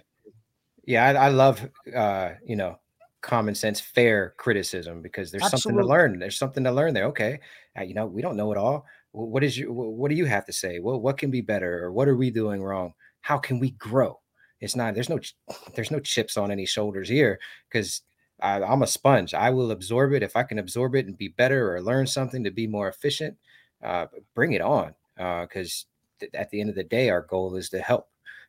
yeah 0.87 1.05
I, 1.05 1.27
I 1.27 1.29
love 1.31 1.69
uh 1.95 2.31
you 2.45 2.55
know 2.57 2.79
common 3.23 3.55
sense 3.57 3.81
fair 3.81 4.35
criticism 4.37 5.03
because 5.03 5.33
there's 5.33 5.43
something 5.51 5.73
to 5.73 5.83
learn 5.89 6.19
there's 6.21 6.39
something 6.39 6.63
to 6.63 6.71
learn 6.71 6.95
there 6.95 7.07
okay 7.07 7.41
uh, 7.77 7.83
you 7.83 7.93
know 7.93 8.07
we 8.07 8.23
don't 8.23 8.37
know 8.37 8.53
it 8.53 8.59
all. 8.59 8.87
What 9.13 9.43
is 9.43 9.57
you 9.59 9.73
what 9.73 10.11
do 10.11 10.15
you 10.15 10.27
have 10.27 10.45
to 10.47 10.53
say? 10.53 10.79
Well 10.79 11.01
what 11.01 11.19
can 11.19 11.31
be 11.31 11.41
better 11.41 11.83
or 11.85 11.91
what 11.93 12.07
are 12.09 12.17
we 12.17 12.31
doing 12.31 12.63
wrong? 12.63 12.93
How 13.23 13.39
can 13.39 13.59
we 13.59 13.71
grow? 13.71 14.21
It's 14.61 14.77
not 14.77 14.95
there's 14.95 15.09
no 15.09 15.19
there's 15.75 15.91
no 15.91 15.99
chips 16.01 16.37
on 16.37 16.51
any 16.51 16.67
shoulders 16.67 17.09
here 17.09 17.39
because 17.69 18.03
i'm 18.41 18.83
a 18.83 18.87
sponge. 18.87 19.33
I 19.33 19.49
will 19.51 19.71
absorb 19.71 20.13
it. 20.13 20.23
If 20.23 20.37
i 20.37 20.43
can 20.43 20.59
absorb 20.59 20.95
it 20.95 21.07
and 21.07 21.17
be 21.17 21.29
better 21.29 21.75
or 21.75 21.81
learn 21.83 22.07
something 22.07 22.45
to 22.45 22.51
be 22.51 22.67
more 22.67 22.89
efficient 22.89 23.37
uh, 23.83 24.07
bring 24.35 24.53
it 24.53 24.61
on 24.61 24.95
because 25.17 25.87
at 26.35 26.51
the 26.51 26.61
end 26.61 26.71
of 26.71 26.77
the 26.77 26.85
day 26.85 27.11
our 27.11 27.23
goal 27.23 27.57
is 27.57 27.69
to 27.71 27.81
help 27.81 28.09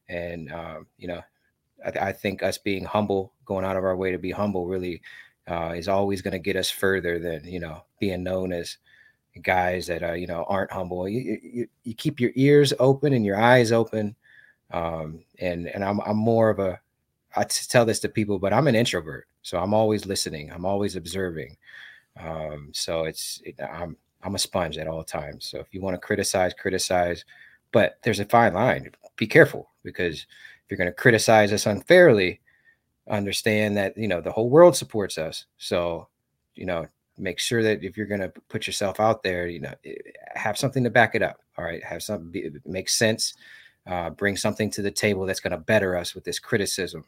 and 0.10 0.52
um, 0.52 0.88
you 0.98 1.08
know 1.08 1.22
I, 1.86 2.08
I 2.10 2.12
think 2.12 2.44
us 2.44 2.58
being 2.58 2.86
humble, 2.86 3.34
going 3.46 3.66
out 3.66 3.78
of 3.78 3.84
our 3.84 3.96
way 3.96 4.12
to 4.12 4.18
be 4.18 4.32
humble, 4.32 4.68
really 4.68 5.02
uh, 5.50 5.74
is 5.76 5.88
always 5.88 6.22
going 6.22 6.34
to 6.34 6.40
get 6.40 6.56
us 6.56 6.70
further 6.70 7.20
than 7.20 7.46
you 7.46 7.60
know 7.60 7.84
being 8.00 8.24
known 8.24 8.52
as 8.52 8.78
guys 9.42 9.88
that 9.88 10.04
uh, 10.04 10.14
you 10.14 10.28
know 10.28 10.46
aren't 10.48 10.72
humble. 10.72 11.08
You, 11.08 11.40
you, 11.42 11.68
you 11.84 11.94
keep 11.94 12.20
your 12.20 12.32
ears 12.36 12.74
open 12.80 13.14
and 13.14 13.26
your 13.26 13.40
eyes 13.40 13.72
open, 13.72 14.16
um, 14.72 15.24
and 15.40 15.68
and 15.68 15.84
I'm 15.84 16.00
I'm 16.02 16.18
more 16.18 16.50
of 16.50 16.60
a 16.60 16.80
I 17.36 17.44
tell 17.44 17.86
this 17.86 18.00
to 18.00 18.10
people, 18.10 18.40
but 18.40 18.54
I'm 18.54 18.68
an 18.68 18.76
introvert, 18.76 19.28
so 19.42 19.60
I'm 19.60 19.74
always 19.74 20.06
listening. 20.06 20.52
I'm 20.52 20.66
always 20.66 20.96
observing. 20.96 21.58
Um, 22.20 22.72
so 22.74 23.04
it's 23.04 23.42
it, 23.46 23.60
I'm 23.62 23.98
I'm 24.28 24.36
a 24.36 24.40
sponge 24.40 24.78
at 24.78 24.88
all 24.88 25.06
times. 25.06 25.46
So 25.46 25.58
if 25.60 25.68
you 25.72 25.80
want 25.80 25.94
to 25.94 26.06
criticize, 26.06 26.54
criticize, 26.54 27.24
but 27.72 27.98
there's 28.04 28.20
a 28.20 28.26
fine 28.26 28.54
line. 28.54 28.92
Be 29.16 29.26
careful 29.26 29.70
because 29.84 30.16
if 30.18 30.70
you're 30.70 30.78
going 30.78 30.90
to 30.90 30.94
criticize 30.94 31.54
us 31.54 31.66
unfairly, 31.66 32.42
understand 33.10 33.78
that 33.78 33.98
you 33.98 34.10
know 34.10 34.20
the 34.20 34.32
whole 34.34 34.50
world 34.50 34.76
supports 34.76 35.18
us. 35.18 35.46
So, 35.58 36.10
you 36.56 36.66
know, 36.66 36.88
make 37.18 37.40
sure 37.40 37.64
that 37.64 37.86
if 37.86 37.96
you're 37.96 38.06
going 38.06 38.20
to 38.20 38.34
put 38.50 38.68
yourself 38.68 39.00
out 39.00 39.24
there, 39.24 39.48
you 39.48 39.62
know, 39.62 39.74
eh, 39.86 39.94
have 40.36 40.58
something 40.58 40.84
to 40.84 40.90
back 40.90 41.16
it 41.16 41.22
up. 41.22 41.40
All 41.58 41.64
right, 41.64 41.84
have 41.86 42.04
something 42.04 42.60
make 42.66 42.90
sense. 42.90 43.34
Uh, 43.88 44.10
bring 44.10 44.36
something 44.36 44.70
to 44.72 44.82
the 44.82 44.92
table 44.92 45.26
that's 45.26 45.40
going 45.40 45.52
to 45.52 45.58
better 45.58 45.96
us 45.96 46.14
with 46.14 46.26
this 46.26 46.38
criticism, 46.40 47.06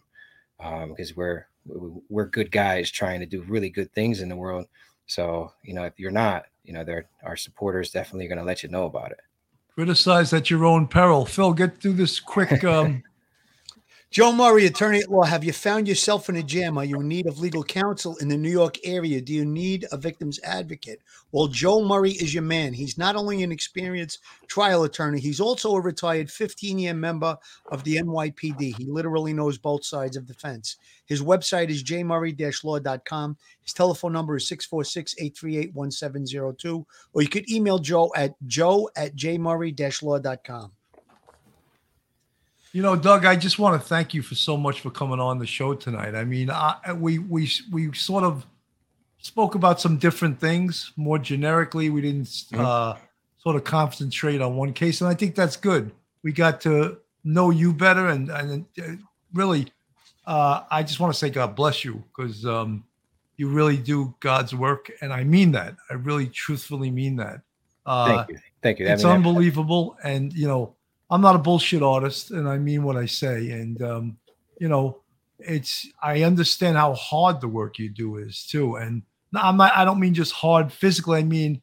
because 0.58 1.12
um, 1.12 1.16
we're 1.18 1.48
we're 1.66 2.28
good 2.28 2.50
guys 2.50 2.90
trying 2.90 3.20
to 3.20 3.26
do 3.26 3.42
really 3.42 3.70
good 3.70 3.92
things 3.92 4.22
in 4.22 4.30
the 4.30 4.38
world. 4.38 4.68
So, 5.10 5.52
you 5.64 5.74
know, 5.74 5.86
if 5.86 6.00
you're 6.00 6.12
not, 6.12 6.46
you 6.70 6.76
know, 6.76 6.84
there 6.84 7.10
our 7.24 7.36
supporters 7.36 7.90
definitely 7.90 8.28
going 8.28 8.38
to 8.38 8.44
let 8.44 8.62
you 8.62 8.70
know 8.70 8.86
about 8.86 9.10
it. 9.10 9.20
Criticize 9.74 10.32
at 10.34 10.52
your 10.52 10.66
own 10.66 10.88
peril. 10.88 11.26
Phil, 11.26 11.52
get 11.52 11.82
through 11.82 11.94
this 11.94 12.20
quick 12.20 12.64
um, 12.64 13.02
Joe 14.12 14.32
Murray, 14.32 14.66
attorney 14.66 15.02
at 15.02 15.12
law, 15.12 15.22
have 15.22 15.44
you 15.44 15.54
found 15.54 15.88
yourself 15.88 16.30
in 16.30 16.36
a 16.36 16.42
jam? 16.42 16.80
Are 16.80 16.84
you 16.84 17.00
in 17.00 17.08
need 17.08 17.28
of 17.28 17.40
legal 17.40 17.64
counsel 17.64 18.18
in 18.18 18.28
the 18.28 18.38
New 18.38 18.50
York 18.50 18.80
area? 18.84 19.22
Do 19.22 19.32
you 19.32 19.46
need 19.46 19.86
a 19.92 19.98
victim's 19.98 20.40
advocate? 20.44 21.04
Well, 21.32 21.46
Joe 21.46 21.86
Murray 21.86 22.14
is 22.14 22.34
your 22.34 22.42
man. 22.42 22.74
He's 22.74 22.98
not 22.98 23.16
only 23.16 23.44
an 23.44 23.52
experienced 23.52 24.18
trial 24.48 24.84
attorney, 24.84 25.20
he's 25.20 25.40
also 25.40 25.76
a 25.76 25.82
retired 25.82 26.32
15 26.32 26.80
year 26.80 26.96
member 26.96 27.38
of 27.72 27.84
the 27.84 27.98
NYPD. 27.98 28.78
He 28.78 28.86
literally 28.86 29.32
knows 29.32 29.60
both 29.60 29.86
sides 29.86 30.18
of 30.18 30.26
the 30.26 30.34
fence. 30.34 30.78
His 31.06 31.22
website 31.22 31.70
is 31.70 31.84
jmurray 31.84 32.64
law.com. 32.64 33.38
His 33.62 33.74
telephone 33.74 34.14
number 34.14 34.38
is 34.38 34.48
646 34.48 35.18
838 35.20 35.76
1702, 35.76 36.88
or 37.14 37.22
you 37.22 37.30
could 37.30 37.48
email 37.48 37.78
Joe 37.78 38.12
at 38.16 38.34
joe 38.48 38.90
at 38.96 39.16
jmurray 39.16 40.02
law.com. 40.02 40.72
You 42.72 42.84
know, 42.84 42.96
Doug, 42.96 43.26
I 43.26 43.36
just 43.36 43.58
want 43.58 43.82
to 43.82 43.88
thank 43.88 44.14
you 44.14 44.22
for 44.22 44.36
so 44.36 44.56
much 44.56 44.82
for 44.82 44.92
coming 44.92 45.20
on 45.20 45.40
the 45.40 45.48
show 45.48 45.74
tonight. 45.74 46.14
I 46.14 46.24
mean, 46.24 46.52
I, 46.52 46.94
we 46.94 47.18
we 47.18 47.50
we 47.72 47.92
sort 47.94 48.24
of 48.24 48.46
spoke 49.18 49.56
about 49.56 49.82
some 49.82 49.98
different 49.98 50.40
things 50.40 50.92
more 50.96 51.18
generically. 51.18 51.90
We 51.90 52.02
didn't 52.02 52.26
mm-hmm. 52.26 52.60
uh, 52.60 52.98
sort 53.40 53.56
of 53.56 53.64
concentrate 53.64 54.40
on 54.40 54.56
one 54.56 54.74
case, 54.74 55.02
and 55.02 55.10
I 55.10 55.16
think 55.16 55.34
that's 55.34 55.58
good. 55.58 55.92
We 56.22 56.32
got 56.32 56.62
to 56.62 57.00
know 57.24 57.50
you 57.50 57.74
better, 57.74 58.10
and 58.10 58.30
and 58.30 58.66
uh, 58.80 59.04
really, 59.34 59.68
uh, 60.28 60.62
I 60.70 60.84
just 60.84 61.00
want 61.00 61.12
to 61.12 61.18
say 61.18 61.32
God 61.32 61.56
bless 61.56 61.84
you 61.84 62.04
because 62.16 62.46
um, 62.46 62.84
you 63.38 63.50
really 63.50 63.78
do 63.78 64.14
God's 64.20 64.54
work, 64.54 64.92
and 65.02 65.12
I 65.12 65.24
mean 65.24 65.52
that. 65.54 65.76
I 65.90 65.96
really, 65.96 66.28
truthfully 66.28 66.92
mean 66.92 67.16
that. 67.16 67.42
Uh, 67.84 68.18
thank 68.18 68.30
you. 68.30 68.40
Thank 68.62 68.80
you. 68.80 68.88
It's 68.88 69.04
I 69.04 69.08
mean, 69.08 69.16
unbelievable, 69.16 69.98
and 70.04 70.32
you 70.34 70.48
know 70.48 70.76
I'm 71.10 71.22
not 71.22 71.36
a 71.36 71.40
bullshit 71.40 71.82
artist, 71.82 72.32
and 72.32 72.48
I 72.48 72.58
mean 72.58 72.84
what 72.84 72.96
I 72.96 73.06
say. 73.06 73.50
And 73.52 73.82
um, 73.82 74.18
you 74.60 74.68
know, 74.68 75.02
it's 75.40 75.88
I 76.02 76.24
understand 76.24 76.78
how 76.78 76.94
hard 76.94 77.42
the 77.42 77.48
work 77.48 77.80
you 77.80 77.90
do 77.90 78.18
is 78.18 78.46
too. 78.46 78.76
And 78.76 79.04
I'm 79.34 79.58
not. 79.58 79.76
I 79.76 79.86
don't 79.86 80.00
mean 80.00 80.14
just 80.14 80.34
hard 80.34 80.72
physically. 80.72 81.20
I 81.20 81.24
mean 81.24 81.62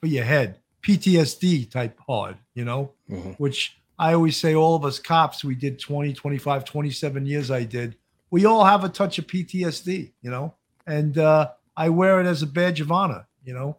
for 0.00 0.06
your 0.06 0.24
head, 0.24 0.58
PTSD 0.82 1.70
type 1.70 1.98
hard. 2.06 2.36
You 2.54 2.64
know, 2.64 2.92
mm-hmm. 3.08 3.32
which 3.32 3.78
I 3.98 4.14
always 4.14 4.36
say 4.36 4.54
all 4.54 4.74
of 4.74 4.84
us 4.84 4.98
cops, 4.98 5.44
we 5.44 5.54
did 5.54 5.78
20, 5.78 6.14
25, 6.14 6.64
27 6.64 7.26
years. 7.26 7.50
I 7.50 7.64
did. 7.64 7.96
We 8.30 8.44
all 8.44 8.64
have 8.64 8.84
a 8.84 8.88
touch 8.88 9.18
of 9.18 9.26
PTSD. 9.26 10.12
You 10.20 10.30
know, 10.30 10.54
and 10.86 11.16
uh, 11.16 11.50
I 11.76 11.90
wear 11.90 12.20
it 12.20 12.26
as 12.26 12.42
a 12.42 12.46
badge 12.46 12.80
of 12.80 12.90
honor. 12.90 13.26
You 13.44 13.54
know. 13.54 13.76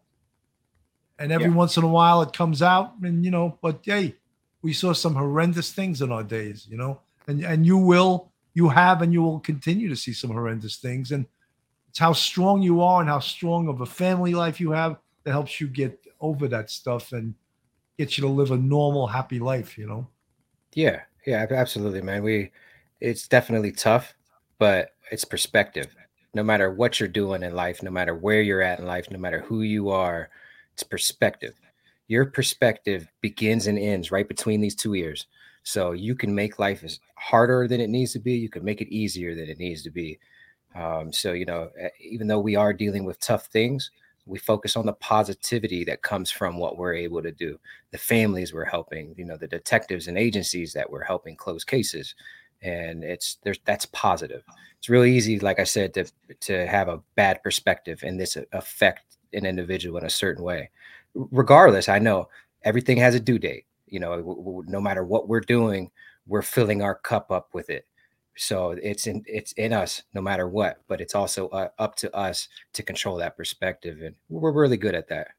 And 1.20 1.32
every 1.32 1.50
yeah. 1.50 1.56
once 1.56 1.78
in 1.78 1.84
a 1.84 1.88
while 1.88 2.24
it 2.24 2.34
comes 2.34 2.64
out, 2.64 2.94
and 3.04 3.24
you 3.24 3.30
know, 3.30 3.60
but 3.62 3.82
hey, 3.84 4.16
we 4.62 4.74
saw 4.74 4.94
some 4.94 5.16
horrendous 5.16 5.72
things 5.72 6.02
in 6.02 6.12
our 6.12 6.24
days, 6.24 6.68
you 6.70 6.78
know, 6.78 7.00
and 7.28 7.44
and 7.44 7.66
you 7.66 7.78
will, 7.78 8.32
you 8.54 8.70
have, 8.70 9.02
and 9.02 9.14
you 9.14 9.22
will 9.22 9.40
continue 9.40 9.90
to 9.90 9.96
see 9.96 10.14
some 10.14 10.32
horrendous 10.32 10.78
things, 10.78 11.12
and 11.12 11.26
it's 11.90 12.00
how 12.00 12.14
strong 12.14 12.62
you 12.62 12.82
are 12.82 13.02
and 13.02 13.10
how 13.10 13.20
strong 13.20 13.68
of 13.68 13.82
a 13.82 13.86
family 13.86 14.34
life 14.34 14.60
you 14.60 14.72
have 14.72 14.98
that 15.24 15.32
helps 15.32 15.60
you 15.60 15.68
get 15.68 16.00
over 16.20 16.48
that 16.48 16.70
stuff 16.70 17.12
and 17.12 17.34
get 17.98 18.18
you 18.18 18.22
to 18.22 18.30
live 18.30 18.52
a 18.52 18.58
normal, 18.58 19.08
happy 19.08 19.40
life, 19.40 19.78
you 19.78 19.88
know. 19.88 20.08
Yeah, 20.74 21.02
yeah, 21.26 21.46
absolutely, 21.50 22.02
man. 22.02 22.24
We, 22.24 22.52
it's 23.02 23.28
definitely 23.28 23.74
tough, 23.74 24.16
but 24.58 24.92
it's 25.12 25.26
perspective. 25.26 25.94
No 26.34 26.44
matter 26.44 26.72
what 26.72 27.00
you're 27.00 27.10
doing 27.10 27.44
in 27.44 27.54
life, 27.54 27.84
no 27.84 27.92
matter 27.92 28.16
where 28.16 28.42
you're 28.42 28.62
at 28.62 28.80
in 28.80 28.86
life, 28.86 29.12
no 29.12 29.20
matter 29.20 29.42
who 29.42 29.64
you 29.64 29.90
are, 29.90 30.30
it's 30.74 30.84
perspective 30.84 31.56
your 32.12 32.26
perspective 32.26 33.08
begins 33.22 33.68
and 33.68 33.80
ends 33.80 34.12
right 34.12 34.28
between 34.28 34.60
these 34.60 34.76
two 34.76 34.96
ears. 34.96 35.28
So 35.64 35.94
you 35.94 36.14
can 36.14 36.36
make 36.36 36.60
life 36.60 36.84
as 36.84 37.00
harder 37.16 37.70
than 37.70 37.80
it 37.80 37.90
needs 37.90 38.12
to 38.12 38.20
be. 38.20 38.34
You 38.34 38.50
can 38.50 38.66
make 38.66 38.82
it 38.82 38.94
easier 38.94 39.34
than 39.34 39.48
it 39.48 39.60
needs 39.60 39.82
to 39.84 39.92
be. 39.92 40.20
Um, 40.76 41.14
so 41.14 41.32
you 41.32 41.46
know, 41.46 41.70
even 42.02 42.28
though 42.28 42.42
we 42.42 42.58
are 42.58 42.74
dealing 42.74 43.06
with 43.06 43.22
tough 43.22 43.46
things, 43.46 43.92
we 44.26 44.40
focus 44.40 44.76
on 44.76 44.86
the 44.86 44.94
positivity 44.94 45.86
that 45.86 46.02
comes 46.02 46.30
from 46.30 46.58
what 46.58 46.78
we're 46.78 46.96
able 46.96 47.24
to 47.24 47.32
do. 47.32 47.58
The 47.92 47.98
families 47.98 48.54
we're 48.54 48.66
helping, 48.66 49.16
you 49.18 49.24
know, 49.24 49.38
the 49.38 49.48
detectives 49.48 50.10
and 50.10 50.18
agencies 50.18 50.74
that 50.74 50.90
we're 50.92 51.06
helping 51.06 51.38
close 51.38 51.64
cases, 51.64 52.14
and 52.62 53.06
it's 53.06 53.38
there's 53.44 53.60
that's 53.64 53.86
positive. 53.86 54.44
It's 54.80 54.90
really 54.90 55.16
easy, 55.16 55.40
like 55.40 55.62
I 55.62 55.64
said, 55.64 55.94
to 55.94 56.06
to 56.42 56.68
have 56.68 56.90
a 56.90 57.02
bad 57.16 57.42
perspective 57.42 58.04
and 58.04 58.20
this 58.20 58.38
affect 58.52 59.16
an 59.32 59.46
individual 59.46 59.98
in 59.98 60.06
a 60.06 60.10
certain 60.10 60.44
way 60.44 60.70
regardless, 61.14 61.90
I 61.90 62.00
know 62.00 62.30
everything 62.64 62.98
has 62.98 63.16
a 63.16 63.20
due 63.20 63.40
date. 63.40 63.66
You 63.88 64.00
know, 64.00 64.18
w- 64.18 64.38
w- 64.38 64.64
no 64.68 64.80
matter 64.80 65.04
what 65.04 65.28
we're 65.28 65.42
doing, 65.42 65.92
we're 66.28 66.42
filling 66.42 66.82
our 66.82 66.96
cup 66.96 67.32
up 67.32 67.50
with 67.54 67.70
it. 67.70 67.86
So 68.38 68.72
it's 68.72 69.08
in 69.08 69.24
it's 69.28 69.52
in 69.54 69.74
us 69.74 70.04
no 70.14 70.22
matter 70.22 70.48
what, 70.48 70.82
but 70.88 71.02
it's 71.02 71.16
also 71.16 71.50
uh, 71.50 71.68
up 71.78 71.96
to 71.98 72.16
us 72.16 72.48
to 72.74 72.84
control 72.84 73.18
that 73.18 73.36
perspective, 73.36 74.02
and 74.02 74.16
we're 74.30 74.54
really 74.54 74.78
good 74.78 74.96
at 74.96 75.10
that. 75.10 75.30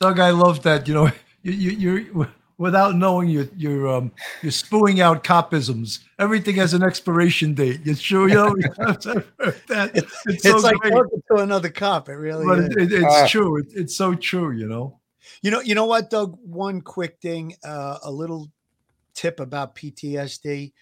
Doug, 0.00 0.20
I 0.20 0.30
love 0.30 0.62
that. 0.64 0.86
You 0.86 0.94
know, 0.94 1.06
you, 1.42 1.52
you, 1.52 1.70
you're 1.70 2.28
without 2.58 2.96
knowing 2.96 3.28
you 3.28 3.48
you're 3.56 3.88
um 3.88 4.12
you're 4.42 4.52
spewing 4.52 5.00
out 5.00 5.24
copisms. 5.24 6.00
Everything 6.18 6.56
has 6.56 6.74
an 6.74 6.82
expiration 6.82 7.54
date. 7.54 7.80
It's 7.84 8.00
true, 8.00 8.28
you 8.28 8.34
know. 8.34 8.54
that. 9.68 9.90
It's, 9.94 10.22
it's, 10.26 10.26
it's 10.26 10.42
so 10.42 10.56
like 10.56 10.76
talking 10.82 11.22
to 11.30 11.42
another 11.42 11.70
cop. 11.70 12.08
It 12.08 12.14
really 12.14 12.46
but 12.46 12.58
is. 12.58 12.66
It, 12.76 12.92
it's 12.92 13.14
uh, 13.14 13.28
true. 13.28 13.58
It, 13.58 13.66
it's 13.74 13.96
so 13.96 14.14
true. 14.14 14.52
You 14.52 14.68
know. 14.68 15.00
You 15.42 15.50
know. 15.50 15.60
You 15.60 15.74
know 15.74 15.86
what, 15.86 16.10
Doug? 16.10 16.38
One 16.42 16.80
quick 16.80 17.18
thing. 17.20 17.54
Uh, 17.64 17.98
a 18.02 18.10
little 18.10 18.50
tip 19.14 19.40
about 19.40 19.74
PTSD. 19.74 20.72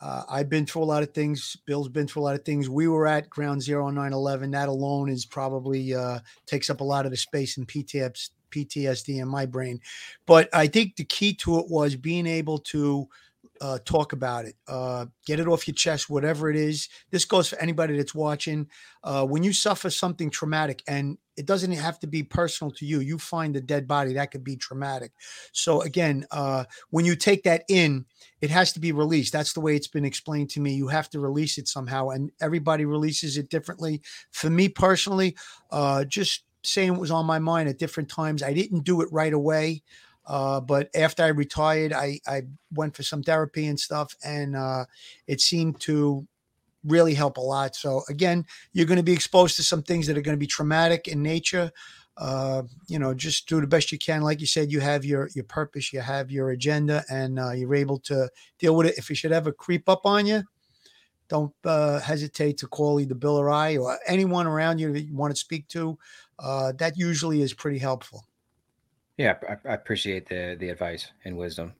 Uh, 0.00 0.22
I've 0.30 0.48
been 0.48 0.64
through 0.64 0.82
a 0.82 0.84
lot 0.84 1.02
of 1.02 1.12
things. 1.12 1.56
Bill's 1.66 1.88
been 1.88 2.06
through 2.06 2.22
a 2.22 2.24
lot 2.24 2.36
of 2.36 2.44
things. 2.44 2.68
We 2.68 2.86
were 2.86 3.08
at 3.08 3.28
Ground 3.28 3.60
Zero 3.60 3.86
on 3.86 3.96
9 3.96 4.12
11. 4.12 4.52
That 4.52 4.68
alone 4.68 5.10
is 5.10 5.26
probably 5.26 5.92
uh, 5.92 6.20
takes 6.46 6.70
up 6.70 6.80
a 6.80 6.84
lot 6.84 7.04
of 7.04 7.10
the 7.10 7.16
space 7.16 7.56
in 7.56 7.66
PTSD 7.66 8.30
PTSD 8.50 9.20
in 9.20 9.28
my 9.28 9.46
brain. 9.46 9.80
But 10.26 10.48
I 10.52 10.66
think 10.66 10.96
the 10.96 11.04
key 11.04 11.34
to 11.34 11.58
it 11.58 11.66
was 11.68 11.96
being 11.96 12.26
able 12.26 12.58
to 12.58 13.08
uh, 13.60 13.78
talk 13.84 14.12
about 14.12 14.44
it, 14.44 14.54
uh, 14.68 15.06
get 15.26 15.40
it 15.40 15.48
off 15.48 15.66
your 15.66 15.74
chest, 15.74 16.08
whatever 16.08 16.50
it 16.50 16.56
is. 16.56 16.88
This 17.10 17.24
goes 17.24 17.48
for 17.48 17.58
anybody 17.58 17.96
that's 17.96 18.14
watching. 18.14 18.68
Uh, 19.02 19.24
when 19.24 19.42
you 19.42 19.52
suffer 19.52 19.90
something 19.90 20.30
traumatic, 20.30 20.82
and 20.86 21.18
it 21.36 21.46
doesn't 21.46 21.72
have 21.72 21.98
to 22.00 22.06
be 22.06 22.22
personal 22.22 22.70
to 22.72 22.86
you, 22.86 23.00
you 23.00 23.18
find 23.18 23.56
a 23.56 23.60
dead 23.60 23.86
body 23.86 24.14
that 24.14 24.30
could 24.30 24.44
be 24.44 24.56
traumatic. 24.56 25.12
So 25.52 25.82
again, 25.82 26.26
uh, 26.30 26.64
when 26.90 27.04
you 27.04 27.16
take 27.16 27.44
that 27.44 27.64
in, 27.68 28.06
it 28.40 28.50
has 28.50 28.72
to 28.72 28.80
be 28.80 28.92
released. 28.92 29.32
That's 29.32 29.52
the 29.52 29.60
way 29.60 29.76
it's 29.76 29.88
been 29.88 30.04
explained 30.04 30.50
to 30.50 30.60
me. 30.60 30.74
You 30.74 30.88
have 30.88 31.10
to 31.10 31.20
release 31.20 31.58
it 31.58 31.68
somehow, 31.68 32.10
and 32.10 32.30
everybody 32.40 32.84
releases 32.84 33.36
it 33.36 33.50
differently. 33.50 34.02
For 34.32 34.50
me 34.50 34.68
personally, 34.68 35.36
uh, 35.70 36.04
just 36.04 36.44
saying 36.62 36.92
what 36.92 37.00
was 37.00 37.10
on 37.10 37.26
my 37.26 37.38
mind 37.38 37.68
at 37.68 37.78
different 37.78 38.08
times. 38.08 38.42
I 38.42 38.52
didn't 38.52 38.84
do 38.84 39.00
it 39.00 39.08
right 39.12 39.32
away. 39.32 39.82
Uh, 40.26 40.60
but 40.60 40.90
after 40.94 41.22
I 41.22 41.28
retired, 41.28 41.92
I, 41.92 42.20
I 42.26 42.42
went 42.74 42.94
for 42.94 43.02
some 43.02 43.22
therapy 43.22 43.66
and 43.66 43.80
stuff, 43.80 44.14
and 44.22 44.54
uh, 44.54 44.84
it 45.26 45.40
seemed 45.40 45.80
to 45.80 46.28
really 46.84 47.14
help 47.14 47.38
a 47.38 47.40
lot. 47.40 47.74
So 47.74 48.02
again, 48.10 48.44
you're 48.72 48.86
going 48.86 48.98
to 48.98 49.02
be 49.02 49.14
exposed 49.14 49.56
to 49.56 49.62
some 49.62 49.82
things 49.82 50.06
that 50.06 50.18
are 50.18 50.22
going 50.22 50.36
to 50.36 50.40
be 50.40 50.46
traumatic 50.46 51.08
in 51.08 51.22
nature. 51.22 51.70
Uh, 52.18 52.62
you 52.88 52.98
know, 52.98 53.14
just 53.14 53.48
do 53.48 53.60
the 53.60 53.66
best 53.66 53.90
you 53.90 53.98
can. 53.98 54.22
Like 54.22 54.40
you 54.40 54.46
said, 54.46 54.70
you 54.70 54.80
have 54.80 55.04
your 55.04 55.30
your 55.34 55.44
purpose, 55.44 55.92
you 55.92 56.00
have 56.00 56.30
your 56.30 56.50
agenda, 56.50 57.04
and 57.08 57.38
uh, 57.38 57.52
you're 57.52 57.74
able 57.74 57.98
to 58.00 58.28
deal 58.58 58.76
with 58.76 58.88
it. 58.88 58.98
If 58.98 59.10
it 59.10 59.14
should 59.14 59.32
ever 59.32 59.52
creep 59.52 59.88
up 59.88 60.04
on 60.04 60.26
you, 60.26 60.42
don't 61.28 61.54
uh, 61.64 62.00
hesitate 62.00 62.58
to 62.58 62.66
call 62.66 63.00
either 63.00 63.14
Bill 63.14 63.36
or 63.36 63.50
I 63.50 63.76
or 63.76 63.98
anyone 64.06 64.46
around 64.46 64.78
you 64.78 64.92
that 64.92 65.02
you 65.02 65.14
want 65.14 65.32
to 65.32 65.40
speak 65.40 65.68
to 65.68 65.96
uh, 66.38 66.72
that 66.78 66.96
usually 66.96 67.42
is 67.42 67.52
pretty 67.52 67.78
helpful. 67.78 68.24
Yeah, 69.16 69.34
I, 69.48 69.56
I, 69.68 69.74
appreciate 69.74 70.28
the 70.28 70.56
the 70.58 70.68
advice 70.68 71.10
and 71.24 71.36
wisdom. 71.36 71.74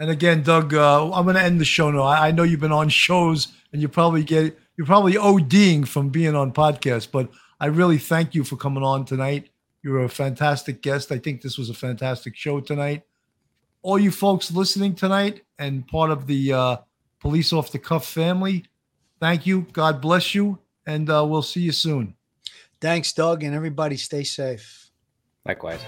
And 0.00 0.10
again, 0.10 0.42
Doug, 0.42 0.74
uh, 0.74 1.10
I'm 1.12 1.24
going 1.24 1.36
to 1.36 1.42
end 1.42 1.60
the 1.60 1.64
show 1.64 1.90
now. 1.90 2.02
I, 2.02 2.28
I, 2.28 2.30
know 2.32 2.42
you've 2.42 2.60
been 2.60 2.72
on 2.72 2.88
shows 2.88 3.48
and 3.72 3.80
you 3.80 3.88
probably 3.88 4.24
get 4.24 4.58
you're 4.76 4.86
probably 4.86 5.14
ODing 5.14 5.86
from 5.86 6.10
being 6.10 6.34
on 6.34 6.52
podcasts, 6.52 7.10
but 7.10 7.30
I 7.60 7.66
really 7.66 7.98
thank 7.98 8.34
you 8.34 8.44
for 8.44 8.56
coming 8.56 8.82
on 8.82 9.04
tonight. 9.04 9.48
You're 9.82 10.04
a 10.04 10.08
fantastic 10.08 10.82
guest. 10.82 11.12
I 11.12 11.18
think 11.18 11.40
this 11.40 11.56
was 11.56 11.70
a 11.70 11.74
fantastic 11.74 12.36
show 12.36 12.60
tonight. 12.60 13.04
All 13.82 13.98
you 13.98 14.10
folks 14.10 14.50
listening 14.50 14.96
tonight 14.96 15.42
and 15.58 15.86
part 15.86 16.10
of 16.10 16.26
the 16.26 16.52
uh, 16.52 16.76
Police 17.20 17.52
Off 17.52 17.70
the 17.70 17.78
Cuff 17.78 18.04
family, 18.04 18.64
thank 19.20 19.46
you. 19.46 19.66
God 19.72 20.00
bless 20.00 20.34
you, 20.34 20.58
and 20.86 21.08
uh, 21.08 21.24
we'll 21.26 21.40
see 21.40 21.60
you 21.60 21.72
soon. 21.72 22.16
Thanks, 22.80 23.12
Doug, 23.12 23.42
and 23.42 23.54
everybody 23.54 23.96
stay 23.96 24.24
safe. 24.24 24.90
Likewise. 25.44 25.80